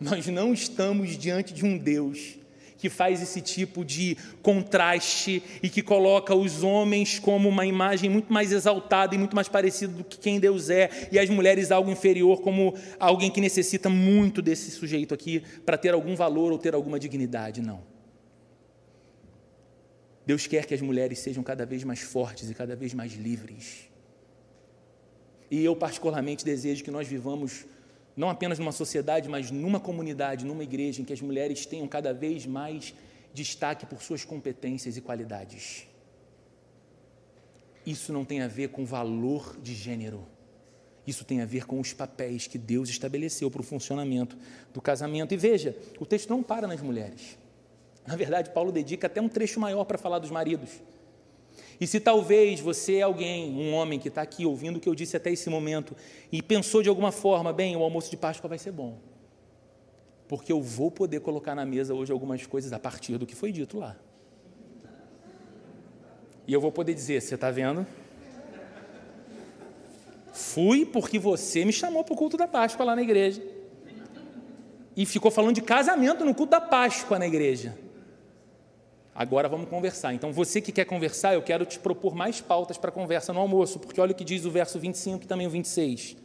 nós 0.00 0.26
não 0.26 0.52
estamos 0.52 1.16
diante 1.16 1.54
de 1.54 1.64
um 1.64 1.78
Deus 1.78 2.39
que 2.80 2.88
faz 2.88 3.20
esse 3.22 3.42
tipo 3.42 3.84
de 3.84 4.16
contraste 4.42 5.42
e 5.62 5.68
que 5.68 5.82
coloca 5.82 6.34
os 6.34 6.62
homens 6.62 7.18
como 7.18 7.48
uma 7.48 7.66
imagem 7.66 8.08
muito 8.08 8.32
mais 8.32 8.52
exaltada 8.52 9.14
e 9.14 9.18
muito 9.18 9.36
mais 9.36 9.48
parecida 9.48 9.92
do 9.92 10.02
que 10.02 10.18
quem 10.18 10.40
Deus 10.40 10.70
é, 10.70 10.88
e 11.12 11.18
as 11.18 11.28
mulheres 11.28 11.70
algo 11.70 11.90
inferior, 11.90 12.40
como 12.40 12.74
alguém 12.98 13.30
que 13.30 13.40
necessita 13.40 13.90
muito 13.90 14.40
desse 14.40 14.70
sujeito 14.70 15.12
aqui 15.12 15.42
para 15.66 15.76
ter 15.76 15.92
algum 15.92 16.16
valor 16.16 16.52
ou 16.52 16.58
ter 16.58 16.74
alguma 16.74 16.98
dignidade. 16.98 17.60
Não. 17.60 17.82
Deus 20.24 20.46
quer 20.46 20.64
que 20.64 20.72
as 20.72 20.80
mulheres 20.80 21.18
sejam 21.18 21.42
cada 21.42 21.66
vez 21.66 21.84
mais 21.84 22.00
fortes 22.00 22.48
e 22.48 22.54
cada 22.54 22.74
vez 22.74 22.94
mais 22.94 23.12
livres. 23.12 23.90
E 25.50 25.62
eu, 25.62 25.76
particularmente, 25.76 26.44
desejo 26.44 26.82
que 26.84 26.90
nós 26.90 27.06
vivamos 27.06 27.66
não 28.16 28.28
apenas 28.28 28.58
numa 28.58 28.72
sociedade, 28.72 29.28
mas 29.28 29.50
numa 29.50 29.80
comunidade, 29.80 30.44
numa 30.44 30.62
igreja, 30.62 31.00
em 31.00 31.04
que 31.04 31.12
as 31.12 31.20
mulheres 31.20 31.66
tenham 31.66 31.86
cada 31.86 32.12
vez 32.12 32.46
mais 32.46 32.94
destaque 33.32 33.86
por 33.86 34.02
suas 34.02 34.24
competências 34.24 34.96
e 34.96 35.00
qualidades. 35.00 35.86
Isso 37.86 38.12
não 38.12 38.24
tem 38.24 38.42
a 38.42 38.48
ver 38.48 38.68
com 38.68 38.84
valor 38.84 39.56
de 39.62 39.74
gênero. 39.74 40.26
Isso 41.06 41.24
tem 41.24 41.40
a 41.40 41.46
ver 41.46 41.66
com 41.66 41.80
os 41.80 41.92
papéis 41.92 42.46
que 42.46 42.58
Deus 42.58 42.88
estabeleceu 42.88 43.50
para 43.50 43.60
o 43.60 43.64
funcionamento 43.64 44.36
do 44.72 44.80
casamento. 44.80 45.32
E 45.32 45.36
veja, 45.36 45.76
o 45.98 46.04
texto 46.04 46.28
não 46.28 46.42
para 46.42 46.66
nas 46.66 46.80
mulheres. 46.80 47.38
Na 48.06 48.16
verdade, 48.16 48.50
Paulo 48.50 48.70
dedica 48.70 49.06
até 49.06 49.20
um 49.20 49.28
trecho 49.28 49.58
maior 49.58 49.84
para 49.84 49.98
falar 49.98 50.18
dos 50.18 50.30
maridos. 50.30 50.70
E 51.80 51.86
se 51.86 51.98
talvez 51.98 52.60
você 52.60 52.96
é 52.96 53.02
alguém, 53.02 53.50
um 53.50 53.72
homem 53.72 53.98
que 53.98 54.08
está 54.08 54.20
aqui 54.20 54.44
ouvindo 54.44 54.76
o 54.76 54.80
que 54.80 54.88
eu 54.88 54.94
disse 54.94 55.16
até 55.16 55.30
esse 55.32 55.48
momento 55.48 55.96
e 56.30 56.42
pensou 56.42 56.82
de 56.82 56.90
alguma 56.90 57.10
forma, 57.10 57.52
bem, 57.54 57.74
o 57.74 57.82
almoço 57.82 58.10
de 58.10 58.18
Páscoa 58.18 58.48
vai 58.48 58.58
ser 58.58 58.70
bom, 58.70 58.98
porque 60.28 60.52
eu 60.52 60.60
vou 60.60 60.90
poder 60.90 61.20
colocar 61.20 61.54
na 61.54 61.64
mesa 61.64 61.94
hoje 61.94 62.12
algumas 62.12 62.44
coisas 62.44 62.72
a 62.74 62.78
partir 62.78 63.16
do 63.16 63.26
que 63.26 63.34
foi 63.34 63.50
dito 63.50 63.78
lá. 63.78 63.96
E 66.46 66.52
eu 66.52 66.60
vou 66.60 66.70
poder 66.70 66.92
dizer: 66.92 67.22
você 67.22 67.34
está 67.34 67.50
vendo? 67.50 67.86
Fui 70.32 70.84
porque 70.84 71.18
você 71.18 71.64
me 71.64 71.72
chamou 71.72 72.04
para 72.04 72.12
o 72.12 72.16
culto 72.16 72.36
da 72.36 72.46
Páscoa 72.46 72.84
lá 72.84 72.94
na 72.94 73.02
igreja. 73.02 73.42
E 74.96 75.06
ficou 75.06 75.30
falando 75.30 75.54
de 75.54 75.62
casamento 75.62 76.24
no 76.24 76.34
culto 76.34 76.50
da 76.50 76.60
Páscoa 76.60 77.18
na 77.18 77.26
igreja. 77.26 77.78
Agora 79.14 79.48
vamos 79.48 79.68
conversar. 79.68 80.14
Então, 80.14 80.32
você 80.32 80.60
que 80.60 80.72
quer 80.72 80.84
conversar, 80.84 81.34
eu 81.34 81.42
quero 81.42 81.64
te 81.66 81.78
propor 81.78 82.14
mais 82.14 82.40
pautas 82.40 82.78
para 82.78 82.90
conversa 82.90 83.32
no 83.32 83.40
almoço, 83.40 83.78
porque 83.78 84.00
olha 84.00 84.12
o 84.12 84.14
que 84.14 84.24
diz 84.24 84.44
o 84.44 84.50
verso 84.50 84.78
25 84.78 85.24
e 85.24 85.26
também 85.26 85.46
o 85.46 85.50
26. 85.50 86.16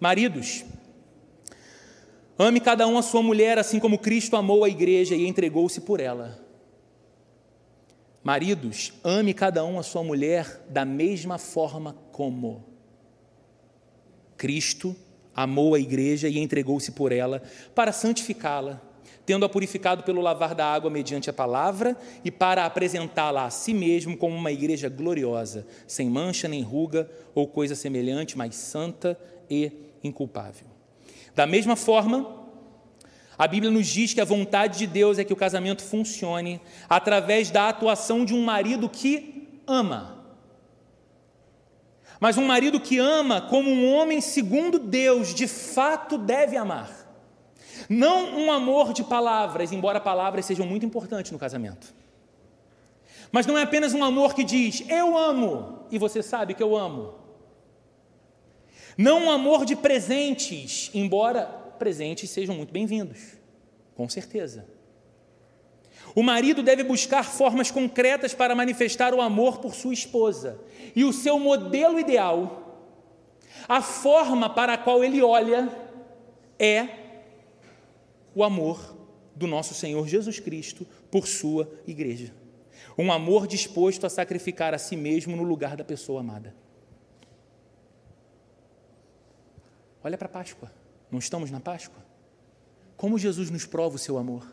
Maridos, 0.00 0.64
ame 2.38 2.60
cada 2.60 2.86
um 2.86 2.98
a 2.98 3.02
sua 3.02 3.22
mulher, 3.22 3.58
assim 3.58 3.78
como 3.78 3.98
Cristo 3.98 4.36
amou 4.36 4.64
a 4.64 4.68
igreja 4.68 5.14
e 5.14 5.26
entregou-se 5.26 5.80
por 5.80 6.00
ela. 6.00 6.40
Maridos, 8.24 8.92
ame 9.02 9.32
cada 9.32 9.64
um 9.64 9.78
a 9.78 9.82
sua 9.82 10.02
mulher 10.02 10.64
da 10.68 10.84
mesma 10.84 11.38
forma 11.38 11.96
como 12.12 12.64
Cristo 14.36 14.94
amou 15.34 15.74
a 15.74 15.80
igreja 15.80 16.28
e 16.28 16.38
entregou-se 16.38 16.92
por 16.92 17.12
ela 17.12 17.42
para 17.74 17.92
santificá-la 17.92 18.80
tendo-a 19.24 19.48
purificado 19.48 20.02
pelo 20.02 20.20
lavar 20.20 20.54
da 20.54 20.66
água 20.66 20.90
mediante 20.90 21.30
a 21.30 21.32
palavra 21.32 21.96
e 22.24 22.30
para 22.30 22.64
apresentá-la 22.64 23.44
a 23.44 23.50
si 23.50 23.72
mesmo 23.72 24.16
como 24.16 24.34
uma 24.34 24.50
igreja 24.50 24.88
gloriosa, 24.88 25.66
sem 25.86 26.08
mancha 26.08 26.48
nem 26.48 26.62
ruga 26.62 27.08
ou 27.34 27.46
coisa 27.46 27.74
semelhante, 27.74 28.36
mas 28.36 28.54
santa 28.56 29.18
e 29.48 29.72
inculpável. 30.02 30.66
Da 31.34 31.46
mesma 31.46 31.76
forma, 31.76 32.42
a 33.38 33.46
Bíblia 33.46 33.70
nos 33.70 33.86
diz 33.86 34.12
que 34.12 34.20
a 34.20 34.24
vontade 34.24 34.78
de 34.78 34.86
Deus 34.86 35.18
é 35.18 35.24
que 35.24 35.32
o 35.32 35.36
casamento 35.36 35.82
funcione 35.82 36.60
através 36.88 37.50
da 37.50 37.68
atuação 37.68 38.24
de 38.24 38.34
um 38.34 38.44
marido 38.44 38.88
que 38.88 39.60
ama. 39.66 40.22
Mas 42.20 42.38
um 42.38 42.44
marido 42.44 42.78
que 42.78 42.98
ama 42.98 43.40
como 43.40 43.70
um 43.70 43.92
homem 43.92 44.20
segundo 44.20 44.78
Deus 44.78 45.34
de 45.34 45.48
fato 45.48 46.18
deve 46.18 46.56
amar. 46.56 47.01
Não 47.88 48.36
um 48.38 48.52
amor 48.52 48.92
de 48.92 49.04
palavras, 49.04 49.72
embora 49.72 50.00
palavras 50.00 50.46
sejam 50.46 50.66
muito 50.66 50.86
importantes 50.86 51.32
no 51.32 51.38
casamento. 51.38 51.94
Mas 53.30 53.46
não 53.46 53.56
é 53.56 53.62
apenas 53.62 53.94
um 53.94 54.04
amor 54.04 54.34
que 54.34 54.44
diz, 54.44 54.84
eu 54.88 55.16
amo, 55.16 55.86
e 55.90 55.98
você 55.98 56.22
sabe 56.22 56.54
que 56.54 56.62
eu 56.62 56.76
amo. 56.76 57.14
Não 58.96 59.24
um 59.24 59.30
amor 59.30 59.64
de 59.64 59.74
presentes, 59.74 60.90
embora 60.92 61.46
presentes 61.78 62.30
sejam 62.30 62.54
muito 62.54 62.72
bem-vindos, 62.72 63.38
com 63.96 64.08
certeza. 64.08 64.66
O 66.14 66.22
marido 66.22 66.62
deve 66.62 66.82
buscar 66.82 67.24
formas 67.24 67.70
concretas 67.70 68.34
para 68.34 68.54
manifestar 68.54 69.14
o 69.14 69.20
amor 69.20 69.58
por 69.58 69.74
sua 69.74 69.94
esposa. 69.94 70.60
E 70.94 71.04
o 71.04 71.12
seu 71.12 71.38
modelo 71.38 71.98
ideal 71.98 72.58
A 73.68 73.80
forma 73.80 74.50
para 74.50 74.74
a 74.74 74.78
qual 74.78 75.04
ele 75.04 75.22
olha 75.22 75.68
é 76.58 77.01
o 78.34 78.44
amor 78.44 78.96
do 79.34 79.46
nosso 79.46 79.74
Senhor 79.74 80.06
Jesus 80.06 80.38
Cristo 80.38 80.86
por 81.10 81.26
sua 81.26 81.70
igreja. 81.86 82.32
Um 82.96 83.10
amor 83.10 83.46
disposto 83.46 84.06
a 84.06 84.10
sacrificar 84.10 84.74
a 84.74 84.78
si 84.78 84.96
mesmo 84.96 85.36
no 85.36 85.42
lugar 85.42 85.76
da 85.76 85.84
pessoa 85.84 86.20
amada. 86.20 86.54
Olha 90.04 90.18
para 90.18 90.26
a 90.26 90.30
Páscoa. 90.30 90.70
Não 91.10 91.18
estamos 91.18 91.50
na 91.50 91.60
Páscoa? 91.60 92.04
Como 92.96 93.18
Jesus 93.18 93.50
nos 93.50 93.66
prova 93.66 93.96
o 93.96 93.98
seu 93.98 94.18
amor? 94.18 94.46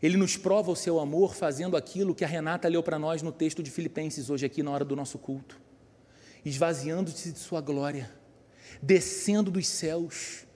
Ele 0.00 0.16
nos 0.16 0.36
prova 0.36 0.70
o 0.70 0.76
seu 0.76 1.00
amor 1.00 1.34
fazendo 1.34 1.76
aquilo 1.76 2.14
que 2.14 2.24
a 2.24 2.28
Renata 2.28 2.68
leu 2.68 2.82
para 2.82 2.98
nós 2.98 3.20
no 3.20 3.32
texto 3.32 3.62
de 3.62 3.70
Filipenses 3.70 4.30
hoje 4.30 4.46
aqui 4.46 4.62
na 4.62 4.70
hora 4.70 4.84
do 4.84 4.94
nosso 4.94 5.18
culto. 5.18 5.60
Esvaziando-se 6.44 7.32
de 7.32 7.38
sua 7.38 7.60
glória, 7.60 8.10
descendo 8.80 9.50
dos 9.50 9.66
céus, 9.66 10.46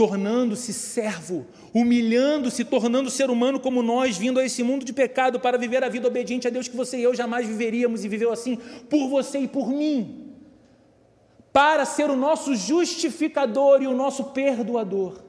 tornando-se 0.00 0.72
servo, 0.72 1.46
humilhando-se, 1.74 2.64
tornando 2.64 3.10
ser 3.10 3.28
humano 3.28 3.60
como 3.60 3.82
nós, 3.82 4.16
vindo 4.16 4.40
a 4.40 4.46
esse 4.46 4.62
mundo 4.62 4.82
de 4.82 4.94
pecado 4.94 5.38
para 5.38 5.58
viver 5.58 5.84
a 5.84 5.90
vida 5.90 6.08
obediente 6.08 6.48
a 6.48 6.50
Deus 6.50 6.66
que 6.66 6.74
você 6.74 6.96
e 6.96 7.02
eu 7.02 7.14
jamais 7.14 7.46
viveríamos 7.46 8.02
e 8.02 8.08
viveu 8.08 8.32
assim 8.32 8.56
por 8.88 9.10
você 9.10 9.40
e 9.40 9.46
por 9.46 9.68
mim, 9.68 10.32
para 11.52 11.84
ser 11.84 12.08
o 12.08 12.16
nosso 12.16 12.56
justificador 12.56 13.82
e 13.82 13.86
o 13.86 13.94
nosso 13.94 14.24
perdoador 14.32 15.22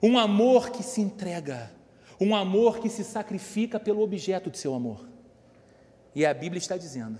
um 0.00 0.16
amor 0.16 0.70
que 0.70 0.84
se 0.84 1.00
entrega, 1.00 1.72
um 2.20 2.36
amor 2.36 2.78
que 2.78 2.88
se 2.88 3.02
sacrifica 3.02 3.80
pelo 3.80 4.00
objeto 4.00 4.48
de 4.48 4.58
seu 4.58 4.74
amor. 4.74 5.08
E 6.14 6.24
a 6.24 6.32
Bíblia 6.32 6.58
está 6.58 6.76
dizendo 6.76 7.18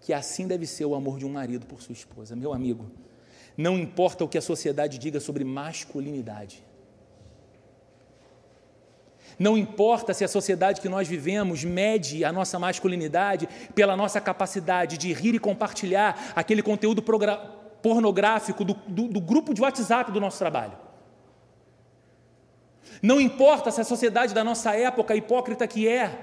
que 0.00 0.12
assim 0.12 0.48
deve 0.48 0.66
ser 0.66 0.84
o 0.84 0.96
amor 0.96 1.16
de 1.16 1.24
um 1.24 1.30
marido 1.30 1.64
por 1.64 1.80
sua 1.80 1.92
esposa. 1.92 2.34
Meu 2.34 2.52
amigo, 2.52 2.90
não 3.58 3.76
importa 3.76 4.24
o 4.24 4.28
que 4.28 4.38
a 4.38 4.40
sociedade 4.40 4.98
diga 4.98 5.18
sobre 5.18 5.42
masculinidade. 5.42 6.62
Não 9.36 9.58
importa 9.58 10.14
se 10.14 10.24
a 10.24 10.28
sociedade 10.28 10.80
que 10.80 10.88
nós 10.88 11.08
vivemos 11.08 11.64
mede 11.64 12.24
a 12.24 12.32
nossa 12.32 12.56
masculinidade 12.56 13.48
pela 13.74 13.96
nossa 13.96 14.20
capacidade 14.20 14.96
de 14.96 15.12
rir 15.12 15.34
e 15.34 15.40
compartilhar 15.40 16.32
aquele 16.36 16.62
conteúdo 16.62 17.02
pornográfico 17.82 18.64
do, 18.64 18.74
do, 18.86 19.08
do 19.08 19.20
grupo 19.20 19.52
de 19.52 19.60
WhatsApp 19.60 20.12
do 20.12 20.20
nosso 20.20 20.38
trabalho. 20.38 20.78
Não 23.02 23.20
importa 23.20 23.72
se 23.72 23.80
a 23.80 23.84
sociedade 23.84 24.32
da 24.32 24.44
nossa 24.44 24.76
época, 24.76 25.16
hipócrita 25.16 25.66
que 25.66 25.88
é, 25.88 26.16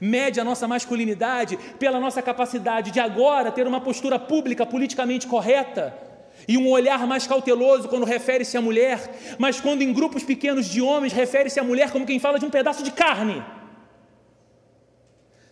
mede 0.00 0.40
a 0.40 0.44
nossa 0.44 0.66
masculinidade 0.66 1.56
pela 1.78 2.00
nossa 2.00 2.20
capacidade 2.20 2.90
de 2.90 2.98
agora 2.98 3.52
ter 3.52 3.66
uma 3.66 3.80
postura 3.80 4.18
pública 4.18 4.66
politicamente 4.66 5.28
correta 5.28 6.09
e 6.46 6.56
um 6.56 6.68
olhar 6.68 7.06
mais 7.06 7.26
cauteloso 7.26 7.88
quando 7.88 8.04
refere-se 8.04 8.56
à 8.56 8.60
mulher, 8.60 9.36
mas 9.38 9.60
quando 9.60 9.82
em 9.82 9.92
grupos 9.92 10.22
pequenos 10.22 10.66
de 10.66 10.80
homens 10.80 11.12
refere-se 11.12 11.60
à 11.60 11.64
mulher 11.64 11.90
como 11.90 12.06
quem 12.06 12.18
fala 12.18 12.38
de 12.38 12.44
um 12.44 12.50
pedaço 12.50 12.82
de 12.82 12.90
carne. 12.90 13.42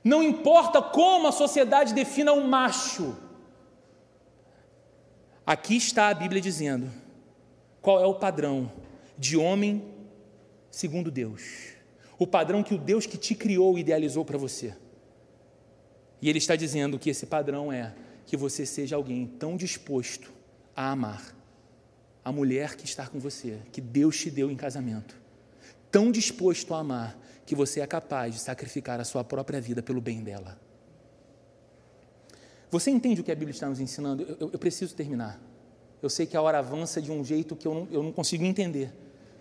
Não 0.03 0.23
importa 0.23 0.81
como 0.81 1.27
a 1.27 1.33
sociedade 1.33 1.93
defina 1.93 2.33
um 2.33 2.47
macho. 2.47 3.17
Aqui 5.45 5.77
está 5.77 6.09
a 6.09 6.15
Bíblia 6.15 6.41
dizendo 6.41 6.91
qual 7.81 8.03
é 8.03 8.07
o 8.07 8.15
padrão 8.15 8.71
de 9.17 9.37
homem 9.37 9.85
segundo 10.71 11.11
Deus. 11.11 11.73
O 12.19 12.27
padrão 12.27 12.63
que 12.63 12.75
o 12.75 12.79
Deus 12.79 13.07
que 13.07 13.17
te 13.17 13.35
criou 13.35 13.79
idealizou 13.79 14.25
para 14.25 14.39
você. 14.39 14.75
E 16.21 16.29
Ele 16.29 16.39
está 16.39 16.57
dizendo 16.57 16.99
que 16.99 17.11
esse 17.11 17.27
padrão 17.27 17.73
é 17.73 17.95
que 18.27 18.37
você 18.37 18.67
seja 18.67 18.97
alguém 18.97 19.27
tão 19.27 19.57
disposto 19.57 20.38
a 20.79 20.93
amar 20.93 21.35
a 22.25 22.31
mulher 22.31 22.77
que 22.77 22.85
está 22.85 23.05
com 23.05 23.19
você, 23.19 23.59
que 23.73 23.81
Deus 23.81 24.17
te 24.17 24.31
deu 24.31 24.49
em 24.49 24.55
casamento. 24.55 25.17
Tão 25.91 26.13
disposto 26.13 26.73
a 26.73 26.79
amar 26.79 27.19
que 27.45 27.57
você 27.57 27.81
é 27.81 27.87
capaz 27.87 28.35
de 28.35 28.41
sacrificar 28.41 29.01
a 29.01 29.05
sua 29.05 29.25
própria 29.25 29.61
vida 29.61 29.83
pelo 29.83 30.01
bem 30.01 30.23
dela. 30.23 30.57
Você 32.71 32.93
entende 32.93 33.21
o 33.21 33.25
que 33.25 33.33
a 33.33 33.35
Bíblia 33.35 33.51
está 33.51 33.69
nos 33.69 33.81
ensinando? 33.81 34.23
Eu, 34.23 34.37
eu, 34.39 34.51
eu 34.53 34.59
preciso 34.59 34.95
terminar. 34.95 35.41
Eu 36.01 36.09
sei 36.09 36.27
que 36.27 36.37
a 36.37 36.43
hora 36.43 36.61
avança 36.61 37.03
de 37.03 37.11
um 37.11 37.25
jeito 37.25 37.57
que 37.57 37.67
eu 37.67 37.75
não, 37.75 37.89
eu 37.91 38.01
não 38.01 38.13
consigo 38.13 38.45
entender. 38.45 38.93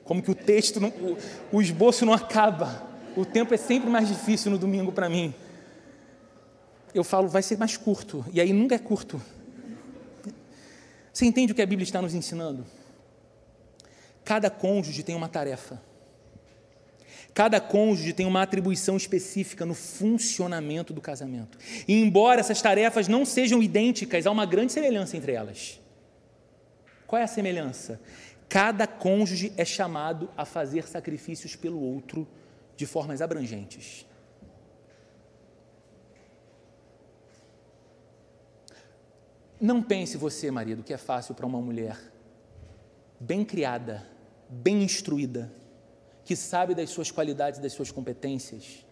Como 0.06 0.24
que 0.24 0.32
o 0.32 0.36
texto, 0.36 0.80
não, 0.80 0.90
o, 0.90 1.18
o 1.58 1.62
esboço 1.62 2.04
não 2.04 2.14
acaba. 2.14 2.88
O 3.16 3.24
tempo 3.24 3.54
é 3.54 3.58
sempre 3.58 3.92
mais 3.92 4.08
difícil 4.08 4.50
no 4.50 4.58
domingo 4.58 4.92
para 4.92 5.08
mim. 5.08 5.36
Eu 6.96 7.04
falo, 7.04 7.28
vai 7.28 7.44
ser 7.44 7.60
mais 7.60 7.78
curto. 7.78 8.26
E 8.34 8.42
aí 8.42 8.52
nunca 8.52 8.74
é 8.74 8.80
curto. 8.80 9.22
Você 11.18 11.26
entende 11.26 11.52
o 11.52 11.56
que 11.56 11.64
a 11.64 11.66
Bíblia 11.66 11.84
está 11.84 12.00
nos 12.00 12.14
ensinando? 12.14 12.64
Cada 14.24 14.52
cônjuge 14.52 15.02
tem 15.02 15.16
uma 15.16 15.28
tarefa. 15.28 15.82
Cada 17.34 17.60
cônjuge 17.60 18.14
tem 18.14 18.24
uma 18.24 18.44
atribuição 18.44 18.96
específica 18.96 19.66
no 19.66 19.74
funcionamento 19.74 20.94
do 20.94 21.02
casamento. 21.02 21.58
E 21.88 22.00
embora 22.00 22.40
essas 22.40 22.62
tarefas 22.62 23.08
não 23.08 23.26
sejam 23.26 23.64
idênticas, 23.64 24.28
há 24.28 24.32
uma 24.32 24.46
grande 24.46 24.72
semelhança 24.72 25.18
entre 25.18 25.32
elas. 25.32 25.82
Qual 27.08 27.20
é 27.20 27.24
a 27.24 27.28
semelhança? 27.28 28.00
Cada 28.48 28.86
cônjuge 28.86 29.52
é 29.58 29.66
chamado 29.66 30.30
a 30.38 30.46
fazer 30.46 30.88
sacrifícios 30.88 31.56
pelo 31.56 31.82
outro 31.82 32.28
de 32.76 32.86
formas 32.86 33.24
abrangentes. 33.24 34.06
Não 39.60 39.82
pense 39.82 40.18
você, 40.18 40.52
marido, 40.52 40.84
que 40.84 40.94
é 40.94 40.98
fácil 40.98 41.34
para 41.34 41.46
uma 41.46 41.60
mulher 41.60 41.98
bem 43.20 43.44
criada, 43.44 44.06
bem 44.48 44.84
instruída, 44.84 45.52
que 46.24 46.36
sabe 46.36 46.76
das 46.76 46.90
suas 46.90 47.10
qualidades, 47.10 47.60
das 47.60 47.74
suas 47.74 47.92
competências, 47.92 48.86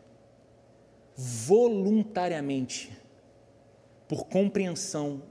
voluntariamente, 1.16 2.98
por 4.08 4.26
compreensão 4.26 5.22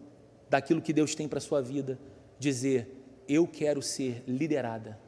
daquilo 0.49 0.81
que 0.81 0.93
Deus 0.93 1.15
tem 1.15 1.27
para 1.27 1.39
a 1.39 1.43
sua 1.43 1.61
vida, 1.61 1.99
dizer: 2.39 3.05
eu 3.29 3.47
quero 3.47 3.83
ser 3.83 4.23
liderada, 4.29 4.99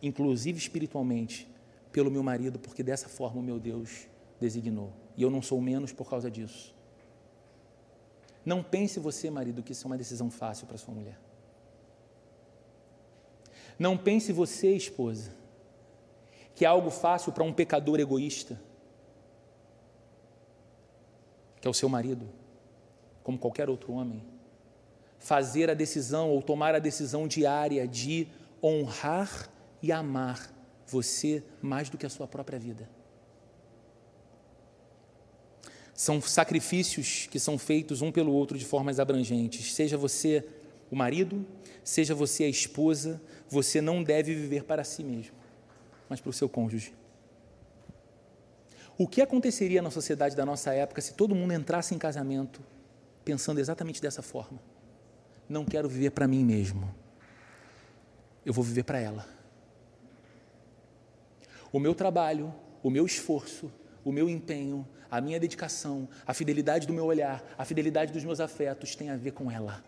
inclusive 0.00 0.58
espiritualmente, 0.58 1.48
pelo 1.90 2.10
meu 2.10 2.22
marido, 2.22 2.58
porque 2.58 2.82
dessa 2.82 3.08
forma 3.08 3.40
o 3.40 3.42
meu 3.42 3.58
Deus 3.58 4.06
designou. 4.40 4.92
E 5.16 5.22
eu 5.22 5.30
não 5.30 5.42
sou 5.42 5.60
menos 5.60 5.92
por 5.92 6.08
causa 6.08 6.30
disso. 6.30 6.74
Não 8.44 8.62
pense 8.62 8.98
você, 8.98 9.30
marido, 9.30 9.62
que 9.62 9.72
isso 9.72 9.86
é 9.86 9.88
uma 9.88 9.98
decisão 9.98 10.30
fácil 10.30 10.66
para 10.66 10.76
sua 10.76 10.94
mulher. 10.94 11.18
Não 13.78 13.96
pense 13.96 14.32
você, 14.32 14.74
esposa, 14.74 15.34
que 16.54 16.64
é 16.64 16.68
algo 16.68 16.90
fácil 16.90 17.32
para 17.32 17.44
um 17.44 17.52
pecador 17.52 17.98
egoísta, 18.00 18.60
que 21.60 21.66
é 21.66 21.70
o 21.70 21.74
seu 21.74 21.88
marido, 21.88 22.28
como 23.22 23.38
qualquer 23.38 23.70
outro 23.70 23.92
homem 23.92 24.32
fazer 25.22 25.70
a 25.70 25.74
decisão 25.74 26.30
ou 26.30 26.42
tomar 26.42 26.74
a 26.74 26.80
decisão 26.80 27.28
diária 27.28 27.86
de 27.86 28.26
honrar 28.60 29.48
e 29.80 29.92
amar 29.92 30.52
você 30.84 31.44
mais 31.60 31.88
do 31.88 31.96
que 31.96 32.04
a 32.04 32.10
sua 32.10 32.26
própria 32.26 32.58
vida. 32.58 32.90
São 36.02 36.20
sacrifícios 36.20 37.28
que 37.30 37.38
são 37.38 37.56
feitos 37.56 38.02
um 38.02 38.10
pelo 38.10 38.32
outro 38.32 38.58
de 38.58 38.64
formas 38.64 38.98
abrangentes. 38.98 39.72
Seja 39.72 39.96
você 39.96 40.44
o 40.90 40.96
marido, 40.96 41.46
seja 41.84 42.12
você 42.12 42.42
a 42.42 42.48
esposa, 42.48 43.22
você 43.48 43.80
não 43.80 44.02
deve 44.02 44.34
viver 44.34 44.64
para 44.64 44.82
si 44.82 45.04
mesmo, 45.04 45.36
mas 46.08 46.20
para 46.20 46.30
o 46.30 46.32
seu 46.32 46.48
cônjuge. 46.48 46.92
O 48.98 49.06
que 49.06 49.22
aconteceria 49.22 49.80
na 49.80 49.92
sociedade 49.92 50.34
da 50.34 50.44
nossa 50.44 50.74
época 50.74 51.00
se 51.00 51.14
todo 51.14 51.36
mundo 51.36 51.54
entrasse 51.54 51.94
em 51.94 51.98
casamento 51.98 52.60
pensando 53.24 53.60
exatamente 53.60 54.02
dessa 54.02 54.22
forma? 54.22 54.58
não 55.48 55.64
quero 55.64 55.88
viver 55.88 56.10
para 56.10 56.26
mim 56.26 56.44
mesmo. 56.44 56.92
Eu 58.44 58.52
vou 58.52 58.64
viver 58.64 58.82
para 58.82 58.98
ela. 58.98 59.24
O 61.72 61.78
meu 61.78 61.94
trabalho, 61.94 62.52
o 62.82 62.90
meu 62.90 63.06
esforço, 63.06 63.70
o 64.04 64.10
meu 64.10 64.28
empenho, 64.28 64.84
a 65.12 65.20
minha 65.20 65.38
dedicação, 65.38 66.08
a 66.26 66.32
fidelidade 66.32 66.86
do 66.86 66.92
meu 66.94 67.04
olhar, 67.04 67.44
a 67.58 67.66
fidelidade 67.66 68.14
dos 68.14 68.24
meus 68.24 68.40
afetos 68.40 68.96
tem 68.96 69.10
a 69.10 69.16
ver 69.16 69.32
com 69.32 69.50
ela. 69.50 69.84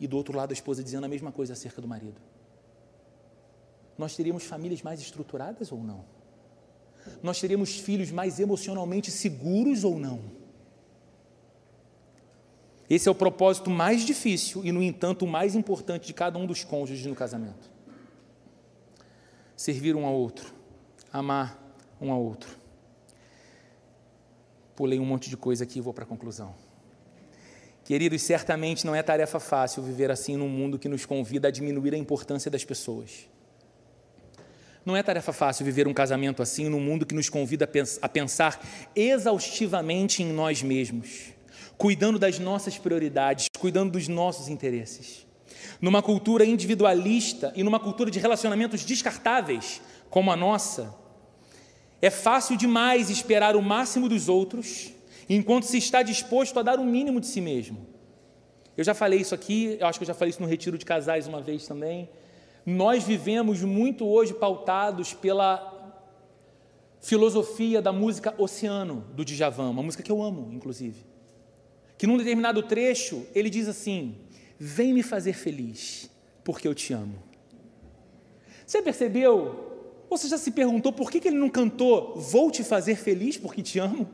E 0.00 0.06
do 0.06 0.16
outro 0.16 0.34
lado, 0.34 0.50
a 0.50 0.54
esposa 0.54 0.82
dizendo 0.82 1.04
a 1.04 1.08
mesma 1.08 1.30
coisa 1.30 1.52
acerca 1.52 1.82
do 1.82 1.86
marido. 1.86 2.18
Nós 3.98 4.16
teríamos 4.16 4.44
famílias 4.44 4.80
mais 4.80 4.98
estruturadas 4.98 5.70
ou 5.70 5.84
não? 5.84 6.06
Nós 7.22 7.38
teríamos 7.38 7.78
filhos 7.78 8.10
mais 8.10 8.40
emocionalmente 8.40 9.10
seguros 9.10 9.84
ou 9.84 9.98
não? 9.98 10.22
Esse 12.88 13.10
é 13.10 13.12
o 13.12 13.14
propósito 13.14 13.68
mais 13.68 14.06
difícil 14.06 14.64
e, 14.64 14.72
no 14.72 14.82
entanto, 14.82 15.26
o 15.26 15.28
mais 15.28 15.54
importante 15.54 16.06
de 16.06 16.14
cada 16.14 16.38
um 16.38 16.46
dos 16.46 16.64
cônjuges 16.64 17.04
no 17.04 17.14
casamento. 17.14 17.70
Servir 19.54 19.94
um 19.94 20.06
ao 20.06 20.14
outro, 20.14 20.50
amar 21.12 21.62
um 22.00 22.10
ao 22.10 22.22
outro. 22.22 22.63
Pulei 24.76 24.98
um 24.98 25.04
monte 25.04 25.30
de 25.30 25.36
coisa 25.36 25.64
aqui 25.64 25.78
e 25.78 25.82
vou 25.82 25.94
para 25.94 26.04
a 26.04 26.06
conclusão. 26.06 26.54
Queridos, 27.84 28.22
certamente 28.22 28.86
não 28.86 28.94
é 28.94 29.02
tarefa 29.02 29.38
fácil 29.38 29.82
viver 29.82 30.10
assim 30.10 30.36
num 30.36 30.48
mundo 30.48 30.78
que 30.78 30.88
nos 30.88 31.04
convida 31.04 31.48
a 31.48 31.50
diminuir 31.50 31.94
a 31.94 31.98
importância 31.98 32.50
das 32.50 32.64
pessoas. 32.64 33.28
Não 34.86 34.96
é 34.96 35.02
tarefa 35.02 35.32
fácil 35.32 35.64
viver 35.64 35.86
um 35.86 35.94
casamento 35.94 36.42
assim 36.42 36.68
num 36.68 36.80
mundo 36.80 37.06
que 37.06 37.14
nos 37.14 37.28
convida 37.28 37.68
a 38.02 38.08
pensar 38.08 38.60
exaustivamente 38.96 40.22
em 40.22 40.32
nós 40.32 40.62
mesmos, 40.62 41.32
cuidando 41.76 42.18
das 42.18 42.38
nossas 42.38 42.76
prioridades, 42.78 43.48
cuidando 43.58 43.92
dos 43.92 44.08
nossos 44.08 44.48
interesses. 44.48 45.26
Numa 45.80 46.02
cultura 46.02 46.44
individualista 46.44 47.52
e 47.54 47.62
numa 47.62 47.80
cultura 47.80 48.10
de 48.10 48.18
relacionamentos 48.18 48.84
descartáveis 48.84 49.80
como 50.10 50.30
a 50.30 50.36
nossa, 50.36 50.94
é 52.04 52.10
fácil 52.10 52.54
demais 52.54 53.08
esperar 53.08 53.56
o 53.56 53.62
máximo 53.62 54.10
dos 54.10 54.28
outros, 54.28 54.92
enquanto 55.26 55.64
se 55.64 55.78
está 55.78 56.02
disposto 56.02 56.58
a 56.58 56.62
dar 56.62 56.78
o 56.78 56.84
mínimo 56.84 57.18
de 57.18 57.26
si 57.26 57.40
mesmo. 57.40 57.78
Eu 58.76 58.84
já 58.84 58.92
falei 58.92 59.20
isso 59.20 59.34
aqui, 59.34 59.78
eu 59.80 59.86
acho 59.86 59.98
que 59.98 60.02
eu 60.02 60.08
já 60.08 60.12
falei 60.12 60.28
isso 60.28 60.42
no 60.42 60.46
retiro 60.46 60.76
de 60.76 60.84
casais 60.84 61.26
uma 61.26 61.40
vez 61.40 61.66
também. 61.66 62.10
Nós 62.66 63.04
vivemos 63.04 63.62
muito 63.62 64.06
hoje 64.06 64.34
pautados 64.34 65.14
pela 65.14 65.72
filosofia 67.00 67.80
da 67.80 67.90
música 67.90 68.34
Oceano, 68.36 69.06
do 69.14 69.24
Djavan, 69.24 69.70
uma 69.70 69.82
música 69.82 70.02
que 70.02 70.12
eu 70.12 70.22
amo, 70.22 70.50
inclusive. 70.52 71.06
Que 71.96 72.06
num 72.06 72.18
determinado 72.18 72.62
trecho 72.62 73.26
ele 73.34 73.48
diz 73.48 73.66
assim: 73.66 74.14
Vem 74.58 74.92
me 74.92 75.02
fazer 75.02 75.32
feliz, 75.32 76.10
porque 76.44 76.68
eu 76.68 76.74
te 76.74 76.92
amo. 76.92 77.22
Você 78.66 78.82
percebeu? 78.82 79.63
Você 80.16 80.28
já 80.28 80.38
se 80.38 80.52
perguntou 80.52 80.92
por 80.92 81.10
que, 81.10 81.26
ele 81.26 81.36
não 81.36 81.50
cantou 81.50 82.14
Vou 82.16 82.48
te 82.48 82.62
fazer 82.62 82.94
feliz 82.94 83.36
porque 83.36 83.62
te 83.62 83.80
amo? 83.80 84.08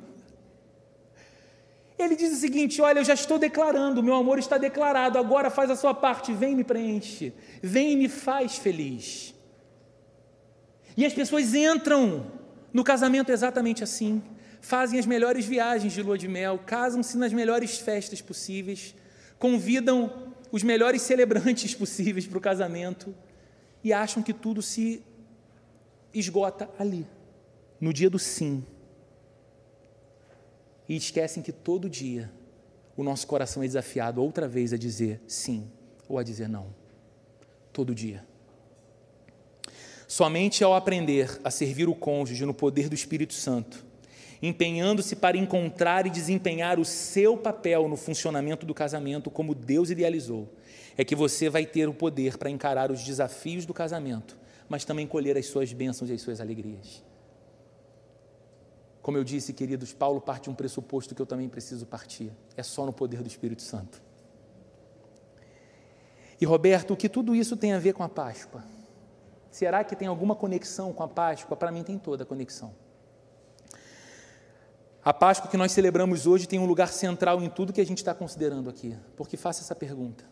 Ele 1.98 2.16
diz 2.16 2.32
o 2.32 2.36
seguinte: 2.36 2.80
Olha, 2.80 3.01
eu 3.01 3.05
já 3.05 3.12
estou 3.12 3.38
declarando, 3.38 4.03
meu 4.03 4.14
amor 4.14 4.38
está 4.38 4.57
declarado, 4.57 5.18
agora 5.18 5.51
faz 5.51 5.70
a 5.70 5.76
sua 5.76 5.92
parte, 5.92 6.32
vem 6.32 6.57
me 6.57 6.64
preenche, 6.64 7.34
vem 7.62 7.98
me 7.98 8.09
faz 8.09 8.57
feliz. 8.57 9.34
E 10.96 11.05
as 11.05 11.12
pessoas 11.12 11.55
entram 11.55 12.26
no 12.72 12.82
casamento 12.82 13.30
exatamente 13.30 13.84
assim, 13.84 14.22
fazem 14.62 14.98
as 14.98 15.05
melhores 15.05 15.44
viagens 15.44 15.92
de 15.92 16.03
lua 16.03 16.16
de 16.16 16.26
mel, 16.26 16.59
casam-se 16.64 17.18
nas 17.18 17.34
melhores 17.34 17.78
festas 17.78 18.22
possíveis, 18.22 18.94
convidam 19.38 20.32
os 20.51 20.62
melhores 20.62 21.03
celebrantes 21.03 21.74
possíveis 21.76 22.26
para 22.26 22.38
o 22.38 22.40
casamento 22.40 23.14
e 23.84 23.92
acham 23.92 24.22
que 24.22 24.32
tudo 24.32 24.62
se 24.62 25.03
esgota 26.12 26.68
ali, 26.78 27.06
no 27.80 27.92
dia 27.92 28.11
do 28.11 28.18
sim 28.18 28.64
e 30.90 30.96
esquecem 30.96 31.40
que 31.40 31.52
todo 31.52 31.88
dia 31.88 32.28
o 32.96 33.04
nosso 33.04 33.24
coração 33.24 33.62
é 33.62 33.66
desafiado 33.66 34.20
outra 34.20 34.48
vez 34.48 34.72
a 34.72 34.76
dizer 34.76 35.20
sim 35.24 35.70
ou 36.08 36.18
a 36.18 36.24
dizer 36.24 36.48
não. 36.48 36.66
Todo 37.72 37.94
dia. 37.94 38.26
Somente 40.08 40.64
ao 40.64 40.74
aprender 40.74 41.40
a 41.44 41.50
servir 41.52 41.88
o 41.88 41.94
cônjuge 41.94 42.44
no 42.44 42.52
poder 42.52 42.88
do 42.88 42.96
Espírito 42.96 43.32
Santo, 43.32 43.86
empenhando-se 44.42 45.14
para 45.14 45.36
encontrar 45.36 46.08
e 46.08 46.11
desempenhar 46.11 46.80
o 46.80 46.84
seu 46.84 47.36
papel 47.36 47.88
no 47.88 47.96
funcionamento 47.96 48.66
do 48.66 48.74
casamento 48.74 49.30
como 49.30 49.54
Deus 49.54 49.90
idealizou, 49.90 50.52
é 50.96 51.04
que 51.04 51.14
você 51.14 51.48
vai 51.48 51.64
ter 51.64 51.88
o 51.88 51.94
poder 51.94 52.36
para 52.36 52.50
encarar 52.50 52.90
os 52.90 53.04
desafios 53.04 53.64
do 53.64 53.72
casamento, 53.72 54.36
mas 54.70 54.84
também 54.84 55.04
colher 55.04 55.36
as 55.36 55.46
suas 55.46 55.72
bênçãos 55.72 56.08
e 56.08 56.12
as 56.14 56.22
suas 56.22 56.40
alegrias. 56.40 57.02
Como 59.02 59.18
eu 59.18 59.24
disse, 59.24 59.52
queridos, 59.52 59.92
Paulo 59.92 60.20
parte 60.20 60.44
de 60.44 60.50
um 60.50 60.54
pressuposto 60.54 61.12
que 61.12 61.20
eu 61.20 61.26
também 61.26 61.48
preciso 61.48 61.84
partir: 61.84 62.32
é 62.56 62.62
só 62.62 62.86
no 62.86 62.92
poder 62.92 63.20
do 63.20 63.26
Espírito 63.26 63.62
Santo. 63.62 64.00
E 66.40 66.46
Roberto, 66.46 66.94
o 66.94 66.96
que 66.96 67.08
tudo 67.08 67.34
isso 67.34 67.56
tem 67.56 67.72
a 67.72 67.80
ver 67.80 67.94
com 67.94 68.04
a 68.04 68.08
Páscoa? 68.08 68.64
Será 69.50 69.82
que 69.82 69.96
tem 69.96 70.06
alguma 70.06 70.36
conexão 70.36 70.92
com 70.92 71.02
a 71.02 71.08
Páscoa? 71.08 71.56
Para 71.56 71.72
mim, 71.72 71.82
tem 71.82 71.98
toda 71.98 72.22
a 72.22 72.26
conexão. 72.26 72.72
A 75.04 75.12
Páscoa 75.12 75.50
que 75.50 75.56
nós 75.56 75.72
celebramos 75.72 76.28
hoje 76.28 76.46
tem 76.46 76.60
um 76.60 76.66
lugar 76.66 76.92
central 76.92 77.42
em 77.42 77.50
tudo 77.50 77.72
que 77.72 77.80
a 77.80 77.86
gente 77.86 77.98
está 77.98 78.14
considerando 78.14 78.70
aqui, 78.70 78.96
porque 79.16 79.36
faça 79.36 79.62
essa 79.62 79.74
pergunta: 79.74 80.24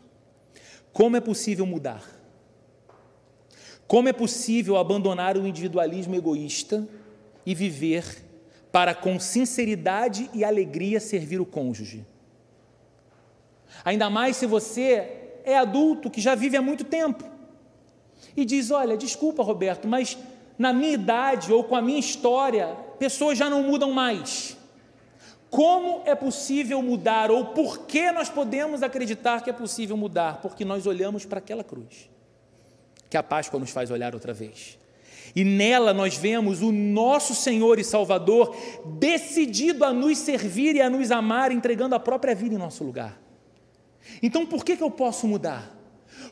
Como 0.92 1.16
é 1.16 1.20
possível 1.20 1.66
mudar? 1.66 2.17
Como 3.88 4.06
é 4.06 4.12
possível 4.12 4.76
abandonar 4.76 5.38
o 5.38 5.46
individualismo 5.46 6.14
egoísta 6.14 6.86
e 7.46 7.54
viver 7.54 8.04
para 8.70 8.94
com 8.94 9.18
sinceridade 9.18 10.28
e 10.34 10.44
alegria 10.44 11.00
servir 11.00 11.40
o 11.40 11.46
cônjuge. 11.46 12.04
Ainda 13.82 14.10
mais 14.10 14.36
se 14.36 14.44
você 14.44 15.38
é 15.42 15.56
adulto 15.56 16.10
que 16.10 16.20
já 16.20 16.34
vive 16.34 16.58
há 16.58 16.62
muito 16.62 16.84
tempo 16.84 17.24
e 18.36 18.44
diz: 18.44 18.70
Olha, 18.70 18.94
desculpa, 18.94 19.42
Roberto, 19.42 19.88
mas 19.88 20.18
na 20.58 20.70
minha 20.70 20.92
idade 20.92 21.50
ou 21.50 21.64
com 21.64 21.74
a 21.74 21.80
minha 21.80 21.98
história, 21.98 22.76
pessoas 22.98 23.38
já 23.38 23.48
não 23.48 23.62
mudam 23.62 23.90
mais. 23.92 24.54
Como 25.48 26.02
é 26.04 26.14
possível 26.14 26.82
mudar 26.82 27.30
ou 27.30 27.46
por 27.46 27.86
que 27.86 28.12
nós 28.12 28.28
podemos 28.28 28.82
acreditar 28.82 29.42
que 29.42 29.48
é 29.48 29.52
possível 29.54 29.96
mudar? 29.96 30.42
Porque 30.42 30.62
nós 30.62 30.86
olhamos 30.86 31.24
para 31.24 31.38
aquela 31.38 31.64
cruz 31.64 32.10
que 33.08 33.16
a 33.16 33.22
Páscoa 33.22 33.58
nos 33.58 33.70
faz 33.70 33.90
olhar 33.90 34.14
outra 34.14 34.32
vez. 34.32 34.78
E 35.34 35.44
nela 35.44 35.92
nós 35.92 36.16
vemos 36.16 36.62
o 36.62 36.72
nosso 36.72 37.34
Senhor 37.34 37.78
e 37.78 37.84
Salvador 37.84 38.56
decidido 38.98 39.84
a 39.84 39.92
nos 39.92 40.18
servir 40.18 40.76
e 40.76 40.80
a 40.80 40.90
nos 40.90 41.10
amar, 41.10 41.52
entregando 41.52 41.94
a 41.94 42.00
própria 42.00 42.34
vida 42.34 42.54
em 42.54 42.58
nosso 42.58 42.84
lugar. 42.84 43.20
Então 44.22 44.46
por 44.46 44.64
que, 44.64 44.76
que 44.76 44.82
eu 44.82 44.90
posso 44.90 45.26
mudar? 45.26 45.78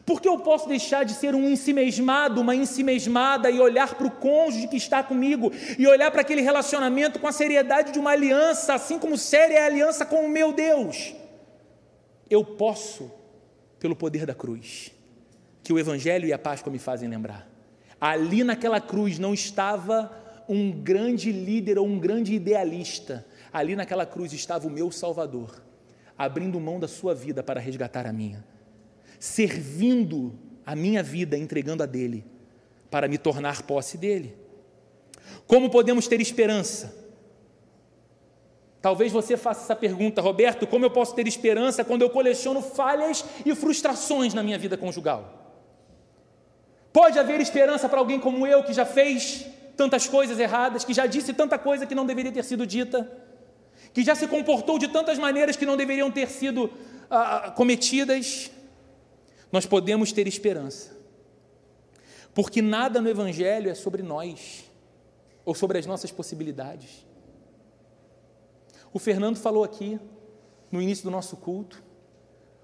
Por 0.05 0.21
que 0.21 0.29
eu 0.29 0.39
posso 0.39 0.69
deixar 0.69 1.05
de 1.05 1.13
ser 1.13 1.35
um 1.35 1.49
ensimesmado, 1.49 2.41
uma 2.41 2.55
ensimesmada 2.55 3.51
e 3.51 3.61
olhar 3.61 3.95
para 3.95 4.07
o 4.07 4.11
cônjuge 4.11 4.69
que 4.69 4.77
está 4.77 5.03
comigo 5.03 5.53
e 5.79 5.87
olhar 5.87 6.11
para 6.11 6.21
aquele 6.21 6.41
relacionamento 6.41 7.19
com 7.19 7.27
a 7.27 7.33
seriedade 7.33 7.93
de 7.93 7.99
uma 7.99 8.11
aliança, 8.11 8.75
assim 8.75 8.99
como 8.99 9.19
séria 9.19 9.55
é 9.55 9.63
a 9.63 9.67
aliança 9.67 10.07
com 10.07 10.25
o 10.25 10.29
meu 10.29 10.53
Deus? 10.53 11.15
Eu 12.31 12.45
posso, 12.45 13.11
pelo 13.79 13.97
poder 13.97 14.27
da 14.27 14.35
cruz, 14.35 14.93
que 15.67 15.73
o 15.73 15.81
Evangelho 15.81 16.29
e 16.29 16.33
a 16.33 16.39
Páscoa 16.39 16.73
me 16.73 16.79
fazem 16.79 17.09
lembrar. 17.09 17.51
Ali 18.01 18.45
naquela 18.45 18.81
cruz 18.81 19.19
não 19.19 19.35
estava 19.35 20.13
um 20.49 20.71
grande 20.71 21.33
líder 21.33 21.77
ou 21.77 21.85
um 21.85 21.99
grande 21.99 22.35
idealista. 22.35 23.27
Ali 23.53 23.75
naquela 23.75 24.07
cruz 24.07 24.33
estava 24.33 24.69
o 24.69 24.71
meu 24.71 24.93
Salvador, 24.93 25.61
abrindo 26.17 26.61
mão 26.61 26.79
da 26.79 26.87
sua 26.87 27.17
vida 27.17 27.43
para 27.43 27.59
resgatar 27.59 28.07
a 28.07 28.13
minha, 28.13 28.45
servindo 29.19 30.39
a 30.65 30.77
minha 30.77 31.03
vida, 31.03 31.37
entregando 31.37 31.83
a 31.83 31.87
dele, 31.87 32.25
para 32.89 33.09
me 33.09 33.19
tornar 33.19 33.63
posse 33.63 33.99
dele. 33.99 34.37
Como 35.49 35.69
podemos 35.69 36.07
ter 36.07 36.21
esperança? 36.21 36.95
Talvez 38.81 39.11
você 39.11 39.37
faça 39.37 39.65
essa 39.65 39.75
pergunta, 39.75 40.23
Roberto: 40.23 40.65
como 40.65 40.85
eu 40.85 40.93
posso 40.93 41.13
ter 41.13 41.27
esperança 41.27 41.83
quando 41.83 42.03
eu 42.03 42.11
coleciono 42.11 42.63
falhas 42.63 43.25
e 43.45 43.53
frustrações 43.53 44.33
na 44.33 44.45
minha 44.45 44.61
vida 44.61 44.77
conjugal? 44.77 45.43
Pode 46.97 47.19
haver 47.19 47.43
esperança 47.43 47.91
para 47.91 47.99
alguém 47.99 48.19
como 48.19 48.47
eu, 48.47 48.65
que 48.65 48.73
já 48.73 48.87
fez 48.87 49.45
tantas 49.77 50.09
coisas 50.09 50.39
erradas, 50.41 50.83
que 50.83 50.95
já 50.95 51.05
disse 51.05 51.35
tanta 51.35 51.59
coisa 51.59 51.85
que 51.85 51.95
não 51.95 52.07
deveria 52.07 52.33
ter 52.33 52.43
sido 52.43 52.67
dita, 52.67 53.07
que 53.93 54.03
já 54.03 54.15
se 54.15 54.27
comportou 54.27 54.79
de 54.79 54.89
tantas 54.89 55.19
maneiras 55.19 55.57
que 55.57 55.67
não 55.67 55.77
deveriam 55.77 56.11
ter 56.11 56.27
sido 56.31 56.71
ah, 57.11 57.49
ah 57.49 57.51
cometidas. 57.51 58.51
Nós 59.53 59.67
podemos 59.67 60.11
ter 60.11 60.27
esperança, 60.27 60.97
porque 62.35 62.63
nada 62.63 62.99
no 62.99 63.11
Evangelho 63.11 63.71
é 63.71 63.75
sobre 63.75 64.03
nós 64.03 64.65
ou 65.45 65.55
sobre 65.55 65.77
as 65.77 65.85
nossas 65.85 66.11
possibilidades. 66.11 67.05
O 68.91 68.99
Fernando 68.99 69.37
falou 69.37 69.65
aqui 69.65 70.01
no 70.73 70.81
início 70.81 71.05
do 71.05 71.11
nosso 71.11 71.37
culto, 71.37 71.85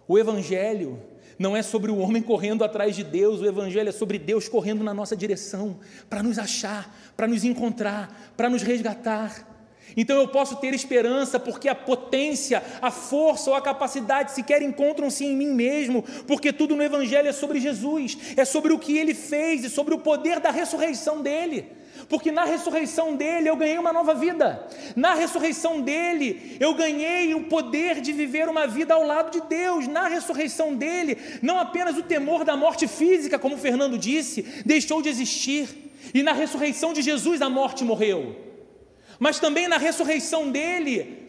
o 0.08 0.18
Evangelho 0.18 1.11
não 1.38 1.56
é 1.56 1.62
sobre 1.62 1.90
o 1.90 1.98
homem 1.98 2.22
correndo 2.22 2.64
atrás 2.64 2.94
de 2.94 3.04
Deus, 3.04 3.40
o 3.40 3.46
Evangelho 3.46 3.88
é 3.88 3.92
sobre 3.92 4.18
Deus 4.18 4.48
correndo 4.48 4.84
na 4.84 4.94
nossa 4.94 5.16
direção, 5.16 5.78
para 6.08 6.22
nos 6.22 6.38
achar, 6.38 6.94
para 7.16 7.26
nos 7.26 7.44
encontrar, 7.44 8.32
para 8.36 8.48
nos 8.48 8.62
resgatar. 8.62 9.48
Então 9.96 10.16
eu 10.18 10.28
posso 10.28 10.56
ter 10.56 10.72
esperança, 10.72 11.38
porque 11.38 11.68
a 11.68 11.74
potência, 11.74 12.62
a 12.80 12.90
força 12.90 13.50
ou 13.50 13.56
a 13.56 13.60
capacidade 13.60 14.32
sequer 14.32 14.62
encontram-se 14.62 15.24
em 15.24 15.36
mim 15.36 15.52
mesmo, 15.52 16.02
porque 16.26 16.52
tudo 16.52 16.74
no 16.74 16.82
Evangelho 16.82 17.28
é 17.28 17.32
sobre 17.32 17.60
Jesus, 17.60 18.16
é 18.36 18.44
sobre 18.44 18.72
o 18.72 18.78
que 18.78 18.96
ele 18.96 19.14
fez 19.14 19.64
e 19.64 19.70
sobre 19.70 19.94
o 19.94 19.98
poder 19.98 20.40
da 20.40 20.50
ressurreição 20.50 21.22
dele 21.22 21.81
porque 22.08 22.30
na 22.32 22.44
ressurreição 22.44 23.16
dele 23.16 23.48
eu 23.48 23.56
ganhei 23.56 23.78
uma 23.78 23.92
nova 23.92 24.14
vida, 24.14 24.66
na 24.94 25.14
ressurreição 25.14 25.80
dele 25.80 26.56
eu 26.60 26.74
ganhei 26.74 27.34
o 27.34 27.44
poder 27.44 28.00
de 28.00 28.12
viver 28.12 28.48
uma 28.48 28.66
vida 28.66 28.94
ao 28.94 29.04
lado 29.04 29.30
de 29.30 29.46
Deus, 29.46 29.86
na 29.88 30.08
ressurreição 30.08 30.74
dele, 30.74 31.18
não 31.42 31.58
apenas 31.58 31.96
o 31.96 32.02
temor 32.02 32.44
da 32.44 32.56
morte 32.56 32.86
física, 32.86 33.38
como 33.38 33.56
Fernando 33.56 33.98
disse, 33.98 34.42
deixou 34.64 35.00
de 35.02 35.08
existir, 35.08 35.68
e 36.12 36.22
na 36.22 36.32
ressurreição 36.32 36.92
de 36.92 37.02
Jesus 37.02 37.40
a 37.40 37.48
morte 37.48 37.84
morreu, 37.84 38.36
mas 39.18 39.38
também 39.38 39.68
na 39.68 39.78
ressurreição 39.78 40.50
dele, 40.50 41.20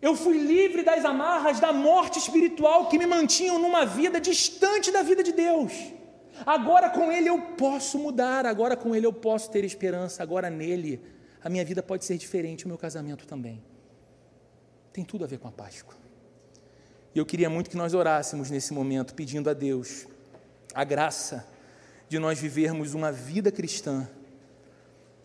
Eu 0.00 0.14
fui 0.14 0.38
livre 0.38 0.82
das 0.82 1.04
amarras 1.04 1.58
da 1.58 1.72
morte 1.72 2.18
espiritual 2.18 2.86
que 2.88 2.98
me 2.98 3.06
mantinham 3.06 3.58
numa 3.58 3.84
vida 3.86 4.20
distante 4.20 4.92
da 4.92 5.02
vida 5.02 5.22
de 5.22 5.32
Deus. 5.32 5.72
Agora 6.44 6.90
com 6.90 7.10
Ele 7.10 7.28
eu 7.28 7.40
posso 7.56 7.98
mudar, 7.98 8.44
agora 8.44 8.76
com 8.76 8.94
Ele 8.94 9.06
eu 9.06 9.12
posso 9.12 9.50
ter 9.50 9.64
esperança, 9.64 10.22
agora 10.22 10.50
nele 10.50 11.00
a 11.42 11.48
minha 11.48 11.64
vida 11.64 11.82
pode 11.82 12.04
ser 12.04 12.18
diferente, 12.18 12.64
o 12.64 12.68
meu 12.68 12.76
casamento 12.76 13.26
também. 13.26 13.62
Tem 14.92 15.04
tudo 15.04 15.24
a 15.24 15.26
ver 15.26 15.38
com 15.38 15.46
a 15.46 15.52
Páscoa. 15.52 15.94
E 17.14 17.18
eu 17.18 17.24
queria 17.24 17.48
muito 17.48 17.70
que 17.70 17.76
nós 17.76 17.94
orássemos 17.94 18.50
nesse 18.50 18.74
momento, 18.74 19.14
pedindo 19.14 19.48
a 19.48 19.54
Deus 19.54 20.06
a 20.74 20.84
graça 20.84 21.46
de 22.08 22.18
nós 22.18 22.38
vivermos 22.38 22.94
uma 22.94 23.10
vida 23.10 23.50
cristã 23.50 24.08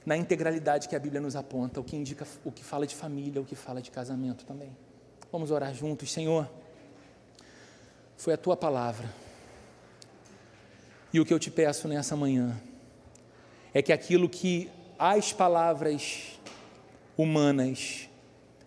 na 0.06 0.16
integralidade 0.16 0.88
que 0.88 0.96
a 0.96 1.00
Bíblia 1.00 1.22
nos 1.22 1.36
aponta, 1.36 1.80
o 1.80 1.84
que 1.84 1.96
indica 1.96 2.26
o 2.44 2.52
que 2.52 2.64
fala 2.64 2.88
de 2.88 2.96
família, 2.96 3.42
o 3.42 3.46
que 3.46 3.56
fala 3.56 3.82
de 3.82 3.92
casamento 3.92 4.46
também. 4.46 4.76
Vamos 5.32 5.52
orar 5.52 5.74
juntos, 5.74 6.12
Senhor. 6.12 6.50
Foi 8.18 8.34
a 8.34 8.38
tua 8.38 8.56
palavra. 8.56 9.10
E 11.14 11.20
o 11.20 11.26
que 11.26 11.34
eu 11.34 11.40
te 11.40 11.52
peço 11.52 11.88
nessa 11.88 12.16
manhã 12.16 12.60
é 13.74 13.82
que 13.82 13.92
aquilo 13.92 14.30
que 14.30 14.70
as 14.98 15.34
palavras 15.34 16.40
humanas 17.18 18.08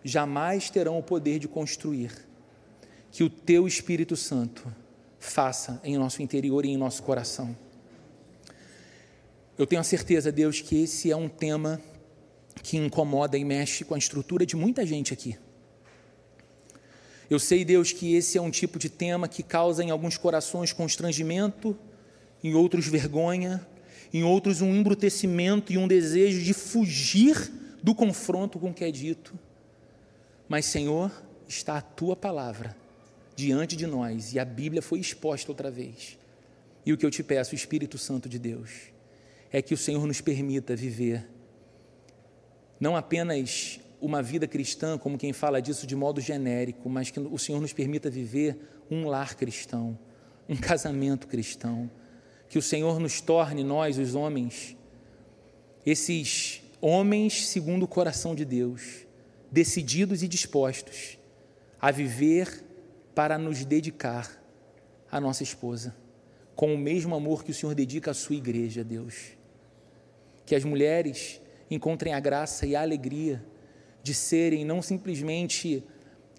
jamais 0.03 0.69
terão 0.69 0.99
o 0.99 1.03
poder 1.03 1.39
de 1.39 1.47
construir, 1.47 2.11
que 3.11 3.23
o 3.23 3.29
teu 3.29 3.67
Espírito 3.67 4.15
Santo 4.15 4.71
faça 5.19 5.81
em 5.83 5.97
nosso 5.97 6.21
interior 6.21 6.65
e 6.65 6.69
em 6.69 6.77
nosso 6.77 7.01
coração. 7.01 7.55
Eu 9.57 9.65
tenho 9.65 9.79
a 9.79 9.85
certeza, 9.85 10.31
Deus, 10.31 10.61
que 10.61 10.83
esse 10.83 11.09
é 11.09 11.15
um 11.15 11.29
tema 11.29 11.81
que 12.61 12.77
incomoda 12.77 13.37
e 13.37 13.43
mexe 13.43 13.83
com 13.83 13.95
a 13.95 13.97
estrutura 13.97 14.45
de 14.45 14.55
muita 14.55 14.85
gente 14.85 15.13
aqui. 15.13 15.37
Eu 17.29 17.39
sei, 17.39 17.65
Deus, 17.65 17.91
que 17.91 18.13
esse 18.15 18.37
é 18.37 18.41
um 18.41 18.51
tipo 18.51 18.77
de 18.77 18.89
tema 18.89 19.27
que 19.27 19.41
causa 19.41 19.83
em 19.83 19.89
alguns 19.89 20.17
corações 20.17 20.71
constrangimento, 20.71 21.75
em 22.45 22.53
outros 22.53 22.87
vergonha, 22.87 23.65
em 24.13 24.23
outros 24.23 24.61
um 24.61 24.73
embrutecimento 24.73 25.73
e 25.73 25.79
um 25.79 25.87
desejo 25.87 26.43
de 26.43 26.53
fugir 26.53 27.51
do 27.81 27.95
confronto 27.95 28.59
com 28.59 28.69
o 28.69 28.73
que 28.73 28.83
é 28.83 28.91
dito. 28.91 29.37
Mas, 30.47 30.65
Senhor, 30.65 31.11
está 31.47 31.77
a 31.77 31.81
tua 31.81 32.15
palavra 32.15 32.77
diante 33.35 33.75
de 33.75 33.87
nós 33.87 34.31
e 34.31 34.39
a 34.39 34.45
Bíblia 34.45 34.81
foi 34.81 34.99
exposta 34.99 35.51
outra 35.51 35.71
vez. 35.71 36.19
E 36.85 36.93
o 36.93 36.97
que 36.97 37.03
eu 37.03 37.09
te 37.09 37.23
peço, 37.23 37.55
Espírito 37.55 37.97
Santo 37.97 38.29
de 38.29 38.37
Deus, 38.37 38.69
é 39.51 39.59
que 39.59 39.73
o 39.73 39.77
Senhor 39.77 40.05
nos 40.05 40.21
permita 40.21 40.75
viver 40.75 41.27
não 42.79 42.95
apenas 42.95 43.79
uma 43.99 44.21
vida 44.21 44.47
cristã, 44.47 44.99
como 44.99 45.17
quem 45.17 45.33
fala 45.33 45.59
disso 45.59 45.87
de 45.87 45.95
modo 45.95 46.21
genérico, 46.21 46.87
mas 46.87 47.09
que 47.09 47.19
o 47.19 47.39
Senhor 47.39 47.59
nos 47.59 47.73
permita 47.73 48.07
viver 48.07 48.55
um 48.91 49.07
lar 49.07 49.33
cristão, 49.35 49.97
um 50.47 50.55
casamento 50.61 51.27
cristão. 51.27 51.89
Que 52.49 52.57
o 52.57 52.61
Senhor 52.61 52.99
nos 52.99 53.21
torne, 53.21 53.63
nós, 53.63 53.97
os 53.97 54.15
homens, 54.15 54.75
esses 55.85 56.61
homens 56.81 57.47
segundo 57.47 57.83
o 57.83 57.87
coração 57.87 58.35
de 58.35 58.45
Deus, 58.45 59.05
decididos 59.51 60.23
e 60.23 60.27
dispostos 60.27 61.17
a 61.79 61.91
viver 61.91 62.63
para 63.13 63.37
nos 63.37 63.63
dedicar 63.63 64.41
à 65.11 65.19
nossa 65.19 65.43
esposa, 65.43 65.95
com 66.55 66.73
o 66.73 66.77
mesmo 66.77 67.15
amor 67.15 67.43
que 67.43 67.51
o 67.51 67.53
Senhor 67.53 67.73
dedica 67.75 68.11
à 68.11 68.13
sua 68.13 68.35
igreja, 68.35 68.83
Deus. 68.83 69.37
Que 70.45 70.55
as 70.55 70.63
mulheres 70.63 71.39
encontrem 71.69 72.13
a 72.13 72.19
graça 72.19 72.65
e 72.65 72.75
a 72.75 72.81
alegria 72.81 73.43
de 74.01 74.13
serem 74.13 74.65
não 74.65 74.81
simplesmente 74.81 75.83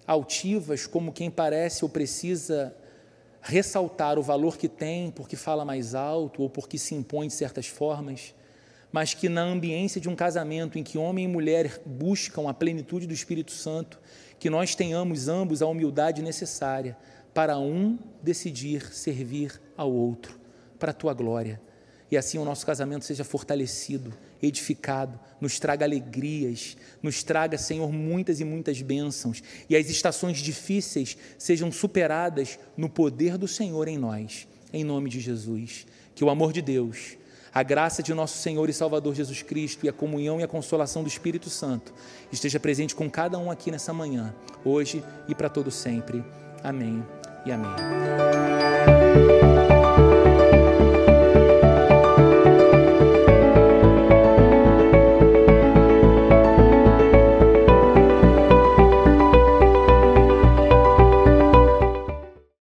altivas, 0.05 0.87
como 0.87 1.11
quem 1.11 1.29
parece 1.29 1.83
ou 1.83 1.89
precisa 1.89 2.75
ressaltar 3.47 4.19
o 4.19 4.21
valor 4.21 4.57
que 4.57 4.67
tem 4.67 5.09
porque 5.09 5.37
fala 5.37 5.63
mais 5.63 5.95
alto 5.95 6.43
ou 6.43 6.49
porque 6.49 6.77
se 6.77 6.93
impõe 6.93 7.27
de 7.27 7.33
certas 7.33 7.65
formas, 7.65 8.35
mas 8.91 9.13
que 9.13 9.29
na 9.29 9.41
ambiência 9.41 10.01
de 10.01 10.09
um 10.09 10.15
casamento 10.15 10.77
em 10.77 10.83
que 10.83 10.97
homem 10.97 11.25
e 11.25 11.27
mulher 11.27 11.81
buscam 11.85 12.49
a 12.49 12.53
plenitude 12.53 13.07
do 13.07 13.13
Espírito 13.13 13.51
Santo, 13.51 13.99
que 14.37 14.49
nós 14.49 14.75
tenhamos 14.75 15.29
ambos 15.29 15.61
a 15.61 15.65
humildade 15.65 16.21
necessária 16.21 16.97
para 17.33 17.57
um 17.57 17.97
decidir 18.21 18.81
servir 18.93 19.61
ao 19.77 19.91
outro, 19.91 20.37
para 20.77 20.91
a 20.91 20.93
tua 20.93 21.13
glória. 21.13 21.61
E 22.11 22.17
assim 22.17 22.37
o 22.37 22.45
nosso 22.45 22.65
casamento 22.65 23.05
seja 23.05 23.23
fortalecido, 23.23 24.13
edificado, 24.41 25.19
nos 25.39 25.59
traga 25.59 25.85
alegrias, 25.85 26.77
nos 27.01 27.23
traga, 27.23 27.57
Senhor, 27.57 27.91
muitas 27.91 28.39
e 28.39 28.45
muitas 28.45 28.81
bênçãos, 28.81 29.41
e 29.69 29.75
as 29.75 29.89
estações 29.89 30.37
difíceis 30.39 31.17
sejam 31.37 31.71
superadas 31.71 32.59
no 32.75 32.89
poder 32.89 33.37
do 33.37 33.47
Senhor 33.47 33.87
em 33.87 33.97
nós, 33.97 34.47
em 34.73 34.83
nome 34.83 35.09
de 35.09 35.19
Jesus. 35.19 35.85
Que 36.15 36.23
o 36.23 36.29
amor 36.29 36.51
de 36.51 36.61
Deus, 36.61 37.17
a 37.53 37.63
graça 37.63 38.01
de 38.01 38.13
nosso 38.13 38.37
Senhor 38.37 38.69
e 38.69 38.73
Salvador 38.73 39.15
Jesus 39.15 39.41
Cristo 39.41 39.85
e 39.85 39.89
a 39.89 39.93
comunhão 39.93 40.39
e 40.39 40.43
a 40.43 40.47
consolação 40.47 41.03
do 41.03 41.09
Espírito 41.09 41.49
Santo 41.49 41.93
esteja 42.31 42.59
presente 42.59 42.95
com 42.95 43.09
cada 43.09 43.37
um 43.37 43.51
aqui 43.51 43.71
nessa 43.71 43.93
manhã, 43.93 44.33
hoje 44.63 45.03
e 45.27 45.35
para 45.35 45.49
todo 45.49 45.71
sempre. 45.71 46.23
Amém 46.63 47.03
e 47.45 47.51
amém. 47.51 48.86